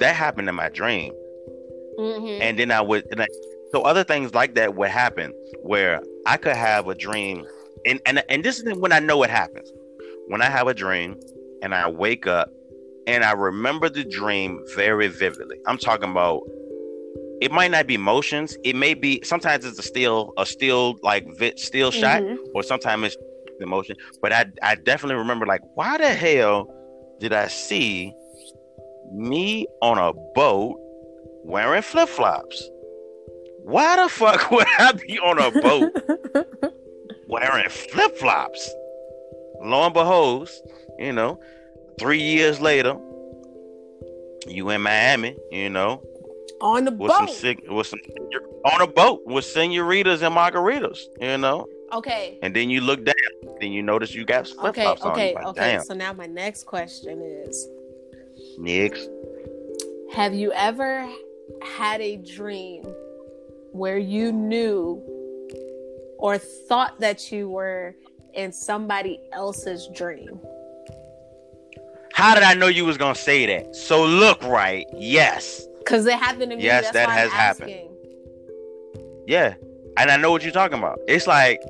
that 0.00 0.14
happened 0.16 0.48
in 0.48 0.54
my 0.54 0.68
dream 0.68 1.12
hmm 1.98 2.38
and 2.42 2.58
then 2.58 2.72
I 2.72 2.80
would 2.80 3.06
and 3.12 3.22
I, 3.22 3.28
so 3.70 3.82
other 3.82 4.02
things 4.02 4.34
like 4.34 4.54
that 4.56 4.74
would 4.74 4.90
happen 4.90 5.32
where 5.62 6.00
I 6.26 6.36
could 6.36 6.56
have 6.56 6.88
a 6.88 6.94
dream 6.94 7.46
and 7.86 8.00
and 8.06 8.22
and 8.28 8.44
this 8.44 8.60
is 8.60 8.78
when 8.78 8.92
I 8.92 8.98
know 9.00 9.22
it 9.22 9.30
happens 9.30 9.70
when 10.28 10.40
I 10.42 10.46
have 10.46 10.68
a 10.68 10.74
dream 10.74 11.16
and 11.62 11.74
I 11.74 11.88
wake 11.88 12.26
up 12.26 12.48
and 13.06 13.24
I 13.24 13.32
remember 13.32 13.88
the 13.88 14.04
dream 14.04 14.62
very 14.74 15.08
vividly 15.08 15.56
I'm 15.66 15.78
talking 15.78 16.10
about 16.10 16.40
it 17.40 17.52
might 17.52 17.70
not 17.70 17.86
be 17.86 17.96
motions 17.96 18.56
it 18.64 18.74
may 18.76 18.94
be 18.94 19.20
sometimes 19.22 19.64
it's 19.64 19.78
a 19.78 19.82
still 19.82 20.32
a 20.38 20.46
still 20.46 20.96
like 21.02 21.26
vi- 21.38 21.56
still 21.56 21.90
shot 21.90 22.22
Mhm. 22.22 22.38
or 22.54 22.62
sometimes 22.62 23.04
it's 23.08 23.16
the 23.60 23.66
motion. 23.66 23.96
but 24.22 24.32
I 24.32 24.46
I 24.62 24.74
definitely 24.76 25.16
remember 25.16 25.46
like 25.46 25.60
why 25.74 25.98
the 25.98 26.08
hell 26.08 26.68
did 27.20 27.32
I 27.32 27.48
see 27.48 28.12
me 29.12 29.66
on 29.82 29.98
a 29.98 30.12
boat 30.34 30.76
wearing 31.44 31.82
flip 31.82 32.08
flops. 32.08 32.70
Why 33.64 33.96
the 33.96 34.08
fuck 34.08 34.50
would 34.50 34.66
I 34.78 34.92
be 34.92 35.18
on 35.18 35.38
a 35.38 35.50
boat 35.50 35.92
wearing 37.26 37.68
flip 37.68 38.16
flops? 38.18 38.70
Lo 39.62 39.84
and 39.84 39.94
behold, 39.94 40.48
you 40.98 41.12
know, 41.12 41.40
three 41.98 42.20
years 42.20 42.60
later, 42.60 42.96
you 44.46 44.68
in 44.70 44.82
Miami, 44.82 45.34
you 45.50 45.70
know, 45.70 46.02
On 46.60 46.84
the 46.84 46.90
with 46.90 47.12
some 47.12 47.26
boat. 47.26 47.34
sig- 47.34 47.64
with 47.70 47.86
some 47.86 47.98
on 48.66 48.80
a 48.82 48.86
boat 48.86 49.22
with 49.24 49.44
senoritas 49.44 50.20
and 50.22 50.34
margaritas, 50.34 50.98
you 51.20 51.38
know, 51.38 51.66
Okay. 51.92 52.38
and 52.42 52.54
then 52.54 52.68
you 52.68 52.80
look 52.82 53.04
down, 53.04 53.14
then 53.60 53.72
you 53.72 53.82
notice 53.82 54.14
you 54.14 54.24
got 54.26 54.46
flip 54.46 54.70
Okay. 54.70 54.82
flops 54.82 55.02
on. 55.02 55.12
Okay. 55.12 55.34
Like, 55.34 55.46
Okay. 55.46 55.60
Damn, 55.76 55.84
So 55.84 55.94
now 55.94 56.12
my 56.12 56.26
next 56.26 56.64
question 56.64 57.22
is: 57.22 57.66
next, 58.58 59.08
Have 60.14 60.34
you 60.34 60.52
ever 60.52 61.08
had 61.62 62.00
a 62.02 62.16
dream 62.16 62.82
where 63.74 63.98
you 63.98 64.30
knew 64.32 65.02
or 66.18 66.38
thought 66.38 67.00
that 67.00 67.32
you 67.32 67.48
were 67.48 67.96
in 68.32 68.52
somebody 68.52 69.20
else's 69.32 69.88
dream? 69.92 70.40
How 72.12 72.34
did 72.34 72.44
I 72.44 72.54
know 72.54 72.68
you 72.68 72.84
was 72.84 72.96
gonna 72.96 73.16
say 73.16 73.46
that? 73.46 73.74
So 73.74 74.04
look 74.04 74.40
right, 74.44 74.86
yes. 74.96 75.66
Because 75.78 76.06
it 76.06 76.14
happened 76.14 76.52
to 76.52 76.56
me. 76.56 76.62
Yes, 76.62 76.92
that 76.92 77.10
has 77.10 77.32
happened. 77.32 77.74
Yeah. 79.26 79.54
And 79.96 80.10
I 80.10 80.16
know 80.16 80.30
what 80.30 80.44
you're 80.44 80.52
talking 80.52 80.78
about. 80.78 81.00
It's 81.08 81.26
like, 81.26 81.60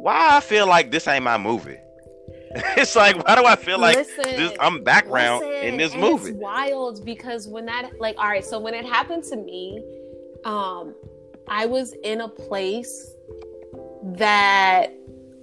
why 0.00 0.36
I 0.36 0.40
feel 0.40 0.66
like 0.66 0.90
this 0.90 1.06
ain't 1.06 1.22
my 1.22 1.38
movie. 1.38 1.78
it's 2.76 2.96
like, 2.96 3.16
why 3.26 3.36
do 3.36 3.44
I 3.44 3.54
feel 3.54 3.78
like 3.78 3.96
Listen, 3.96 4.24
this 4.24 4.52
I'm 4.58 4.82
background 4.82 5.44
in 5.44 5.76
this 5.76 5.94
movie? 5.94 6.30
It's 6.30 6.38
wild 6.38 7.04
because 7.04 7.46
when 7.46 7.66
that 7.66 7.92
like 8.00 8.16
all 8.18 8.26
right, 8.26 8.44
so 8.44 8.58
when 8.58 8.74
it 8.74 8.84
happened 8.84 9.22
to 9.24 9.36
me, 9.36 9.82
um, 10.46 10.94
I 11.48 11.66
was 11.66 11.92
in 12.04 12.22
a 12.22 12.28
place 12.28 13.14
that 14.14 14.94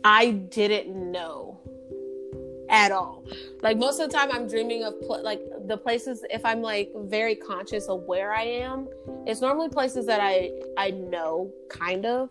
I 0.03 0.31
didn't 0.31 1.11
know 1.11 1.59
at 2.69 2.91
all. 2.91 3.23
Like 3.61 3.77
most 3.77 3.99
of 3.99 4.09
the 4.09 4.17
time, 4.17 4.29
I'm 4.31 4.47
dreaming 4.47 4.83
of 4.83 4.99
pl- 5.01 5.23
like 5.23 5.41
the 5.67 5.77
places. 5.77 6.25
If 6.29 6.43
I'm 6.45 6.61
like 6.61 6.89
very 6.95 7.35
conscious 7.35 7.87
of 7.87 8.01
where 8.03 8.33
I 8.33 8.43
am, 8.43 8.87
it's 9.27 9.41
normally 9.41 9.69
places 9.69 10.05
that 10.07 10.21
I 10.21 10.51
I 10.77 10.91
know 10.91 11.51
kind 11.69 12.05
of. 12.05 12.29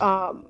Um, 0.00 0.46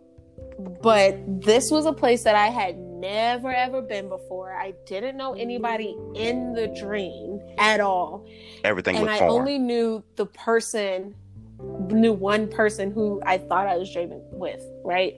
but 0.83 1.17
this 1.43 1.71
was 1.71 1.87
a 1.87 1.93
place 1.93 2.23
that 2.25 2.35
I 2.37 2.49
had 2.49 2.77
never 2.79 3.53
ever 3.53 3.81
been 3.81 4.09
before. 4.09 4.53
I 4.53 4.75
didn't 4.87 5.17
know 5.17 5.35
anybody 5.35 5.97
in 6.15 6.53
the 6.53 6.69
dream 6.79 7.41
at 7.59 7.81
all, 7.81 8.27
Everything 8.65 8.97
and 8.97 9.07
was 9.07 9.15
I 9.15 9.19
foreign. 9.19 9.33
only 9.33 9.59
knew 9.59 10.03
the 10.17 10.27
person, 10.27 11.15
knew 11.61 12.13
one 12.13 12.49
person 12.49 12.91
who 12.91 13.21
I 13.25 13.39
thought 13.39 13.67
I 13.67 13.77
was 13.77 13.93
dreaming 13.93 14.23
with, 14.33 14.61
right? 14.85 15.15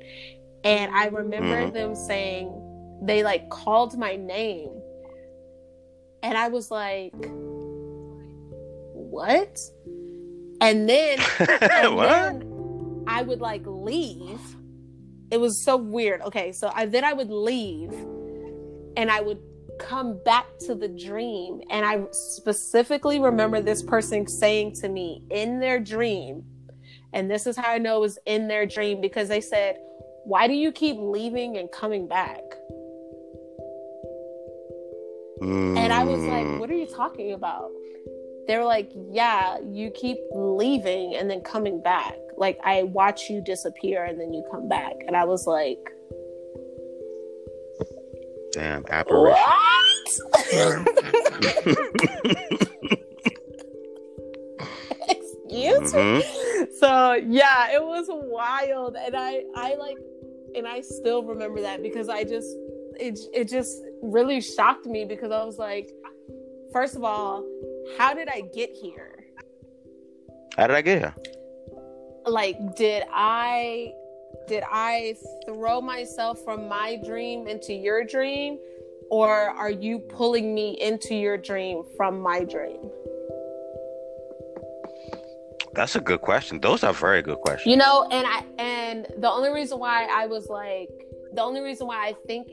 And 0.64 0.94
I 0.94 1.06
remember 1.06 1.66
Mhm. 1.66 1.72
them 1.72 1.94
saying 1.94 2.98
they 3.02 3.22
like 3.22 3.48
called 3.50 3.96
my 3.96 4.16
name, 4.16 4.70
and 6.22 6.36
I 6.36 6.48
was 6.48 6.70
like, 6.70 7.14
"What?" 8.94 9.58
And 10.60 10.88
then 10.88 11.18
and 11.48 11.94
what? 11.96 12.08
then 12.08 13.04
I 13.06 13.22
would 13.22 13.40
like 13.40 13.62
leave. 13.66 14.40
It 15.30 15.38
was 15.40 15.62
so 15.64 15.76
weird. 15.76 16.20
Okay, 16.22 16.52
so 16.52 16.70
I 16.74 16.86
then 16.86 17.04
I 17.04 17.12
would 17.12 17.30
leave 17.30 17.92
and 18.96 19.10
I 19.10 19.20
would 19.20 19.38
come 19.78 20.20
back 20.24 20.46
to 20.60 20.74
the 20.74 20.88
dream 20.88 21.60
and 21.70 21.84
I 21.86 22.02
specifically 22.12 23.20
remember 23.20 23.60
this 23.60 23.82
person 23.82 24.26
saying 24.26 24.74
to 24.76 24.88
me 24.88 25.22
in 25.30 25.60
their 25.60 25.80
dream 25.80 26.44
and 27.12 27.30
this 27.30 27.46
is 27.46 27.56
how 27.56 27.70
I 27.70 27.78
know 27.78 27.96
it 27.96 28.00
was 28.00 28.18
in 28.26 28.48
their 28.48 28.66
dream 28.66 29.00
because 29.00 29.28
they 29.28 29.40
said, 29.40 29.78
"Why 30.24 30.46
do 30.46 30.52
you 30.52 30.70
keep 30.72 30.96
leaving 30.98 31.56
and 31.56 31.70
coming 31.72 32.06
back?" 32.06 32.42
And 35.40 35.92
I 35.92 36.04
was 36.04 36.20
like, 36.20 36.46
Mm. 36.46 36.58
what 36.58 36.70
are 36.70 36.74
you 36.74 36.86
talking 36.86 37.32
about? 37.32 37.70
They 38.46 38.56
were 38.56 38.64
like, 38.64 38.90
yeah, 39.10 39.58
you 39.70 39.90
keep 39.90 40.18
leaving 40.32 41.14
and 41.14 41.30
then 41.30 41.42
coming 41.42 41.80
back. 41.80 42.16
Like, 42.36 42.58
I 42.64 42.82
watch 42.82 43.30
you 43.30 43.40
disappear 43.40 44.04
and 44.04 44.20
then 44.20 44.32
you 44.32 44.42
come 44.50 44.68
back. 44.68 44.94
And 45.06 45.16
I 45.16 45.24
was 45.24 45.46
like, 45.46 45.78
Damn 48.52 48.84
apparition. 48.88 49.36
what? 49.36 50.84
Excuse 55.08 55.94
me? 55.94 56.00
Mhm. 56.00 56.72
So, 56.78 57.14
yeah, 57.14 57.72
it 57.72 57.82
was 57.82 58.06
wild. 58.08 58.96
And 58.96 59.16
I, 59.16 59.42
I 59.54 59.74
like, 59.74 59.98
and 60.54 60.66
I 60.66 60.80
still 60.80 61.22
remember 61.24 61.60
that 61.60 61.82
because 61.82 62.08
I 62.08 62.24
just, 62.24 62.48
it, 62.98 63.18
it 63.32 63.48
just 63.48 63.82
really 64.02 64.40
shocked 64.40 64.86
me 64.86 65.04
because 65.04 65.30
I 65.30 65.44
was 65.44 65.58
like, 65.58 65.90
first 66.72 66.96
of 66.96 67.04
all, 67.04 67.44
how 67.98 68.14
did 68.14 68.28
I 68.28 68.42
get 68.54 68.70
here? 68.70 69.24
How 70.56 70.66
did 70.66 70.76
I 70.76 70.82
get 70.82 70.98
here? 70.98 71.14
like 72.28 72.76
did 72.76 73.04
i 73.10 73.92
did 74.46 74.62
i 74.70 75.14
throw 75.46 75.80
myself 75.80 76.38
from 76.44 76.68
my 76.68 76.96
dream 77.04 77.46
into 77.46 77.72
your 77.72 78.04
dream 78.04 78.58
or 79.10 79.30
are 79.32 79.70
you 79.70 79.98
pulling 79.98 80.54
me 80.54 80.76
into 80.80 81.14
your 81.14 81.36
dream 81.38 81.82
from 81.96 82.20
my 82.20 82.44
dream 82.44 82.90
That's 85.74 85.94
a 85.94 86.00
good 86.00 86.22
question. 86.22 86.58
Those 86.60 86.82
are 86.82 86.92
very 86.92 87.22
good 87.22 87.38
questions. 87.38 87.70
you 87.70 87.76
know 87.76 88.08
and 88.10 88.26
i 88.26 88.42
and 88.58 89.06
the 89.18 89.30
only 89.30 89.50
reason 89.50 89.78
why 89.78 90.08
i 90.12 90.26
was 90.26 90.48
like 90.48 90.90
the 91.34 91.42
only 91.42 91.60
reason 91.60 91.86
why 91.86 92.08
i 92.08 92.14
think 92.26 92.48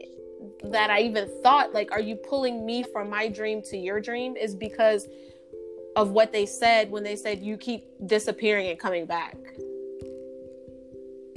that 0.66 0.90
i 0.92 1.00
even 1.02 1.28
thought 1.42 1.74
like 1.74 1.92
are 1.92 2.02
you 2.02 2.16
pulling 2.16 2.66
me 2.66 2.84
from 2.84 3.10
my 3.10 3.28
dream 3.28 3.62
to 3.64 3.78
your 3.78 4.00
dream 4.00 4.36
is 4.36 4.54
because 4.54 5.08
of 5.96 6.12
what 6.12 6.32
they 6.32 6.46
said 6.46 6.92
when 6.92 7.04
they 7.04 7.16
said 7.16 7.40
you 7.42 7.58
keep 7.58 7.86
disappearing 8.06 8.68
and 8.70 8.78
coming 8.80 9.06
back 9.06 9.36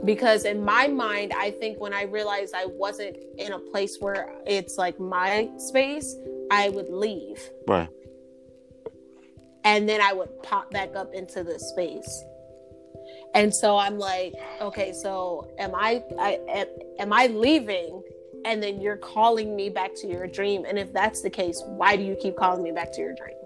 because 0.05 0.45
in 0.45 0.65
my 0.65 0.87
mind 0.87 1.33
i 1.37 1.51
think 1.51 1.81
when 1.81 1.93
i 1.93 2.03
realized 2.03 2.55
i 2.55 2.65
wasn't 2.67 3.17
in 3.39 3.53
a 3.53 3.59
place 3.59 3.97
where 4.01 4.33
it's 4.47 4.79
like 4.79 4.99
my 5.01 5.51
space 5.59 6.15
i 6.51 6.69
would 6.69 6.89
leave 6.89 7.41
Right. 7.67 7.89
and 9.65 9.89
then 9.89 10.01
I 10.01 10.13
would 10.13 10.43
pop 10.43 10.71
back 10.71 10.95
up 10.97 11.13
into 11.13 11.43
the 11.45 11.59
space. 11.59 12.25
And 13.35 13.55
so 13.55 13.77
I'm 13.77 13.99
like, 13.99 14.33
okay, 14.61 14.93
so 14.93 15.51
am 15.59 15.75
I, 15.75 16.03
I 16.19 16.39
am, 16.49 16.67
am 16.99 17.13
I 17.13 17.27
leaving? 17.27 18.03
And 18.47 18.63
then 18.63 18.81
you're 18.81 18.97
calling 18.97 19.55
me 19.55 19.69
back 19.69 19.91
to 19.97 20.07
your 20.07 20.27
dream. 20.27 20.65
And 20.67 20.79
if 20.79 20.93
that's 20.95 21.21
the 21.21 21.29
case, 21.29 21.61
why 21.67 21.97
do 21.97 22.03
you 22.03 22.17
keep 22.23 22.37
calling 22.37 22.63
me 22.63 22.73
back 22.73 22.93
to 22.93 23.01
your 23.01 23.15
dream? 23.15 23.37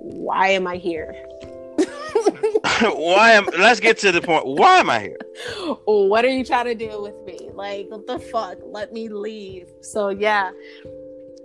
Why 0.00 0.48
am 0.48 0.66
I 0.66 0.76
here? 0.76 1.14
Why 2.80 3.32
am? 3.32 3.46
Let's 3.58 3.80
get 3.80 3.98
to 3.98 4.12
the 4.12 4.20
point. 4.20 4.46
Why 4.46 4.78
am 4.78 4.90
I 4.90 5.00
here? 5.00 5.18
what 5.84 6.24
are 6.24 6.30
you 6.30 6.44
trying 6.44 6.66
to 6.66 6.74
do 6.74 7.02
with 7.02 7.20
me? 7.24 7.50
Like, 7.52 7.90
what 7.90 8.06
the 8.06 8.18
fuck? 8.18 8.58
Let 8.64 8.92
me 8.92 9.08
leave. 9.08 9.68
So 9.80 10.10
yeah, 10.10 10.50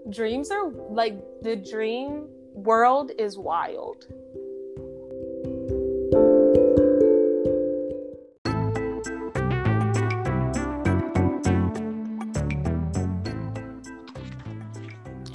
dreams 0.10 0.52
are 0.52 0.70
like 0.90 1.16
the 1.42 1.56
dream 1.56 2.28
world 2.54 3.12
is 3.18 3.38
wild. 3.38 4.06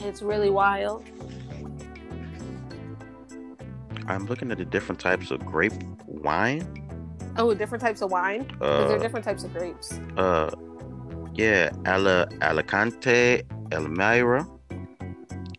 It's 0.01 0.23
really 0.23 0.51
wild. 0.51 1.05
I'm 4.09 4.25
looking 4.27 4.51
at 4.51 4.59
the 4.59 4.65
different 4.65 5.01
types 5.01 5.31
of 5.31 5.45
grape 5.45 5.73
wine. 6.07 6.63
Oh, 7.37 7.53
different 7.55 7.83
types 7.83 8.01
of 8.03 8.11
wine. 8.11 8.45
Because 8.45 8.59
there 8.89 8.97
are 8.97 8.99
Uh, 8.99 9.03
different 9.03 9.25
types 9.25 9.45
of 9.45 9.53
grapes. 9.53 10.01
uh, 10.17 10.51
yeah, 11.35 11.71
Ala 11.87 12.27
Alicante, 12.41 13.43
Elmira, 13.71 14.47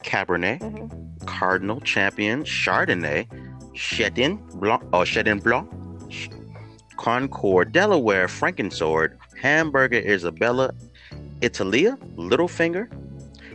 Cabernet, 0.03 0.59
Mhm. 0.59 1.25
Cardinal, 1.25 1.79
Champion, 1.81 2.43
Chardonnay, 2.43 3.27
Chetin 3.75 4.39
Blanc, 4.59 4.81
or 4.91 5.03
Chetin 5.05 5.41
Blanc, 5.41 5.69
Concord, 6.97 7.71
Delaware, 7.71 8.27
Frankensword, 8.27 9.11
Hamburger, 9.41 9.99
Isabella, 9.99 10.71
Italia, 11.41 11.97
Littlefinger. 12.17 12.87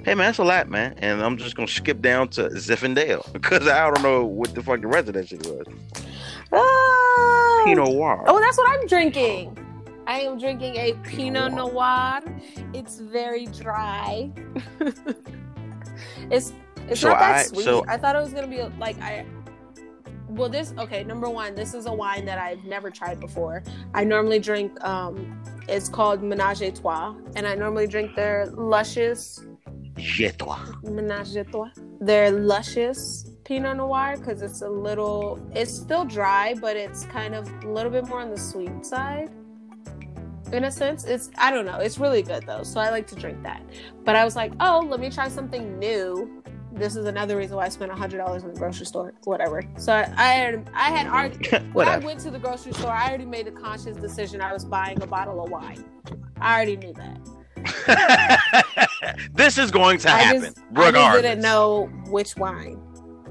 Hey 0.05 0.15
man, 0.15 0.27
that's 0.29 0.39
a 0.39 0.45
lot, 0.45 0.69
man. 0.69 0.95
And 0.99 1.23
I'm 1.23 1.39
just 1.39 1.57
gonna 1.57 1.67
skip 1.69 2.03
down 2.03 2.29
to 2.31 2.49
Zinfandel 2.51 3.33
because 3.33 3.67
I 3.67 3.91
don't 3.91 4.03
know 4.03 4.25
what 4.25 4.55
the 4.55 4.63
fuck 4.63 4.81
the 4.83 4.87
rest 4.87 5.09
of 5.09 5.15
that 5.15 5.29
shit 5.29 5.47
was. 5.47 5.65
Ah! 6.53 7.63
Pinot 7.65 7.89
Noir. 7.89 8.23
Oh, 8.27 8.39
that's 8.39 8.59
what 8.59 8.69
I'm 8.71 8.87
drinking. 8.87 9.57
I 10.07 10.21
am 10.21 10.39
drinking 10.39 10.77
a 10.77 10.93
Pinot 11.05 11.55
Noir. 11.55 12.21
It's 12.75 12.99
very 12.99 13.47
dry. 13.47 14.31
it's 16.31 16.53
it's 16.89 17.01
So 17.01 17.09
not 17.09 17.19
that 17.21 17.35
I- 17.37 17.43
sweet. 17.45 17.65
so- 17.65 17.85
I 17.89 17.97
thought 17.97 18.15
it 18.15 18.21
was 18.23 18.33
gonna 18.35 18.47
be 18.47 18.63
like 18.79 19.01
I. 19.01 19.25
Well, 20.29 20.49
this 20.51 20.75
okay. 20.79 21.05
Number 21.05 21.31
one, 21.31 21.55
this 21.55 21.73
is 21.75 21.87
a 21.87 21.93
wine 21.93 22.25
that 22.27 22.39
I've 22.39 22.65
never 22.65 22.91
tried 22.91 23.21
before. 23.21 23.63
I 23.95 24.05
normally 24.05 24.39
drink. 24.39 24.83
um 24.85 25.41
It's 25.67 25.89
called 25.89 26.23
Menage 26.23 26.61
a 26.61 26.71
Trois, 26.73 27.15
and 27.37 27.47
I 27.47 27.55
normally 27.55 27.87
drink 27.87 28.15
their 28.17 28.47
luscious 28.51 29.41
Menage 30.83 31.37
a 31.37 31.45
Trois. 31.45 31.71
Their 32.01 32.31
luscious 32.31 33.31
Pinot 33.45 33.77
Noir 33.77 34.17
because 34.17 34.43
it's 34.43 34.63
a 34.63 34.69
little, 34.69 35.41
it's 35.55 35.73
still 35.73 36.05
dry, 36.05 36.55
but 36.61 36.77
it's 36.77 37.05
kind 37.07 37.35
of 37.35 37.51
a 37.65 37.69
little 37.69 37.91
bit 37.91 38.07
more 38.07 38.21
on 38.21 38.31
the 38.31 38.39
sweet 38.39 38.85
side. 38.85 39.31
In 40.53 40.65
a 40.65 40.71
sense, 40.71 41.05
it's 41.05 41.31
I 41.37 41.51
don't 41.51 41.67
know. 41.67 41.79
It's 41.79 41.99
really 41.99 42.23
good 42.23 42.45
though, 42.47 42.63
so 42.63 42.79
I 42.79 42.91
like 42.91 43.07
to 43.09 43.15
drink 43.17 43.43
that. 43.43 43.63
But 44.05 44.15
I 44.15 44.25
was 44.25 44.37
like, 44.37 44.53
oh, 44.61 44.87
let 44.89 45.01
me 45.01 45.11
try 45.11 45.29
something 45.29 45.79
new. 45.79 46.43
This 46.73 46.97
is 46.97 47.07
another 47.07 47.37
reason 47.37 47.57
why 47.57 47.65
I 47.65 47.69
spent 47.71 47.91
hundred 47.93 48.19
dollars 48.19 48.43
in 48.43 48.53
the 48.53 48.59
grocery 48.59 48.87
store. 48.87 49.15
Whatever. 49.25 49.63
So 49.79 49.93
I, 49.93 50.03
I 50.17 50.33
had 50.35 50.71
I 50.75 50.91
had 50.91 51.07
already 51.07 51.49
when 51.73 51.89
I 51.89 51.99
went 51.99 52.21
to 52.21 52.31
the 52.31 52.39
grocery 52.39 52.73
store, 52.73 52.91
I 52.91 53.09
already 53.09 53.27
made 53.27 53.49
a 53.49 53.53
conscious 53.53 53.97
decision. 53.97 54.41
I 54.41 54.53
was 54.53 54.65
buying 54.65 55.01
a 55.03 55.07
bottle 55.07 55.43
of 55.43 55.51
wine. 55.51 55.85
I 56.41 56.55
already 56.55 56.77
knew 56.77 56.93
that. 56.95 57.19
this 59.35 59.59
is 59.59 59.71
going 59.71 59.99
to 59.99 60.11
I 60.11 60.19
happen, 60.19 60.43
just, 60.43 60.59
I 60.75 60.93
just 60.93 61.23
didn't 61.23 61.43
know 61.43 61.87
which 62.07 62.37
wine. 62.37 62.81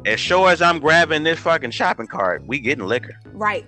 As 0.05 0.19
sure 0.19 0.49
as 0.49 0.61
I'm 0.61 0.79
grabbing 0.79 1.23
this 1.23 1.39
fucking 1.39 1.71
shopping 1.71 2.07
cart, 2.07 2.45
we 2.45 2.59
getting 2.59 2.85
liquor. 2.85 3.17
Right. 3.31 3.65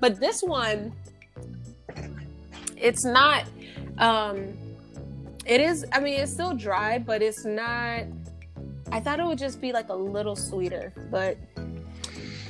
But 0.00 0.20
this 0.20 0.42
one, 0.42 0.92
it's 2.76 3.04
not, 3.04 3.44
um, 3.98 4.56
it 5.46 5.60
is, 5.60 5.84
I 5.92 6.00
mean, 6.00 6.20
it's 6.20 6.32
still 6.32 6.54
dry, 6.54 6.98
but 6.98 7.22
it's 7.22 7.44
not, 7.44 8.04
I 8.92 9.00
thought 9.00 9.18
it 9.18 9.26
would 9.26 9.38
just 9.38 9.60
be 9.60 9.72
like 9.72 9.88
a 9.88 9.94
little 9.94 10.36
sweeter, 10.36 10.92
but 11.10 11.36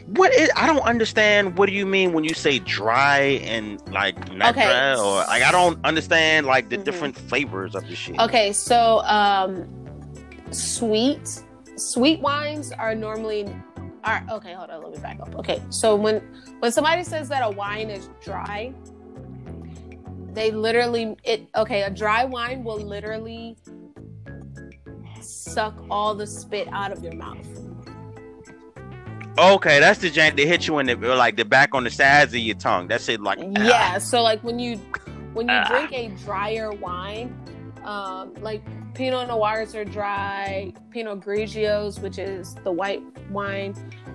What 0.07 0.35
is? 0.35 0.51
I 0.55 0.67
don't 0.67 0.83
understand. 0.83 1.57
What 1.57 1.67
do 1.67 1.73
you 1.75 1.87
mean 1.87 2.13
when 2.13 2.25
you 2.25 2.35
say 2.35 2.59
dry 2.59 3.41
and 3.45 3.81
like 3.91 4.17
not 4.35 4.51
Okay. 4.57 4.65
dry 4.65 4.95
or 4.97 5.17
like 5.27 5.43
I 5.43 5.51
don't 5.51 5.79
understand 5.85 6.47
like 6.47 6.69
the 6.69 6.77
Mhm. 6.77 6.85
different 6.85 7.17
flavors 7.17 7.75
of 7.75 7.87
the 7.89 7.95
shit. 7.97 8.19
okay. 8.21 8.53
So, 8.53 9.01
um, 9.05 9.67
sweet, 10.51 11.43
sweet 11.77 12.21
wines 12.21 12.71
are 12.73 12.95
normally, 12.95 13.49
are, 14.05 14.23
okay, 14.31 14.53
hold 14.53 14.69
on, 14.71 14.83
let 14.83 14.93
me 14.93 14.99
back 14.99 15.19
up. 15.21 15.35
Okay. 15.37 15.63
So 15.71 15.97
when, 15.97 16.21
when 16.61 16.71
somebody 16.71 17.03
says 17.03 17.29
that 17.31 17.43
a 17.43 17.51
wine 17.51 17.89
is 17.89 18.11
dry, 18.23 18.75
they 20.35 20.51
literally, 20.51 21.17
it, 21.25 21.49
okay, 21.57 21.83
a 21.83 21.91
dry 21.91 22.25
wine 22.25 22.63
will 22.63 22.79
literally 22.79 23.57
suck 25.21 25.75
all 25.91 26.15
the 26.15 26.27
spit 26.27 26.69
out 26.73 26.93
of 26.93 27.03
your 27.03 27.15
mouth. 27.15 27.47
Okay, 29.37 29.81
that's 29.81 29.99
the 29.99 30.11
jank 30.11 30.37
that 30.37 30.47
hit 30.47 30.67
you 30.69 30.79
in 30.79 30.87
the 30.87 30.95
like 30.97 31.37
the 31.37 31.45
back 31.45 31.75
on 31.75 31.83
the 31.85 31.91
sides 31.91 32.33
of 32.35 32.39
your 32.41 32.55
tongue. 32.57 32.87
That's 32.87 33.09
it. 33.09 33.21
Like 33.21 33.39
Yeah. 33.59 33.99
So 33.99 34.23
like 34.23 34.43
when 34.45 34.59
you 34.59 34.77
when 35.33 35.49
you 35.49 35.55
Ah. 35.55 35.67
drink 35.69 35.93
a 35.93 36.09
drier 36.25 36.71
wine, 36.71 37.35
um, 37.85 38.33
like 38.41 38.63
Pinot 38.95 39.27
Noirs 39.27 39.75
are 39.75 39.85
dry, 39.85 40.73
Pinot 40.91 41.19
Grigios, 41.21 42.01
which 42.01 42.19
is 42.19 42.55
the 42.63 42.71
white 42.71 43.03
wine, 43.31 43.75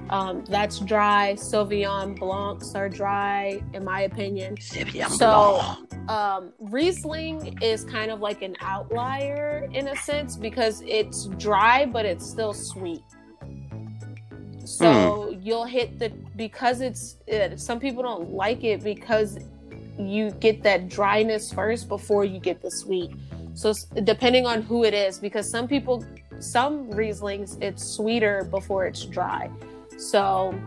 um, 0.09 0.45
that's 0.45 0.79
dry. 0.79 1.33
Sauvignon 1.37 2.17
Blancs 2.17 2.73
are 2.75 2.87
dry, 2.87 3.61
in 3.73 3.83
my 3.83 4.01
opinion. 4.03 4.55
ah. 5.03 5.07
So- 5.09 5.61
Um, 6.07 6.53
Riesling 6.59 7.57
is 7.61 7.83
kind 7.83 8.09
of 8.09 8.19
like 8.21 8.41
an 8.41 8.55
outlier 8.61 9.67
in 9.73 9.89
a 9.89 9.95
sense 9.97 10.35
because 10.37 10.81
it's 10.87 11.25
dry, 11.37 11.85
but 11.85 12.03
it's 12.05 12.25
still 12.27 12.53
sweet. 12.53 13.03
So 14.69 15.37
you'll 15.41 15.65
hit 15.65 15.97
the 15.97 16.09
because 16.35 16.81
it's 16.81 17.17
uh, 17.31 17.57
some 17.57 17.79
people 17.79 18.03
don't 18.03 18.31
like 18.31 18.63
it 18.63 18.83
because 18.83 19.39
you 19.97 20.31
get 20.31 20.63
that 20.63 20.89
dryness 20.89 21.51
first 21.51 21.89
before 21.89 22.23
you 22.23 22.39
get 22.39 22.61
the 22.61 22.71
sweet. 22.71 23.11
So 23.53 23.73
depending 24.03 24.45
on 24.45 24.61
who 24.61 24.85
it 24.85 24.93
is, 24.93 25.17
because 25.17 25.49
some 25.49 25.67
people, 25.67 26.05
some 26.39 26.89
Rieslings, 26.91 27.61
it's 27.61 27.83
sweeter 27.83 28.47
before 28.51 28.85
it's 28.85 29.05
dry. 29.05 29.49
So, 29.97 30.57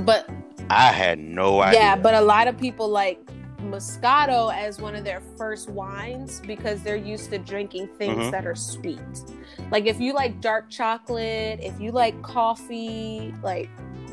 but 0.00 0.28
I 0.70 0.90
had 0.90 1.18
no 1.18 1.60
idea. 1.60 1.80
yeah, 1.80 1.96
but 1.96 2.14
a 2.14 2.20
lot 2.20 2.48
of 2.48 2.58
people 2.58 2.88
like 2.88 3.20
Moscato 3.58 4.54
as 4.54 4.80
one 4.80 4.94
of 4.94 5.04
their 5.04 5.20
first 5.36 5.68
wines 5.70 6.40
because 6.46 6.82
they're 6.82 6.96
used 6.96 7.30
to 7.30 7.38
drinking 7.38 7.88
things 7.98 8.26
Mhm. 8.26 8.30
that 8.30 8.46
are 8.46 8.54
sweet. 8.54 8.98
Like 9.70 9.86
if 9.86 10.00
you 10.00 10.12
like 10.12 10.40
dark 10.40 10.68
chocolate, 10.70 11.60
if 11.62 11.80
you 11.80 11.90
like 11.92 12.20
coffee, 12.22 13.34
like 13.42 13.68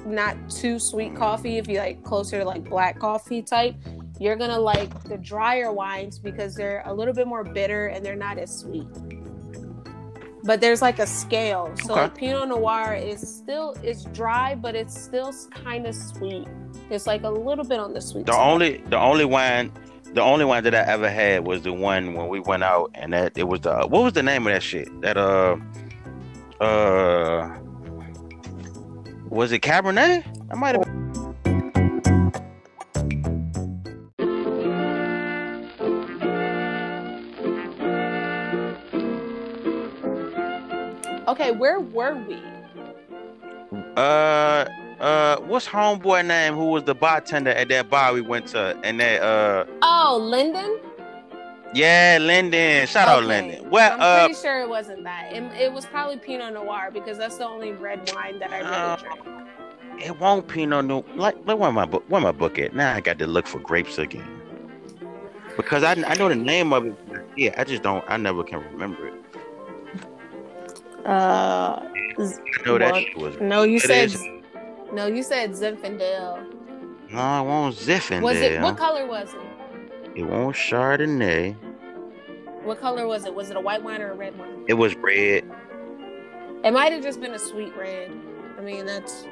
not 0.06 0.38
too 0.50 0.80
sweet 0.80 1.16
coffee, 1.16 1.58
if 1.58 1.68
you 1.68 1.78
like 1.80 2.04
closer 2.04 2.40
to 2.40 2.46
like 2.46 2.64
black 2.70 3.00
coffee 3.00 3.42
type, 3.42 3.76
you're 4.20 4.36
gonna 4.36 4.60
like 4.60 5.04
the 5.06 5.18
drier 5.18 5.72
wines 5.72 6.20
because 6.20 6.56
they're 6.56 6.84
a 6.86 6.94
little 6.94 7.14
bit 7.14 7.28
more 7.28 7.44
bitter 7.44 7.88
and 7.88 8.06
they're 8.06 8.16
not 8.16 8.38
as 8.38 8.58
sweet. 8.58 8.88
But 10.46 10.60
there's 10.60 10.82
like 10.82 11.00
a 11.00 11.08
scale. 11.08 11.72
So 11.78 11.94
Okay. 11.94 12.02
like 12.04 12.16
Pinot 12.16 12.50
Noir 12.50 12.96
is 12.96 13.22
still 13.22 13.76
it's 13.82 14.04
dry, 14.06 14.56
but 14.56 14.76
it's 14.76 15.00
still 15.00 15.34
kind 15.52 15.86
of 15.88 15.96
sweet. 15.96 16.48
It's 16.94 17.08
like 17.08 17.24
a 17.24 17.30
little 17.30 17.66
bit 17.66 17.80
on 17.80 17.94
the 17.94 18.02
sweet 18.02 18.28
the 18.28 18.34
side. 18.34 18.52
only 18.52 18.78
the 18.90 18.98
only 18.98 19.26
wine 19.26 19.72
the 20.14 20.22
only 20.22 20.46
wine 20.46 20.64
that 20.64 20.76
I 20.76 20.82
ever 20.82 21.10
had 21.10 21.46
was 21.46 21.64
the 21.64 21.74
one 21.74 22.14
when 22.14 22.28
we 22.28 22.40
went 22.40 22.64
out 22.64 22.92
and 22.94 23.14
that 23.14 23.36
it 23.38 23.48
was 23.48 23.62
the 23.62 23.88
what 23.88 24.04
was 24.04 24.14
the 24.14 24.22
name 24.24 24.46
of 24.48 24.54
that 24.54 24.62
shit? 24.62 24.88
That 25.02 25.18
uh 25.18 25.58
uh 26.64 27.58
was 29.30 29.52
it 29.52 29.62
Cabernet? 29.62 30.24
I 30.52 30.56
might 30.56 30.76
have 30.76 30.88
Okay, 41.28 41.52
where 41.52 41.80
were 41.80 42.16
we? 42.28 42.38
uh 43.98 44.66
uh 45.04 45.38
what's 45.42 45.68
homeboy 45.68 46.26
name 46.26 46.54
who 46.56 46.66
was 46.68 46.84
the 46.84 46.96
bartender 46.96 47.52
at 47.52 47.68
that 47.68 47.90
bar 47.90 48.14
we 48.14 48.22
went 48.22 48.48
to 48.48 48.80
and 48.84 49.00
that 49.00 49.22
uh 49.22 49.66
Oh, 49.82 50.18
Linden. 50.22 50.80
yeah 51.74 52.18
Linden 52.22 52.88
shout 52.88 53.08
out 53.10 53.24
Okay. 53.24 53.28
Linden 53.28 53.70
well 53.70 53.94
I'm 53.94 54.00
uh 54.02 54.28
pretty 54.28 54.40
sure 54.42 54.62
it 54.62 54.70
wasn't 54.70 55.04
that. 55.04 55.32
It, 55.34 55.44
it 55.60 55.74
was 55.74 55.86
probably 55.86 56.18
Pinot 56.18 56.54
Noir 56.54 56.90
because 56.94 57.18
that's 57.18 57.38
the 57.38 57.46
only 57.46 57.74
red 57.74 58.10
wine 58.16 58.40
that 58.40 58.52
I 58.52 58.60
really 58.60 58.72
Uh, 58.72 58.96
drink. 58.96 59.20
it 60.00 60.20
won't 60.20 60.48
Pinot 60.48 60.86
Noir 60.86 61.04
like 61.16 61.36
like 61.46 61.58
where 61.58 61.72
my 61.74 61.86
book 61.86 62.06
where 62.08 62.22
my 62.22 62.32
book 62.32 62.58
at 62.58 62.74
now 62.74 62.96
I 62.96 63.02
got 63.02 63.20
to 63.20 63.28
look 63.28 63.46
for 63.46 63.60
grapes 63.60 63.98
again 63.98 64.42
because 65.58 65.84
I, 65.84 65.92
I 66.08 66.16
know 66.16 66.30
the 66.30 66.36
name 66.36 66.72
of 66.72 66.86
it 66.86 66.96
yeah 67.36 67.54
I 67.58 67.66
just 67.66 67.84
don't 67.84 68.06
I 68.08 68.16
never 68.18 68.44
can 68.44 68.60
remember 68.72 69.08
it 69.08 69.14
Uh, 71.06 71.82
I 72.16 72.66
know 72.66 72.78
that 72.78 72.94
Well, 72.94 73.02
shit 73.02 73.18
was 73.18 73.36
no, 73.42 73.64
you 73.64 73.76
It 73.76 73.82
said 73.82 74.06
is. 74.06 74.18
No. 74.94 75.08
You 75.08 75.24
said 75.24 75.52
Zinfandel. 75.52 76.46
no 77.12 77.18
I 77.20 77.42
won't 77.42 77.76
Zinfandel 77.76 78.22
Was 78.22 78.38
it? 78.38 78.62
What 78.62 78.78
color 78.78 79.06
was 79.06 79.34
it? 79.34 79.40
it 80.16 80.24
won't 80.24 80.56
Chardonnay 80.56 81.56
What 82.64 82.80
color 82.80 83.08
was 83.08 83.26
it? 83.26 83.34
Was 83.34 83.50
it 83.50 83.58
a 83.58 83.62
white 83.62 83.84
wine 83.84 84.02
or 84.02 84.12
a 84.12 84.16
red 84.16 84.38
wine? 84.38 84.64
it 84.68 84.74
was 84.76 84.96
red 84.96 85.44
It 86.64 86.72
might 86.72 86.92
have 86.92 87.02
just 87.04 87.20
been 87.20 87.34
a 87.34 87.40
sweet 87.40 87.76
red. 87.76 88.12
I 88.58 88.62
mean, 88.62 88.86
that's 88.86 89.26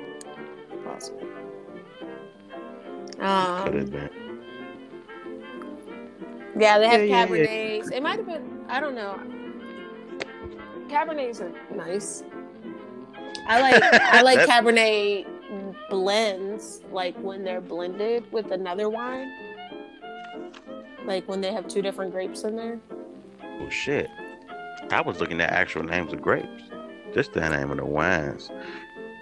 possible. 0.84 1.28
could 3.12 3.22
have 3.22 3.76
Um, 3.76 3.90
been 3.92 4.10
yeah, 6.58 6.80
they 6.80 6.88
have 6.90 7.02
Yeah, 7.08 7.26
yeah, 7.26 7.36
yeah. 7.36 7.96
It 7.96 8.04
might 8.04 8.18
have 8.18 8.26
been. 8.26 8.66
I 8.68 8.80
don't 8.80 8.96
know. 8.96 9.20
Cabernets 10.90 11.40
are 11.42 11.76
nice. 11.76 12.24
I 13.48 13.62
like 13.62 13.84
I 13.84 14.22
like 14.24 14.40
Cabernet 14.40 15.26
blends, 15.90 16.82
like 16.92 17.16
when 17.18 17.44
they're 17.44 17.62
blended 17.62 18.32
with 18.32 18.52
another 18.52 18.90
wine. 18.90 19.32
Like 21.06 21.28
when 21.28 21.42
they 21.42 21.52
have 21.52 21.68
two 21.68 21.82
different 21.82 22.12
grapes 22.12 22.44
in 22.44 22.56
there. 22.56 22.80
oh 23.44 23.70
shit 23.70 24.10
I 24.92 25.02
was 25.02 25.20
looking 25.20 25.42
at 25.42 25.50
actual 25.52 25.84
names 25.84 26.14
of 26.14 26.22
grapes 26.22 26.64
just 27.14 27.34
the 27.34 27.48
name 27.50 27.72
of 27.72 27.78
the 27.78 27.86
wines 27.86 28.50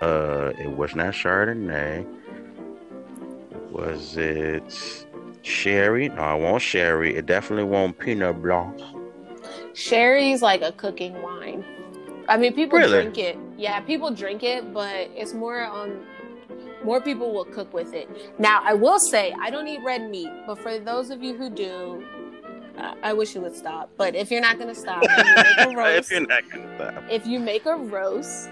uh 0.02 0.52
it 0.60 0.70
was 0.72 0.94
not 0.96 1.14
Chardonnay 1.14 2.06
was 3.72 4.18
it 4.18 5.06
sherry 5.42 6.10
no 6.10 6.22
i 6.22 6.34
won't 6.34 6.62
sherry 6.62 7.16
it 7.16 7.26
definitely 7.26 7.64
won't 7.66 7.98
Pinot 7.98 8.42
Blanc 8.42 8.80
Sherry's 9.74 10.42
like 10.42 10.62
a 10.62 10.72
cooking 10.74 11.22
wine. 11.22 11.64
I 12.28 12.36
mean, 12.38 12.54
people 12.54 12.78
Really? 12.78 13.02
drink 13.02 13.18
it. 13.18 13.38
Yeah, 13.58 13.80
people 13.80 14.12
drink 14.12 14.44
it, 14.44 14.74
but 14.74 15.10
it's 15.16 15.34
more 15.34 15.64
on. 15.64 16.06
More 16.84 17.02
people 17.02 17.34
will 17.34 17.46
cook 17.46 17.74
with 17.74 17.94
it. 17.94 18.10
Now, 18.40 18.62
I 18.64 18.74
will 18.74 19.00
say 19.00 19.34
I 19.40 19.50
don't 19.50 19.68
eat 19.68 19.82
red 19.84 20.10
meat, 20.10 20.30
but 20.48 20.60
for 20.60 20.80
those 20.80 21.10
of 21.10 21.22
you 21.22 21.36
who 21.36 21.50
do, 21.50 22.06
uh, 22.78 22.96
I 23.04 23.14
wish 23.14 23.36
you 23.36 23.42
would 23.42 23.56
stop. 23.56 23.90
But 23.98 24.16
if 24.16 24.32
you're 24.32 24.42
not 24.42 24.58
going 24.58 24.70
to 24.70 24.80
stop, 24.80 25.04
you 25.04 25.10
make 25.10 25.78
a 25.78 25.96
if 25.98 26.12
you're 26.12 26.22
not 26.22 26.50
gonna 26.50 26.76
stop 26.76 27.04
if 27.10 27.28
you 27.28 27.40
make 27.40 27.66
a 27.66 27.76
roast, 27.76 28.50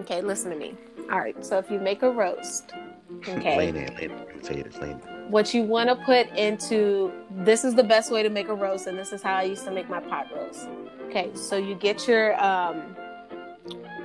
okay, 0.00 0.20
listen 0.20 0.50
to 0.50 0.56
me. 0.56 0.74
All 1.10 1.18
right, 1.18 1.44
so 1.44 1.58
if 1.58 1.70
you 1.70 1.80
make 1.80 2.02
a 2.02 2.10
roast, 2.10 2.72
okay, 3.28 3.58
lean 3.58 3.76
in 3.76 3.86
lean 3.96 4.10
in 4.10 4.16
let 4.18 4.36
me 4.36 4.42
tell 4.42 4.56
you 4.56 4.62
this 4.64 4.76
what 5.28 5.54
you 5.54 5.62
want 5.62 5.88
to 5.88 5.96
put 6.04 6.28
into 6.36 7.12
this 7.30 7.64
is 7.64 7.74
the 7.74 7.82
best 7.82 8.10
way 8.10 8.22
to 8.22 8.30
make 8.30 8.48
a 8.48 8.54
roast 8.54 8.86
and 8.86 8.98
this 8.98 9.12
is 9.12 9.22
how 9.22 9.34
i 9.34 9.42
used 9.42 9.64
to 9.64 9.70
make 9.70 9.88
my 9.88 10.00
pot 10.00 10.26
roast 10.34 10.68
okay 11.04 11.30
so 11.34 11.56
you 11.56 11.74
get 11.74 12.06
your 12.08 12.40
um 12.42 12.96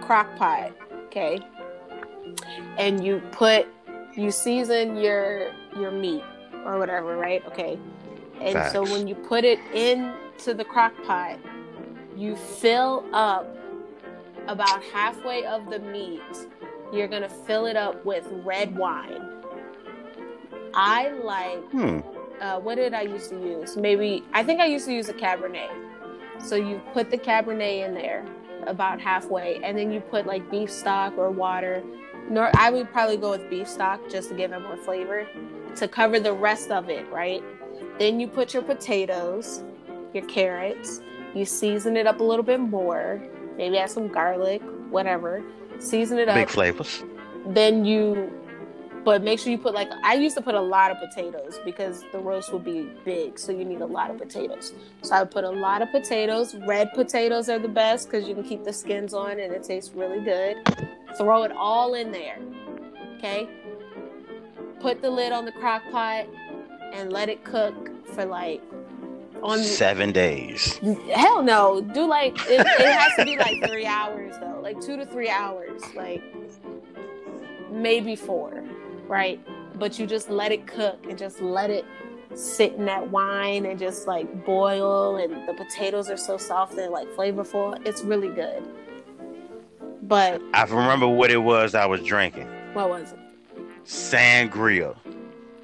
crock 0.01 0.35
pot 0.37 0.71
okay 1.05 1.39
and 2.77 3.03
you 3.03 3.21
put 3.31 3.67
you 4.15 4.31
season 4.31 4.97
your 4.97 5.51
your 5.77 5.91
meat 5.91 6.23
or 6.65 6.77
whatever 6.77 7.17
right 7.17 7.45
okay 7.45 7.77
and 8.41 8.71
so 8.71 8.83
when 8.83 9.07
you 9.07 9.15
put 9.15 9.43
it 9.43 9.59
into 9.73 10.53
the 10.53 10.63
crock 10.63 10.93
pot 11.05 11.37
you 12.15 12.35
fill 12.35 13.05
up 13.13 13.47
about 14.47 14.83
halfway 14.85 15.45
of 15.45 15.69
the 15.69 15.79
meat 15.79 16.21
you're 16.93 17.07
gonna 17.07 17.29
fill 17.29 17.65
it 17.65 17.75
up 17.75 18.03
with 18.05 18.25
red 18.43 18.75
wine 18.77 19.21
i 20.73 21.09
like 21.09 21.63
hmm 21.71 21.99
uh, 22.41 22.59
what 22.59 22.75
did 22.75 22.93
I 22.93 23.01
used 23.01 23.29
to 23.29 23.35
use? 23.35 23.77
Maybe 23.77 24.23
I 24.33 24.43
think 24.43 24.59
I 24.59 24.65
used 24.65 24.85
to 24.85 24.93
use 24.93 25.09
a 25.09 25.13
Cabernet. 25.13 25.69
So 26.39 26.55
you 26.55 26.81
put 26.93 27.09
the 27.09 27.17
Cabernet 27.17 27.85
in 27.85 27.93
there 27.93 28.25
about 28.67 28.99
halfway, 28.99 29.63
and 29.63 29.77
then 29.77 29.91
you 29.91 29.99
put 29.99 30.25
like 30.25 30.49
beef 30.51 30.69
stock 30.69 31.17
or 31.17 31.29
water. 31.31 31.83
Nor 32.29 32.51
I 32.55 32.69
would 32.71 32.91
probably 32.91 33.17
go 33.17 33.31
with 33.31 33.49
beef 33.49 33.67
stock 33.67 34.01
just 34.09 34.29
to 34.29 34.35
give 34.35 34.51
it 34.51 34.59
more 34.59 34.77
flavor 34.77 35.27
to 35.75 35.87
cover 35.87 36.19
the 36.19 36.33
rest 36.33 36.71
of 36.71 36.89
it, 36.89 37.09
right? 37.11 37.43
Then 37.99 38.19
you 38.19 38.27
put 38.27 38.53
your 38.53 38.63
potatoes, 38.63 39.63
your 40.13 40.25
carrots. 40.25 41.01
You 41.33 41.45
season 41.45 41.97
it 41.97 42.07
up 42.07 42.19
a 42.21 42.23
little 42.23 42.43
bit 42.43 42.59
more. 42.59 43.21
Maybe 43.57 43.77
add 43.77 43.89
some 43.89 44.07
garlic, 44.07 44.61
whatever. 44.89 45.43
Season 45.79 46.17
it 46.17 46.29
up 46.29 46.35
big 46.35 46.49
flavors 46.49 47.03
then 47.45 47.85
you 47.85 48.31
but 49.05 49.23
make 49.23 49.39
sure 49.39 49.51
you 49.51 49.57
put 49.57 49.73
like 49.73 49.89
i 50.03 50.15
used 50.15 50.35
to 50.35 50.41
put 50.41 50.55
a 50.55 50.59
lot 50.59 50.91
of 50.91 50.97
potatoes 50.99 51.59
because 51.63 52.03
the 52.11 52.17
roast 52.19 52.51
would 52.51 52.65
be 52.65 52.89
big 53.05 53.39
so 53.39 53.51
you 53.51 53.63
need 53.63 53.81
a 53.81 53.85
lot 53.85 54.09
of 54.11 54.17
potatoes. 54.17 54.73
So 55.03 55.15
i 55.15 55.21
would 55.21 55.31
put 55.31 55.43
a 55.43 55.49
lot 55.49 55.81
of 55.81 55.91
potatoes. 55.91 56.55
Red 56.67 56.91
potatoes 56.93 57.47
are 57.49 57.59
the 57.59 57.69
best 57.69 58.09
because 58.09 58.27
you 58.27 58.35
can 58.35 58.43
keep 58.43 58.63
the 58.63 58.73
skins 58.73 59.13
on 59.13 59.39
and 59.39 59.53
it 59.53 59.63
tastes 59.63 59.93
really 59.93 60.23
good. 60.23 60.57
Throw 61.17 61.43
it 61.43 61.51
all 61.53 61.93
in 61.93 62.11
there 62.11 62.39
okay? 63.25 63.49
Put 64.79 65.01
the 65.01 65.09
lid 65.09 65.31
on 65.31 65.45
the 65.45 65.51
crock 65.51 65.83
pot 65.91 66.27
and 66.93 67.11
let 67.11 67.29
it 67.29 67.43
cook 67.43 68.05
for 68.13 68.25
like 68.25 68.61
on 69.41 69.59
seven 69.59 70.11
days. 70.11 70.79
Hell 71.13 71.43
no. 71.43 71.81
Do 71.81 72.07
like 72.07 72.35
it, 72.47 72.61
it 72.61 72.93
has 72.93 73.15
to 73.17 73.25
be 73.25 73.37
like 73.37 73.67
three 73.67 73.85
hours 73.85 74.35
though. 74.39 74.59
Like 74.61 74.79
two 74.81 74.97
to 74.97 75.05
three 75.05 75.29
hours 75.29 75.81
like 75.95 76.23
maybe 77.71 78.15
four 78.15 78.63
right? 79.07 79.39
But 79.77 79.99
you 79.99 80.05
just 80.05 80.29
let 80.29 80.51
it 80.51 80.67
cook 80.67 81.05
and 81.07 81.17
just 81.17 81.41
let 81.41 81.69
it 81.69 81.85
sit 82.33 82.73
in 82.73 82.85
that 82.85 83.09
wine 83.11 83.65
and 83.65 83.79
just 83.79 84.07
like 84.07 84.45
boil 84.45 85.17
and 85.17 85.47
the 85.47 85.53
potatoes 85.53 86.09
are 86.09 86.17
so 86.17 86.37
soft 86.37 86.77
and 86.77 86.91
like 86.91 87.07
flavorful. 87.09 87.79
It's 87.85 88.03
really 88.03 88.29
good. 88.29 88.63
But 90.03 90.41
I 90.53 90.63
remember 90.63 91.07
what 91.07 91.31
it 91.31 91.37
was 91.37 91.75
I 91.75 91.85
was 91.85 92.01
drinking. 92.03 92.47
What 92.73 92.89
was 92.89 93.13
it? 93.13 93.19
Sangria. 93.85 94.95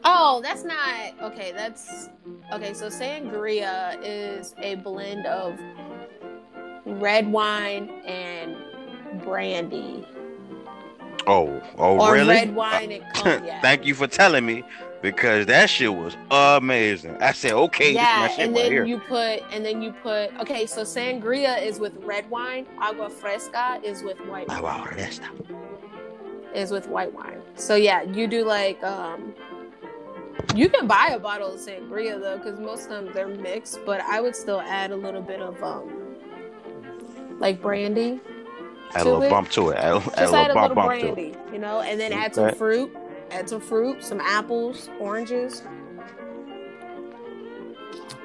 Oh 0.04 0.42
that's 0.42 0.64
not 0.64 1.14
okay 1.22 1.52
that's 1.56 2.10
okay 2.52 2.74
so 2.74 2.88
sangria 2.88 4.00
is 4.04 4.56
a 4.58 4.76
blend 4.76 5.28
of 5.28 5.60
red 6.86 7.32
wine 7.32 7.90
and 8.06 8.56
brandy 9.22 10.04
oh 11.28 11.62
oh 11.78 12.00
or 12.00 12.14
really 12.14 12.28
red 12.30 12.56
wine 12.56 12.92
and 12.92 13.04
cognac. 13.14 13.62
Thank 13.64 13.86
you 13.86 13.94
for 13.96 14.08
telling 14.08 14.46
me. 14.46 14.64
because 15.02 15.48
that 15.48 15.68
shit 15.68 15.92
was 15.94 16.16
amazing. 16.30 17.18
I 17.22 17.32
said, 17.32 17.54
okay, 17.54 17.92
yeah, 17.92 18.28
this 18.28 18.34
is 18.34 18.38
my 18.38 18.44
shit 18.44 18.46
and 18.46 18.56
right 18.56 18.62
then 18.64 18.72
here. 18.72 18.86
you 18.86 19.00
put 19.00 19.44
and 19.52 19.66
then 19.66 19.82
you 19.82 19.92
put 19.94 20.32
okay, 20.40 20.66
so 20.68 20.82
sangria 20.84 21.60
is 21.62 21.80
with 21.80 21.96
red 22.04 22.30
wine, 22.30 22.68
agua 22.80 23.10
fresca 23.10 23.80
is 23.84 24.04
with 24.04 24.18
white 24.28 24.48
wine. 24.48 24.88
that's 24.96 25.20
not- 25.20 25.32
Is 26.54 26.70
with 26.72 26.88
white 26.88 27.12
wine. 27.14 27.42
So 27.56 27.76
yeah, 27.76 28.04
you 28.04 28.28
do 28.28 28.46
like 28.46 28.84
um 28.84 29.34
you 30.56 30.70
can 30.70 30.86
buy 30.88 31.12
a 31.14 31.20
bottle 31.20 31.54
of 31.54 31.60
sangria 31.60 32.20
though, 32.20 32.38
because 32.38 32.60
most 32.60 32.88
times 32.90 33.10
they're 33.14 33.28
mixed, 33.28 33.80
but 33.86 34.02
I 34.02 34.22
would 34.22 34.36
still 34.36 34.62
add 34.62 34.92
a 34.92 34.96
little 34.96 35.22
bit 35.22 35.42
of 35.42 35.62
um 35.64 35.90
like 37.40 37.60
brandy. 37.62 38.20
Add 38.96 39.02
a 39.02 39.06
little 39.06 39.24
it. 39.24 39.30
bump 39.30 39.50
to 39.52 39.70
it. 39.70 39.78
Add, 39.78 39.84
a- 39.84 39.96
add 39.96 39.96
a 39.96 40.02
Just 40.04 40.18
little 40.20 40.36
add 40.36 40.52
a 40.52 40.54
bump, 40.54 40.70
little 40.70 40.76
bump 40.76 41.00
to 41.02 41.08
it. 41.08 41.14
brandy, 41.16 41.38
you 41.54 41.60
know, 41.60 41.82
and 41.82 42.00
then 42.00 42.14
add 42.14 42.36
some 42.36 42.54
fruit. 42.56 42.96
Add 43.32 43.48
some 43.50 43.62
fruit, 43.62 44.04
some 44.04 44.20
apples, 44.20 44.90
oranges. 45.00 45.64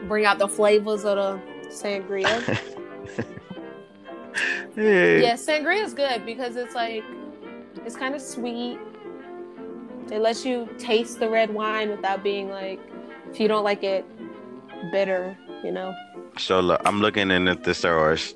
Bring 0.08 0.24
out 0.24 0.38
the 0.38 0.48
flavors 0.48 1.04
of 1.04 1.16
the 1.16 1.40
sangria. 1.68 2.26
Yeah. 4.76 5.16
yeah, 5.16 5.32
sangria 5.36 5.82
is 5.82 5.94
good 5.94 6.26
because 6.26 6.56
it's 6.56 6.74
like 6.74 7.02
it's 7.86 7.96
kind 7.96 8.14
of 8.14 8.20
sweet. 8.20 8.78
It 10.12 10.18
lets 10.18 10.44
you 10.44 10.68
taste 10.78 11.18
the 11.18 11.30
red 11.30 11.54
wine 11.54 11.88
without 11.88 12.22
being 12.22 12.50
like 12.50 12.78
if 13.30 13.40
you 13.40 13.48
don't 13.48 13.64
like 13.64 13.82
it 13.82 14.04
bitter, 14.92 15.34
you 15.64 15.72
know. 15.72 15.94
So 16.36 16.60
look, 16.60 16.82
I'm 16.84 17.00
looking 17.00 17.30
in 17.30 17.48
at 17.48 17.64
the 17.64 17.72
thesaurus, 17.72 18.34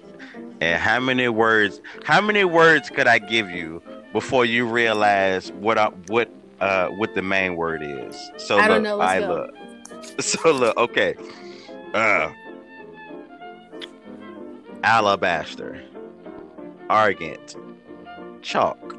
and 0.61 0.81
how 0.81 1.01
many 1.01 1.29
words? 1.29 1.81
How 2.05 2.21
many 2.21 2.45
words 2.45 2.91
could 2.91 3.07
I 3.07 3.19
give 3.19 3.51
you 3.51 3.83
before 4.13 4.45
you 4.45 4.67
realize 4.67 5.53
what 5.53 5.79
I, 5.79 5.89
what 6.09 6.31
uh 6.61 6.89
what 6.89 7.15
the 7.15 7.23
main 7.23 7.57
word 7.57 7.83
is? 7.83 8.17
So 8.39 8.59
I 8.59 8.69
don't 8.69 8.83
look, 8.83 8.85
know, 8.85 9.01
I 9.01 9.21
go. 9.21 9.29
look. 9.29 9.55
So 10.21 10.51
look, 10.53 10.77
okay. 10.79 11.15
Uh, 11.93 12.31
alabaster, 14.83 15.83
argent, 16.89 17.57
chalk, 18.43 18.97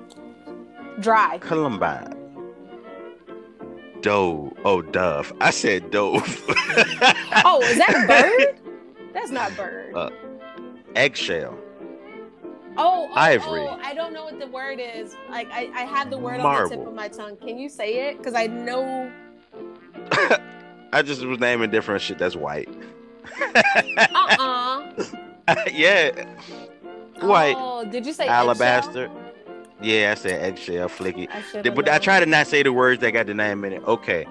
Dry. 0.99 1.37
columbine, 1.39 2.15
dove. 4.01 4.53
Oh, 4.63 4.81
dove. 4.81 5.33
I 5.41 5.49
said 5.51 5.89
dove. 5.91 6.21
Oh, 7.45 7.61
is 7.63 7.77
that 7.77 8.03
a 8.03 8.07
bird? 8.07 8.59
That's 9.13 9.31
not 9.31 9.55
bird. 9.57 9.93
Uh, 9.95 10.09
eggshell. 10.95 11.57
Oh, 12.77 13.09
oh, 13.09 13.13
Ivory. 13.13 13.61
oh, 13.61 13.79
I 13.81 13.93
don't 13.93 14.13
know 14.13 14.23
what 14.23 14.39
the 14.39 14.47
word 14.47 14.79
is. 14.79 15.15
Like 15.29 15.49
I, 15.51 15.69
I 15.73 15.81
have 15.81 16.09
the 16.09 16.17
word 16.17 16.39
on 16.39 16.63
the 16.63 16.75
tip 16.75 16.87
of 16.87 16.93
my 16.93 17.07
tongue. 17.07 17.35
Can 17.37 17.57
you 17.57 17.69
say 17.69 18.09
it? 18.09 18.17
Because 18.17 18.33
I 18.33 18.47
know. 18.47 19.11
I 20.93 21.01
just 21.01 21.23
was 21.25 21.39
naming 21.39 21.71
different 21.71 22.01
shit 22.01 22.17
that's 22.17 22.35
white. 22.35 22.69
Uh 23.53 24.91
uh 25.47 25.55
yeah, 25.71 26.25
white. 27.19 27.55
Oh, 27.57 27.85
did 27.85 28.05
you 28.05 28.13
say 28.13 28.27
alabaster. 28.27 29.09
Yeah, 29.81 30.11
I 30.11 30.15
said 30.15 30.41
eggshell, 30.43 30.89
flicky. 30.89 31.27
I 31.29 31.69
But 31.69 31.89
I 31.89 31.97
try 31.97 32.19
to 32.19 32.25
not 32.25 32.47
say 32.47 32.61
the 32.61 32.71
words 32.71 33.01
that 33.01 33.11
got 33.11 33.25
the 33.25 33.33
name 33.33 33.65
in 33.65 33.73
it. 33.73 33.83
Okay. 33.87 34.25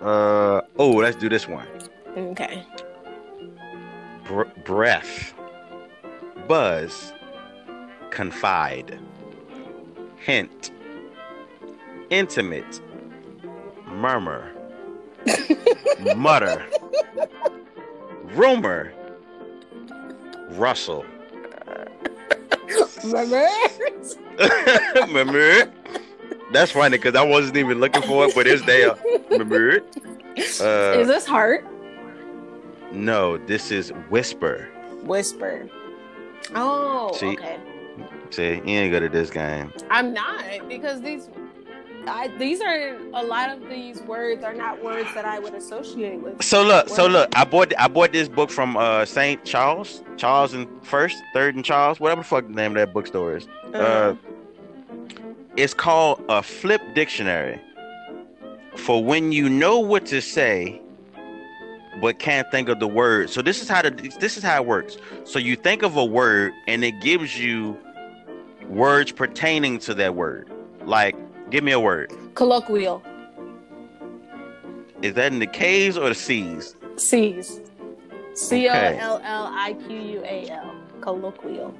Uh 0.00 0.62
oh, 0.78 0.90
let's 0.90 1.16
do 1.16 1.28
this 1.28 1.46
one. 1.46 1.66
Okay. 2.16 2.66
Br- 4.24 4.44
breath, 4.64 5.34
buzz, 6.50 7.12
confide, 8.10 8.98
hint, 10.16 10.72
intimate, 12.10 12.80
murmur, 13.86 14.50
mutter, 16.16 16.66
rumor, 18.34 18.92
rustle. 20.58 21.04
Remember? 23.04 23.46
Remember? 25.06 25.72
That's 26.52 26.72
funny 26.72 26.96
because 26.98 27.14
I 27.14 27.22
wasn't 27.22 27.58
even 27.58 27.78
looking 27.78 28.02
for 28.02 28.24
it, 28.26 28.34
but 28.34 28.48
it's 28.48 28.66
there. 28.66 28.96
Remember? 29.30 29.78
Is 30.34 30.60
Uh, 30.60 31.04
this 31.06 31.26
heart? 31.26 31.64
no, 32.90 33.36
this 33.38 33.70
is 33.70 33.90
whisper. 34.10 34.68
Whisper. 35.04 35.68
Oh, 36.54 37.12
See? 37.12 37.28
okay. 37.28 37.58
See, 38.30 38.54
you 38.54 38.78
ain't 38.78 38.92
good 38.92 39.02
at 39.02 39.12
this 39.12 39.30
game. 39.30 39.72
I'm 39.90 40.12
not 40.12 40.44
because 40.68 41.00
these, 41.00 41.28
I, 42.06 42.28
these 42.38 42.60
are 42.60 42.96
a 43.12 43.24
lot 43.24 43.50
of 43.50 43.68
these 43.68 44.00
words 44.02 44.44
are 44.44 44.54
not 44.54 44.82
words 44.82 45.12
that 45.14 45.24
I 45.24 45.40
would 45.40 45.54
associate 45.54 46.20
with. 46.20 46.42
So 46.42 46.62
look, 46.62 46.88
so 46.88 47.06
look, 47.06 47.36
I 47.36 47.44
bought 47.44 47.72
I 47.78 47.88
bought 47.88 48.12
this 48.12 48.28
book 48.28 48.50
from 48.50 48.76
uh 48.76 49.04
Saint 49.04 49.44
Charles, 49.44 50.02
Charles 50.16 50.54
and 50.54 50.68
First, 50.86 51.16
Third 51.34 51.56
and 51.56 51.64
Charles, 51.64 51.98
whatever 51.98 52.20
the 52.20 52.28
fuck 52.28 52.46
the 52.46 52.52
name 52.52 52.72
of 52.72 52.76
that 52.76 52.92
bookstore 52.92 53.36
is. 53.36 53.48
Uh, 53.74 54.14
it's 55.56 55.74
called 55.74 56.24
a 56.28 56.42
flip 56.42 56.80
dictionary 56.94 57.60
for 58.76 59.04
when 59.04 59.32
you 59.32 59.48
know 59.48 59.78
what 59.80 60.06
to 60.06 60.22
say 60.22 60.80
but 62.00 62.18
can't 62.18 62.50
think 62.50 62.68
of 62.68 62.80
the 62.80 62.88
word. 62.88 63.30
So 63.30 63.42
this 63.42 63.62
is 63.62 63.68
how 63.68 63.82
the 63.82 63.90
this 63.90 64.36
is 64.36 64.42
how 64.42 64.56
it 64.56 64.66
works. 64.66 64.96
So 65.24 65.38
you 65.38 65.56
think 65.56 65.82
of 65.82 65.96
a 65.96 66.04
word 66.04 66.52
and 66.66 66.84
it 66.84 67.00
gives 67.00 67.38
you 67.38 67.78
words 68.68 69.12
pertaining 69.12 69.78
to 69.80 69.94
that 69.94 70.14
word. 70.14 70.50
Like, 70.84 71.16
give 71.50 71.64
me 71.64 71.72
a 71.72 71.80
word. 71.80 72.12
colloquial. 72.34 73.02
Is 75.02 75.14
that 75.14 75.32
in 75.32 75.38
the 75.38 75.46
K's 75.46 75.96
or 75.96 76.08
the 76.08 76.14
C's? 76.14 76.76
C's. 76.96 77.60
C 78.34 78.68
O. 78.68 78.72
L 78.72 79.20
L 79.24 79.50
I 79.52 79.74
Q 79.86 79.96
U 79.96 80.22
A 80.24 80.48
L. 80.50 80.74
Colloquial. 81.00 81.74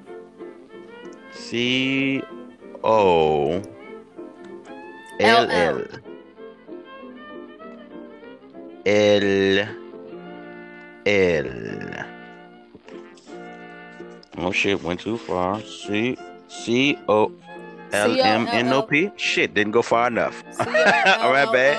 C 1.33 2.23
O 2.83 3.63
L 5.21 5.51
L 5.51 5.85
L 8.87 9.67
L. 11.07 11.47
Oh 14.39 14.53
shit, 14.53 14.83
went 14.83 15.01
too 15.01 15.19
far. 15.19 15.61
C 15.63 16.17
C 16.49 16.99
O 17.09 17.33
L 17.93 18.21
M 18.21 18.47
N 18.49 18.69
O 18.73 18.83
P. 18.83 19.11
Shit, 19.17 19.55
didn't 19.55 19.73
go 19.73 19.83
far 19.83 20.07
enough. 20.07 20.43
All 20.61 21.33
right, 21.33 21.51
bad. 21.53 21.79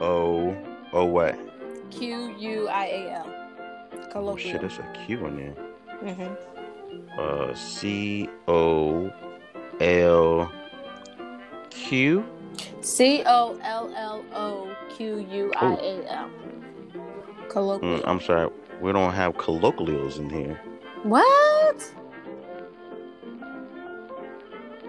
O 0.00 0.56
O 0.92 1.04
what? 1.04 1.38
Q 1.90 2.34
U 2.38 2.68
I 2.68 2.84
A 2.86 3.10
L. 3.14 3.32
Oh 4.14 4.36
shit, 4.36 4.60
there's 4.60 4.78
a 4.78 4.92
Q 5.06 5.26
in 5.26 5.36
there. 5.36 5.54
Mhm. 6.02 6.36
Uh, 7.18 7.54
C 7.54 8.28
O 8.48 9.10
L 9.80 10.52
Q. 11.70 12.24
C 12.80 13.22
O 13.26 13.58
L 13.62 13.92
L 13.94 14.24
O 14.34 14.76
Q 14.96 15.26
U 15.30 15.52
I 15.56 15.74
A 15.74 16.12
L. 16.12 16.30
Colloquial. 17.48 17.98
Mm, 17.98 18.02
I'm 18.06 18.20
sorry, 18.20 18.50
we 18.80 18.92
don't 18.92 19.12
have 19.12 19.36
colloquials 19.38 20.18
in 20.18 20.30
here. 20.30 20.60
What? 21.02 21.92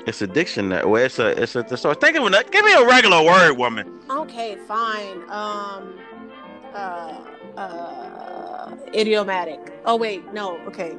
It's 0.08 0.22
a 0.22 0.28
dictionary. 0.28 0.86
Well, 0.86 1.04
it's 1.04 1.20
a 1.20 1.42
it's 1.42 1.56
a 1.56 1.64
thesaurus. 1.64 1.98
Think 2.00 2.16
of 2.16 2.26
a 2.26 2.44
give 2.50 2.64
me 2.64 2.74
a 2.74 2.86
regular 2.86 3.22
word, 3.24 3.58
woman. 3.58 4.00
Okay, 4.10 4.56
fine. 4.66 5.22
Um, 5.30 6.00
uh, 6.74 7.26
uh, 7.58 8.76
idiomatic. 8.96 9.60
Oh 9.86 9.98
wait, 9.98 10.32
no. 10.34 10.58
Okay. 10.68 10.96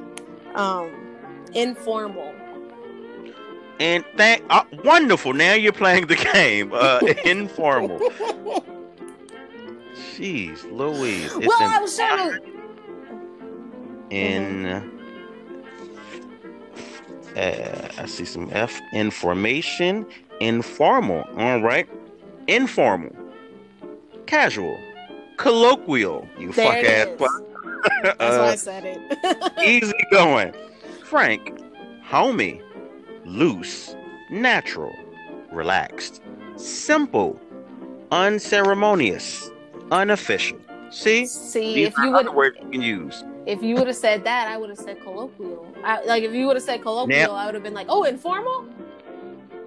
Um, 0.53 0.91
informal. 1.55 2.35
And 3.79 4.05
thank 4.15 4.43
uh, 4.49 4.63
wonderful. 4.83 5.33
Now 5.33 5.53
you're 5.53 5.71
playing 5.71 6.07
the 6.07 6.15
game. 6.15 6.71
Uh, 6.71 6.99
informal. 7.25 7.99
Jeez, 9.99 10.69
Louise. 10.71 11.25
It's 11.35 11.47
well, 11.47 11.57
I 11.61 11.79
was 11.79 11.95
trying 11.95 12.41
to. 12.41 12.59
in 14.09 14.65
uh, 17.35 17.91
I 17.97 18.05
see 18.05 18.25
some 18.25 18.49
F 18.51 18.79
information 18.93 20.05
informal 20.39 21.25
all 21.37 21.61
right 21.61 21.87
informal 22.47 23.15
casual 24.25 24.77
colloquial 25.37 26.27
you 26.37 26.51
There 26.53 26.65
fuck 26.65 26.83
it 26.83 26.85
ass 26.87 27.19
fuck. 27.19 27.43
That's 28.03 28.19
why 28.19 28.25
I 28.25 28.53
uh, 28.53 28.55
said 28.55 28.83
it. 28.85 29.53
easy 29.59 29.93
going 30.11 30.53
frank 31.03 31.59
homey 32.03 32.61
loose 33.25 33.95
natural 34.31 34.93
relaxed 35.51 36.21
simple 36.55 37.39
unceremonious 38.11 39.48
unofficial 39.91 40.59
see 40.89 41.25
See, 41.25 41.75
these 41.75 41.87
if 41.89 41.97
you 41.97 42.11
would 42.11 42.33
words 42.33 42.57
you 42.61 42.69
can 42.69 42.81
use 42.81 43.23
if 43.45 43.63
you 43.63 43.75
would 43.75 43.87
have 43.87 43.95
said 43.95 44.23
that, 44.25 44.47
I 44.47 44.57
would 44.57 44.69
have 44.69 44.77
said 44.77 45.01
colloquial. 45.01 45.73
I, 45.83 46.03
like 46.05 46.23
if 46.23 46.33
you 46.33 46.45
would 46.47 46.55
have 46.55 46.63
said 46.63 46.81
colloquial, 46.83 47.31
I 47.33 47.45
would 47.45 47.55
have 47.55 47.63
been 47.63 47.73
like, 47.73 47.87
oh, 47.89 48.03
informal. 48.03 48.65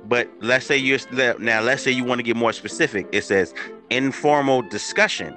but 0.08 0.28
let's 0.40 0.66
say 0.66 0.76
you're 0.76 0.98
now. 1.38 1.60
Let's 1.62 1.82
say 1.82 1.90
you 1.90 2.04
want 2.04 2.18
to 2.20 2.22
get 2.22 2.36
more 2.36 2.52
specific. 2.52 3.08
It 3.12 3.24
says 3.24 3.54
informal 3.90 4.62
discussion, 4.62 5.36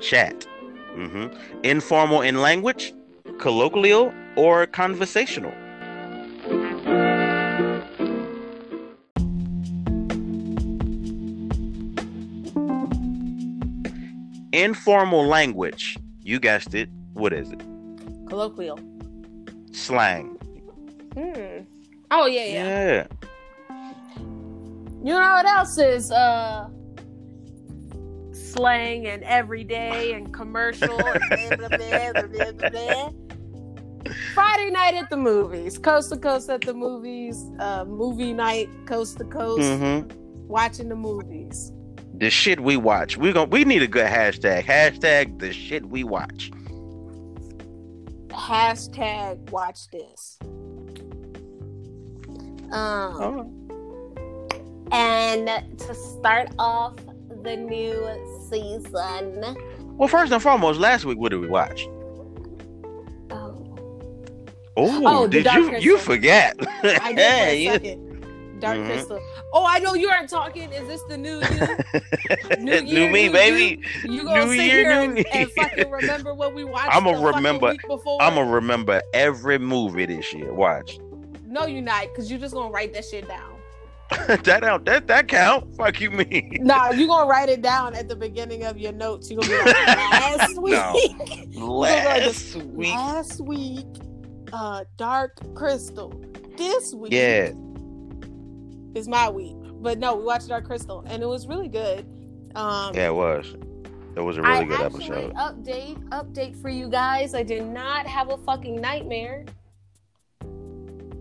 chat, 0.00 0.46
hmm 0.94 1.26
informal 1.62 2.20
in 2.22 2.40
language, 2.42 2.92
colloquial, 3.38 4.12
or 4.36 4.66
conversational. 4.66 5.52
Informal 14.54 15.26
language. 15.26 15.98
You 16.22 16.38
guessed 16.38 16.74
it. 16.74 16.88
What 17.14 17.32
is 17.32 17.50
it? 17.50 17.60
Colloquial. 18.28 18.78
Slang. 19.72 20.38
Hmm. 21.14 21.64
Oh 22.10 22.26
yeah, 22.26 22.44
yeah. 22.44 22.68
Yeah. 22.68 23.06
You 25.02 25.12
know 25.12 25.32
what 25.32 25.46
else 25.46 25.76
is 25.76 26.10
uh 26.12 26.68
slang 28.32 29.06
and 29.06 29.24
everyday 29.24 30.12
and 30.12 30.32
commercial 30.32 30.98
and 31.04 31.20
blah, 31.58 31.68
blah, 31.68 32.12
blah, 32.12 32.12
blah, 32.22 32.52
blah, 32.52 32.70
blah. 32.70 33.10
Friday 34.34 34.70
night 34.70 34.94
at 34.94 35.10
the 35.10 35.16
movies, 35.16 35.78
coast 35.78 36.10
to 36.12 36.16
coast 36.16 36.48
at 36.48 36.60
the 36.60 36.74
movies, 36.74 37.44
uh, 37.58 37.84
movie 37.84 38.32
night, 38.32 38.68
coast 38.86 39.18
to 39.18 39.24
coast, 39.24 39.80
hmm 39.80 40.02
watching 40.46 40.88
the 40.88 40.94
movies. 40.96 41.72
The 42.18 42.30
shit 42.30 42.60
we 42.60 42.76
watch. 42.76 43.16
We 43.16 43.32
gon' 43.32 43.50
we 43.50 43.64
need 43.64 43.82
a 43.82 43.88
good 43.88 44.06
hashtag. 44.06 44.64
Hashtag 44.64 45.38
the 45.40 45.52
shit 45.52 45.84
we 45.86 46.04
watch. 46.04 46.50
Hashtag 48.28 49.50
watch 49.50 49.88
this. 49.90 50.38
Um, 52.72 53.20
Oh. 53.20 53.50
and 54.90 55.48
to 55.78 55.94
start 55.94 56.48
off 56.58 56.94
the 57.42 57.56
new 57.56 57.94
season. 58.50 59.56
Well, 59.96 60.08
first 60.08 60.32
and 60.32 60.42
foremost, 60.42 60.80
last 60.80 61.04
week 61.04 61.18
what 61.18 61.30
did 61.30 61.40
we 61.40 61.46
watch? 61.48 61.86
Oh, 63.30 63.76
Oh, 64.76 65.26
did 65.28 65.44
you 65.46 65.68
Crystal. 65.68 65.78
you 65.82 65.98
forget? 65.98 66.56
I 66.82 67.12
did 67.12 67.18
for 67.18 67.50
a 67.50 67.54
you- 67.64 67.70
second. 67.72 68.60
Dark 68.60 68.78
Mhm. 68.78 68.86
Crystal. 68.86 69.20
Oh, 69.56 69.64
I 69.64 69.78
know 69.78 69.94
you 69.94 70.08
aren't 70.08 70.28
talking. 70.28 70.72
Is 70.72 70.86
this 70.88 71.02
the 71.04 71.16
new 71.16 71.38
you? 71.38 72.58
New 72.64 72.80
New 72.82 73.08
me, 73.08 73.26
new 73.28 73.32
baby. 73.32 73.82
You 74.02 74.24
gonna 74.24 74.46
New 74.46 74.56
sit 74.56 74.66
year, 74.66 74.78
here 74.80 74.88
new 74.96 75.02
and, 75.04 75.14
me. 75.14 75.24
and 75.32 75.50
fucking 75.52 75.90
remember 75.90 76.34
what 76.34 76.54
we 76.54 76.64
watched? 76.64 76.94
I'ma 76.94 77.12
remember- 77.24 77.68
I'm 78.20 78.34
gonna 78.34 78.50
remember 78.50 79.00
every 79.14 79.58
movie 79.58 80.06
this 80.06 80.32
year. 80.32 80.52
Watch. 80.52 80.98
No, 81.46 81.66
you're 81.66 81.82
not, 81.82 82.08
because 82.08 82.28
you're 82.30 82.40
just 82.40 82.52
gonna 82.52 82.70
write 82.72 82.92
that 82.94 83.04
shit 83.04 83.28
down. 83.28 83.52
that 84.26 84.44
don't 84.60 84.84
that 84.84 85.06
that 85.06 85.28
count? 85.28 85.74
Fuck 85.76 86.00
you, 86.00 86.10
me. 86.10 86.58
Nah, 86.60 86.90
you 86.90 87.06
gonna 87.06 87.28
write 87.28 87.48
it 87.48 87.62
down 87.62 87.94
at 87.94 88.08
the 88.08 88.16
beginning 88.16 88.64
of 88.64 88.76
your 88.76 88.92
notes. 88.92 89.30
You 89.30 89.36
gonna 89.38 89.48
be 89.50 89.56
like, 89.58 89.76
last 89.76 90.60
week, 90.60 90.72
No. 90.74 91.66
like 91.68 92.04
Last 92.04 92.56
week. 92.56 92.92
last 92.94 93.40
week, 93.40 93.86
uh, 94.52 94.84
Dark 94.96 95.38
Crystal. 95.54 96.12
This 96.56 96.92
week, 96.94 97.12
Yeah. 97.12 97.52
Is 98.94 99.08
my 99.08 99.28
week. 99.28 99.56
But 99.80 99.98
no, 99.98 100.16
we 100.16 100.24
watched 100.24 100.48
Dark 100.48 100.64
Crystal, 100.64 101.02
and 101.06 101.22
it 101.22 101.26
was 101.26 101.46
really 101.46 101.68
good. 101.68 102.06
Um, 102.54 102.94
Yeah, 102.94 103.08
it 103.08 103.14
was. 103.14 103.54
It 104.16 104.20
was 104.20 104.36
a 104.36 104.42
really 104.42 104.54
I 104.54 104.64
good 104.64 104.80
actually 104.80 105.04
episode. 105.06 105.34
update 105.34 106.08
update 106.10 106.56
for 106.62 106.68
you 106.68 106.88
guys. 106.88 107.34
I 107.34 107.42
did 107.42 107.64
not 107.66 108.06
have 108.06 108.30
a 108.30 108.36
fucking 108.38 108.80
nightmare 108.80 109.44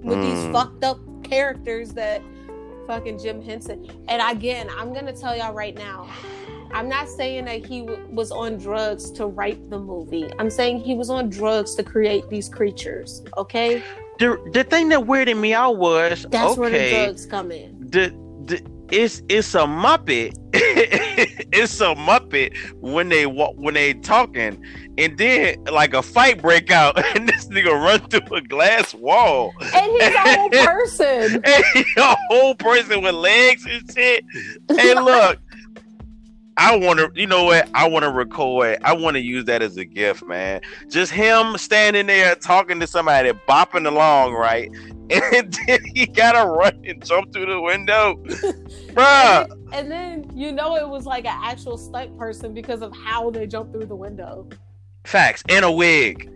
with 0.03 0.21
these 0.21 0.39
Mm. 0.45 0.51
fucked 0.53 0.84
up 0.84 0.99
characters 1.24 1.93
that 1.93 2.21
fucking 2.86 3.17
Jim 3.17 3.41
Henson. 3.41 3.88
And 4.07 4.21
again, 4.38 4.67
I'm 4.78 4.93
gonna 4.93 5.13
tell 5.13 5.36
y'all 5.36 5.53
right 5.53 5.76
now. 5.76 6.07
I'm 6.71 6.89
not 6.89 7.07
saying 7.07 7.45
that 7.45 7.65
he 7.65 7.82
w- 7.82 8.05
was 8.11 8.32
on 8.32 8.57
drugs 8.57 9.09
to 9.11 9.28
write 9.28 9.69
the 9.69 9.80
movie. 9.80 10.30
I'm 10.39 10.49
saying 10.49 10.80
he 10.80 10.95
was 10.95 11.09
on 11.09 11.30
drugs 11.30 11.76
to 11.76 11.84
create 11.84 12.28
these 12.30 12.49
creatures. 12.49 13.24
Okay, 13.38 13.82
The 14.20 14.38
the 14.53 14.64
thing 14.64 14.89
that 14.89 14.99
weirded 15.01 15.38
me 15.39 15.53
out 15.53 15.78
was 15.78 16.26
that's 16.30 16.57
where 16.57 16.70
the 16.70 16.89
drugs 16.89 17.26
come 17.26 17.51
in. 17.51 17.78
the, 17.89 18.09
the 18.45 18.61
it's 18.91 19.24
it's 19.28 19.55
a 19.55 19.59
muppet 19.59 20.34
it's 20.53 21.80
a 21.82 21.95
muppet 21.95 22.55
when 22.82 23.09
they 23.09 23.26
walk 23.26 23.55
when 23.55 23.74
they 23.74 23.93
talking 23.95 24.61
and 24.99 25.18
then 25.18 25.64
like 25.72 25.93
a 25.95 26.01
fight 26.03 26.41
break 26.41 26.70
out 26.70 27.03
and 27.16 27.28
this 27.28 27.47
nigga 27.47 27.72
run 27.74 27.99
through 28.09 28.38
a 28.38 28.41
glass 28.41 28.93
wall 28.93 29.51
And 29.61 29.91
he's 29.93 30.14
a 30.14 30.36
whole 30.36 30.49
person. 30.66 31.41
and 31.43 31.64
he 31.74 31.86
a 31.97 32.16
whole 32.30 32.53
person 32.55 33.01
with 33.01 33.16
legs 33.16 33.66
and 33.68 33.91
shit 33.91 34.24
hey 34.78 34.93
look 34.93 35.39
I 36.58 36.78
want 36.78 36.99
to, 36.99 37.12
you 37.20 37.26
know 37.28 37.45
what? 37.45 37.68
I 37.74 37.88
want 37.88 38.04
to 38.04 38.12
record. 38.12 38.78
I 38.84 38.93
want 38.93 39.16
to 39.16 39.22
use 39.22 39.45
that 39.45 39.62
as 39.62 39.76
a 39.78 39.86
gift, 39.86 40.24
man. 40.24 40.62
Just 40.89 41.12
him 41.12 41.58
standing 41.58 42.06
there 42.08 42.36
talking 42.36 42.80
to 42.80 42.88
somebody, 42.88 43.32
bopping 43.47 43.88
along, 43.88 44.34
right? 44.34 44.70
And 45.12 45.54
then 45.68 45.80
he 45.93 46.06
gotta 46.08 46.49
run 46.49 46.82
and 46.88 47.06
jump 47.06 47.34
through 47.34 47.47
the 47.47 47.60
window, 47.62 48.16
bruh. 48.26 49.51
And 49.51 49.51
then, 49.51 49.68
and 49.74 49.91
then 49.91 50.32
you 50.38 50.51
know 50.54 50.76
it 50.78 50.88
was 50.88 51.06
like 51.06 51.26
an 51.26 51.38
actual 51.43 51.78
stunt 51.78 52.18
person 52.18 52.54
because 52.54 52.82
of 52.82 52.95
how 52.95 53.30
they 53.30 53.45
jumped 53.45 53.74
through 53.74 53.86
the 53.86 53.95
window 53.95 54.47
Facts. 55.04 55.43
In 55.49 55.64
a 55.66 55.72
wig. 55.72 56.30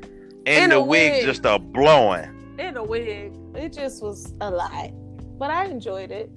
And 0.45 0.65
In 0.65 0.69
the 0.71 0.75
a 0.77 0.83
wig, 0.83 1.13
wig. 1.13 1.25
just 1.25 1.45
a 1.45 1.57
blowing. 1.57 2.55
in 2.59 2.75
a 2.77 2.83
wig. 2.83 3.31
It 3.55 3.71
just 3.73 4.03
was 4.03 4.33
a 4.41 4.51
lot, 4.51 4.91
but 5.39 5.49
I 5.49 5.65
enjoyed 5.65 6.11
it. 6.11 6.29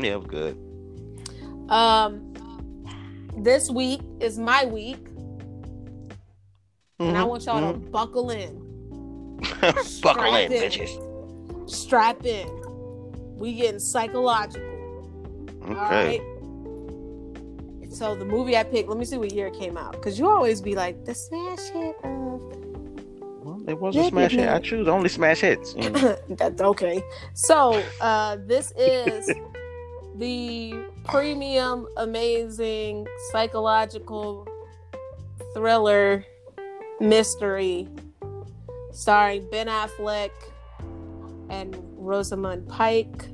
Yeah, 0.00 0.14
it 0.14 0.18
was 0.18 0.26
good. 0.26 0.58
Um, 1.70 2.31
this 3.36 3.70
week 3.70 4.00
is 4.20 4.38
my 4.38 4.64
week, 4.64 4.98
and 6.98 7.16
I 7.16 7.22
Mhm, 7.22 7.28
want 7.28 7.44
y'all 7.46 7.72
to 7.72 7.78
mhm. 7.78 7.90
buckle 7.90 8.30
in, 8.30 8.60
Buckle 10.02 10.36
in, 10.36 10.52
in. 10.52 10.62
bitches. 10.62 11.70
strap 11.70 12.24
in. 12.24 12.48
We 13.36 13.54
getting 13.54 13.80
psychological. 13.80 14.68
Okay. 15.64 16.20
right. 16.20 16.20
So 17.92 18.14
the 18.14 18.24
movie 18.24 18.56
I 18.56 18.62
picked, 18.62 18.88
let 18.88 18.96
me 18.98 19.04
see 19.04 19.18
what 19.18 19.32
year 19.32 19.48
it 19.48 19.54
came 19.58 19.76
out, 19.76 19.92
because 19.92 20.18
you 20.18 20.28
always 20.28 20.60
be 20.60 20.74
like 20.74 21.04
the 21.04 21.14
smash 21.14 21.68
hit 21.70 21.96
of 22.04 22.40
Well, 23.44 23.60
it 23.68 23.78
was 23.78 23.96
a 23.96 24.04
smash 24.04 24.32
hit. 24.32 24.48
I 24.48 24.58
choose 24.60 24.88
only 24.88 25.08
smash 25.08 25.40
hits. 25.40 25.74
Mm. 25.74 26.16
That's 26.38 26.60
okay. 26.62 27.02
So, 27.34 27.82
uh, 28.00 28.36
this 28.46 28.72
is 28.76 29.28
the 30.16 30.74
premium, 31.04 31.86
amazing 31.96 33.06
psychological 33.30 34.46
thriller 35.54 36.24
mystery 37.00 37.88
starring 38.92 39.48
Ben 39.50 39.66
Affleck 39.66 40.30
and 41.50 41.76
Rosamund 41.96 42.68
Pike. 42.68 43.26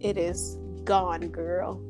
It 0.00 0.18
is 0.18 0.58
Gone 0.84 1.28
Girl. 1.28 1.80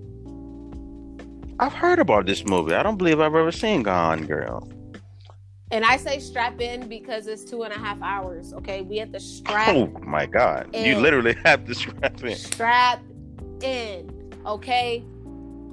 I've 1.59 1.73
heard 1.73 1.99
about 1.99 2.27
this 2.27 2.45
movie. 2.45 2.75
I 2.75 2.83
don't 2.83 2.97
believe 2.99 3.19
I've 3.21 3.35
ever 3.35 3.53
seen 3.53 3.83
Gone 3.83 4.27
Girl. 4.27 4.71
And 5.73 5.85
I 5.85 5.97
say 5.97 6.21
strap 6.21 6.61
in 6.61 6.89
because 6.89 7.27
it's 7.27 7.45
two 7.45 7.65
and 7.65 7.73
a 7.75 7.79
half 7.79 8.01
hours. 8.01 8.53
Okay, 8.55 8.83
we 8.83 8.99
have 8.99 9.11
to 9.13 9.19
strap 9.21 9.69
Oh 9.75 9.87
my 10.03 10.27
god. 10.27 10.71
You 10.75 10.97
literally 11.01 11.35
have 11.45 11.65
to 11.67 11.75
strap 11.75 12.23
in. 12.23 12.37
strap 12.37 13.03
in. 13.63 14.16
Okay, 14.47 15.03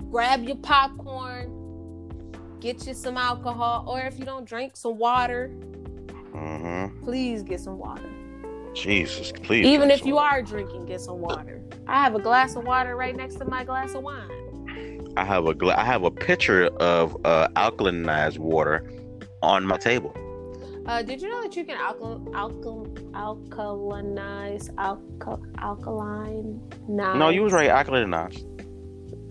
grab 0.09 0.43
your 0.43 0.55
popcorn, 0.57 2.31
get 2.59 2.87
you 2.87 2.93
some 2.93 3.17
alcohol, 3.17 3.85
or 3.87 3.99
if 4.01 4.17
you 4.17 4.25
don't 4.25 4.45
drink, 4.45 4.75
some 4.75 4.97
water. 4.97 5.49
hmm 6.31 6.87
Please 7.03 7.43
get 7.43 7.59
some 7.59 7.77
water. 7.77 8.09
Jesus, 8.73 9.31
please. 9.31 9.67
Even 9.67 9.91
if 9.91 9.99
you 10.05 10.15
some- 10.15 10.23
are 10.23 10.41
drinking, 10.41 10.87
get 10.87 11.01
some 11.01 11.19
water. 11.19 11.61
I 11.87 12.01
have 12.03 12.15
a 12.15 12.19
glass 12.19 12.55
of 12.55 12.65
water 12.65 12.95
right 12.95 13.15
next 13.15 13.35
to 13.35 13.45
my 13.45 13.63
glass 13.63 13.93
of 13.93 14.01
wine. 14.01 15.13
I 15.15 15.23
have 15.23 15.45
a 15.45 15.53
gla- 15.53 15.75
I 15.77 15.83
have 15.83 16.03
a 16.03 16.09
pitcher 16.11 16.65
of 16.77 17.15
uh, 17.23 17.47
alkalinized 17.55 18.39
water 18.39 18.83
on 19.43 19.63
my 19.67 19.77
table. 19.77 20.15
Uh, 20.87 21.01
did 21.03 21.21
you 21.21 21.29
know 21.29 21.43
that 21.43 21.55
you 21.55 21.63
can 21.63 21.77
alkal 21.77 22.23
alkal 22.31 22.87
alkalinize 23.11 24.73
alka 24.79 25.37
alkaline? 25.59 26.59
No, 26.89 27.29
you 27.29 27.43
was 27.43 27.53
right. 27.53 27.69
Alkalinized. 27.69 28.43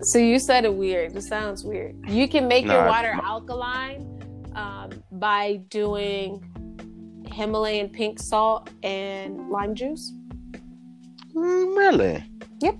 So 0.03 0.19
you 0.19 0.37
said 0.39 0.65
it 0.65 0.73
weird. 0.73 1.15
It 1.15 1.21
sounds 1.23 1.63
weird. 1.63 1.95
You 2.09 2.27
can 2.27 2.47
make 2.47 2.65
your 2.65 2.85
water 2.85 3.13
my- 3.15 3.23
alkaline 3.23 4.09
um, 4.55 4.91
by 5.13 5.61
doing 5.69 6.43
Himalayan 7.31 7.89
pink 7.89 8.19
salt 8.19 8.69
and 8.83 9.49
lime 9.49 9.73
juice. 9.75 10.11
Mm, 11.33 11.75
really? 11.77 12.23
Yep. 12.61 12.77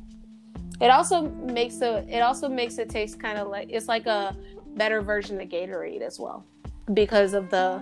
It 0.82 0.90
also 0.90 1.24
makes 1.30 1.82
a 1.82 2.06
it 2.10 2.20
also 2.20 2.50
makes 2.50 2.78
it 2.78 2.90
taste 2.90 3.20
kind 3.20 3.38
of 3.40 3.48
like 3.48 3.70
it's 3.72 3.88
like 3.88 4.06
a 4.06 4.36
better 4.76 5.02
version 5.02 5.40
of 5.40 5.48
Gatorade 5.50 6.02
as 6.02 6.20
well 6.20 6.46
because 6.94 7.34
of 7.34 7.50
the 7.50 7.82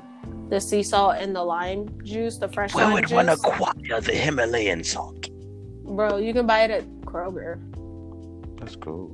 the 0.49 0.59
sea 0.61 0.83
salt 0.83 1.15
and 1.17 1.35
the 1.35 1.43
lime 1.43 1.89
juice, 2.03 2.37
the 2.37 2.47
fresh 2.47 2.73
Where 2.75 2.85
lime 2.85 2.93
would 2.93 3.03
juice. 3.07 3.11
one 3.13 3.29
acquire 3.29 4.01
the 4.01 4.13
Himalayan 4.13 4.83
salt? 4.83 5.27
Bro, 5.85 6.17
you 6.17 6.31
can 6.33 6.45
buy 6.45 6.63
it 6.63 6.71
at 6.71 6.85
Kroger. 7.01 7.59
That's 8.59 8.75
cool. 8.75 9.13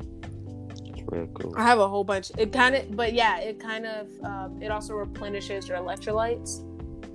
Real 1.07 1.27
cool. 1.27 1.53
I 1.55 1.63
have 1.63 1.79
a 1.79 1.87
whole 1.87 2.03
bunch. 2.03 2.31
It 2.37 2.51
kind 2.51 2.75
of, 2.75 2.95
but 2.95 3.13
yeah, 3.13 3.39
it 3.39 3.59
kind 3.59 3.85
of, 3.85 4.07
um, 4.23 4.61
it 4.61 4.71
also 4.71 4.93
replenishes 4.93 5.67
your 5.67 5.77
electrolytes. 5.77 6.63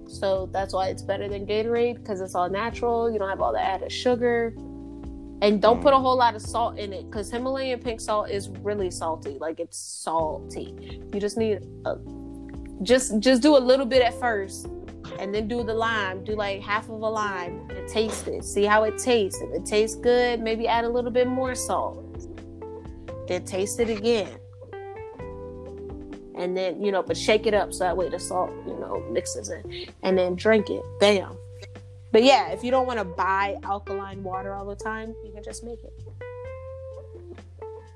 So 0.09 0.49
that's 0.53 0.75
why 0.75 0.89
it's 0.89 1.03
better 1.03 1.29
than 1.29 1.47
Gatorade 1.47 1.97
because 1.97 2.21
it's 2.21 2.35
all 2.35 2.49
natural. 2.49 3.11
You 3.11 3.19
don't 3.19 3.29
have 3.29 3.41
all 3.41 3.53
the 3.53 3.61
added 3.61 3.93
sugar. 3.93 4.55
And 5.43 5.61
don't 5.61 5.83
put 5.83 5.93
a 5.93 5.99
whole 5.99 6.17
lot 6.17 6.37
of 6.37 6.43
salt 6.43 6.79
in 6.79 6.93
it 6.93 7.11
because 7.11 7.31
Himalayan 7.31 7.81
pink 7.81 8.01
salt 8.01 8.31
is 8.31 8.49
really 8.49 8.91
salty. 8.91 9.39
Like 9.41 9.59
it's 9.59 9.77
salty. 9.77 11.01
You 11.13 11.19
just 11.19 11.37
need 11.37 11.67
a, 11.85 11.97
just 12.83 13.19
just 13.19 13.43
do 13.43 13.57
a 13.57 13.59
little 13.59 13.87
bit 13.87 14.03
at 14.03 14.15
first 14.21 14.69
and 15.19 15.35
then 15.35 15.49
do 15.49 15.65
the 15.65 15.75
lime. 15.75 16.23
Do 16.23 16.37
like 16.37 16.61
half 16.61 16.85
of 16.85 17.03
a 17.03 17.09
lime 17.09 17.69
and 17.71 17.89
taste 17.89 18.29
it. 18.29 18.45
See 18.45 18.65
how 18.65 18.85
it 18.85 18.99
tastes. 18.99 19.41
If 19.41 19.51
it 19.53 19.67
tastes 19.67 19.97
good, 19.97 20.41
maybe 20.41 20.69
add 20.69 20.85
a 20.85 20.89
little 20.89 21.11
bit 21.11 21.27
more 21.27 21.55
salt. 21.57 22.12
Then 23.29 23.45
taste 23.45 23.81
it 23.81 23.91
again. 23.91 24.39
And 26.35 26.57
then, 26.57 26.83
you 26.83 26.91
know, 26.91 27.03
but 27.03 27.17
shake 27.17 27.47
it 27.47 27.55
up 27.55 27.73
so 27.73 27.85
that 27.85 27.97
way 27.97 28.09
the 28.09 28.19
salt, 28.19 28.51
you 28.67 28.79
know, 28.79 29.05
mixes 29.11 29.51
in. 29.51 29.87
And 30.03 30.19
then 30.19 30.35
drink 30.35 30.71
it. 30.71 30.83
Bam. 30.99 31.37
But 32.11 32.25
yeah, 32.25 32.51
if 32.51 32.63
you 32.63 32.71
don't 32.71 32.87
want 32.87 32.99
to 32.99 33.05
buy 33.05 33.57
alkaline 33.63 34.23
water 34.23 34.55
all 34.55 34.67
the 34.67 34.77
time, 34.77 35.15
you 35.25 35.33
can 35.33 35.43
just 35.43 35.65
make 35.65 35.79
it. 35.83 35.93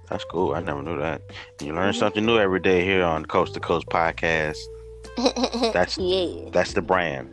That's 0.09 0.25
cool. 0.25 0.55
I 0.55 0.61
never 0.61 0.83
knew 0.83 0.99
that. 0.99 1.23
You 1.61 1.75
learn 1.75 1.91
mm-hmm. 1.91 1.99
something 1.99 2.25
new 2.25 2.39
every 2.39 2.61
day 2.61 2.85
here 2.85 3.05
on 3.05 3.27
Coast 3.27 3.55
to 3.55 3.61
Coast 3.61 3.87
Podcast. 3.87 4.59
That's 5.73 5.97
yeah. 5.97 6.51
that's 6.53 6.75
the 6.75 6.83
brand. 6.83 7.31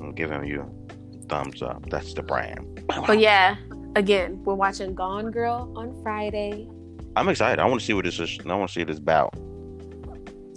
I'm 0.00 0.12
giving 0.12 0.44
you 0.44 0.60
a 0.62 1.26
thumbs 1.28 1.60
up. 1.60 1.88
That's 1.90 2.14
the 2.14 2.22
brand. 2.22 2.84
But 2.86 3.18
yeah, 3.18 3.56
again, 3.96 4.44
we're 4.44 4.54
watching 4.54 4.94
Gone 4.94 5.32
Girl 5.32 5.72
on 5.74 6.00
Friday. 6.04 6.68
I'm 7.16 7.28
excited. 7.30 7.58
I 7.58 7.64
want 7.64 7.80
to 7.80 7.86
see 7.86 7.94
what 7.94 8.04
this 8.04 8.20
is. 8.20 8.38
I 8.44 8.54
want 8.54 8.68
to 8.68 8.74
see 8.74 8.84
this 8.84 8.98
about. 8.98 9.34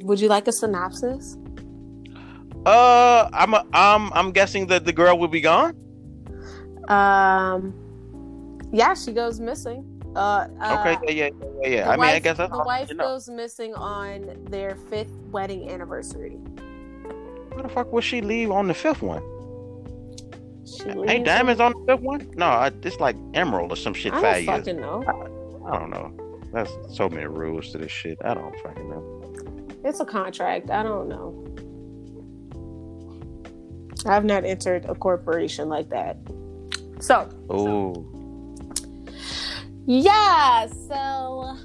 Would 0.03 0.19
you 0.19 0.27
like 0.27 0.47
a 0.47 0.51
synopsis? 0.51 1.37
Uh, 2.65 3.29
I'm 3.31 3.53
a, 3.53 3.65
I'm 3.71 4.11
I'm 4.13 4.31
guessing 4.31 4.67
that 4.67 4.83
the 4.83 4.91
girl 4.91 5.17
will 5.17 5.29
be 5.29 5.39
gone. 5.39 5.73
Um, 6.89 7.73
yeah, 8.73 8.93
she 8.93 9.13
goes 9.13 9.39
missing. 9.39 9.85
Uh, 10.15 10.47
uh, 10.59 10.77
Okay, 10.79 11.15
yeah, 11.15 11.25
yeah, 11.25 11.47
yeah, 11.61 11.69
yeah. 11.69 11.89
I 11.89 11.95
mean, 11.95 12.05
I 12.05 12.19
guess 12.19 12.37
that's 12.37 12.51
the 12.51 12.63
wife 12.63 12.89
goes 12.97 13.29
missing 13.29 13.73
on 13.75 14.35
their 14.49 14.75
fifth 14.75 15.13
wedding 15.31 15.69
anniversary. 15.69 16.31
Where 17.51 17.63
the 17.63 17.69
fuck 17.69 17.93
would 17.93 18.03
she 18.03 18.19
leave 18.21 18.51
on 18.51 18.67
the 18.67 18.73
fifth 18.73 19.01
one? 19.01 19.23
She 20.65 20.89
Ain't 20.89 21.25
diamonds 21.25 21.61
on 21.61 21.73
the 21.73 21.93
fifth 21.93 22.03
one? 22.03 22.29
No, 22.35 22.47
I, 22.47 22.71
it's 22.83 22.99
like 22.99 23.15
emerald 23.33 23.71
or 23.71 23.75
some 23.75 23.93
shit. 23.93 24.13
I 24.13 24.21
don't 24.21 24.33
years. 24.33 24.45
fucking 24.45 24.81
know. 24.81 25.03
I 25.65 25.79
don't 25.79 25.89
know. 25.89 26.18
That's 26.51 26.71
so 26.91 27.09
many 27.09 27.25
rules 27.27 27.71
to 27.71 27.77
this 27.77 27.91
shit. 27.91 28.17
I 28.23 28.33
don't 28.33 28.55
fucking 28.61 28.89
know. 28.89 29.67
It's 29.83 29.99
a 29.99 30.05
contract. 30.05 30.69
I 30.69 30.83
don't 30.83 31.07
know. 31.07 31.45
I've 34.05 34.25
not 34.25 34.45
entered 34.45 34.85
a 34.85 34.95
corporation 34.95 35.69
like 35.69 35.89
that. 35.89 36.17
So, 36.99 37.29
Oh, 37.49 38.05
yeah, 39.85 40.67
so 40.67 41.55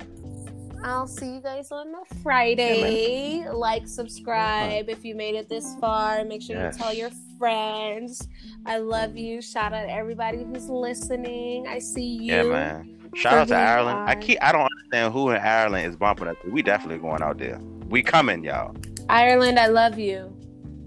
I'll 0.83 1.07
see 1.07 1.35
you 1.35 1.41
guys 1.41 1.71
on 1.73 1.93
the 1.93 2.05
Friday. 2.23 3.47
like, 3.51 3.87
subscribe 3.87 4.89
if 4.89 5.05
you 5.05 5.15
made 5.15 5.35
it 5.35 5.49
this 5.49 5.75
far. 5.81 6.25
Make 6.25 6.43
sure 6.43 6.57
Yes. 6.57 6.77
you 6.77 6.83
tell 6.83 6.95
your 6.95 7.11
friends. 7.39 8.27
I 8.67 8.79
love 8.79 9.17
you. 9.17 9.41
Shout 9.43 9.73
out 9.73 9.83
to 9.83 9.91
everybody 9.93 10.45
who's 10.45 10.69
listening. 10.69 11.67
I 11.67 11.79
see 11.79 12.03
you. 12.23 12.33
yeah, 12.35 12.43
man. 12.45 12.94
Shout 13.15 13.35
out 13.35 13.49
to 13.49 13.55
Ireland. 13.57 13.99
I 14.09 14.15
keep. 14.15 14.39
I 14.43 14.53
don't 14.53 14.63
understand 14.71 15.13
who 15.13 15.31
in 15.31 15.37
Ireland 15.37 15.87
is 15.89 15.97
bumping 15.97 16.29
us. 16.29 16.37
We 16.51 16.63
definitely 16.63 16.99
going 16.99 17.23
out 17.23 17.39
there. 17.39 17.61
We 17.89 18.03
coming, 18.03 18.45
y'all. 18.45 18.75
Ireland, 19.09 19.59
I 19.59 19.67
love 19.67 19.99
you. 19.99 20.35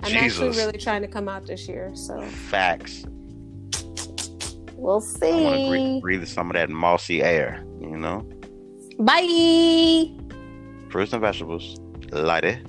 I'm 0.03 0.15
actually 0.15 0.49
really 0.49 0.77
trying 0.77 1.01
to 1.01 1.07
come 1.07 1.27
out 1.27 1.47
this 1.47 1.67
year, 1.67 1.91
so 1.95 2.21
Facts. 2.21 3.03
we'll 4.73 5.01
I 5.23 5.31
want 5.31 5.55
to 5.55 5.71
see. 5.71 5.99
breathe 6.01 6.27
some 6.27 6.49
of 6.51 6.53
that 6.55 6.69
mossy 6.69 7.23
air. 7.23 7.63
You 7.81 7.97
know, 7.97 8.27
Bye. 8.99 10.11
fruits 10.89 11.13
and 11.13 11.21
vegetables. 11.21 11.79
Light 12.11 12.45
it. 12.45 12.59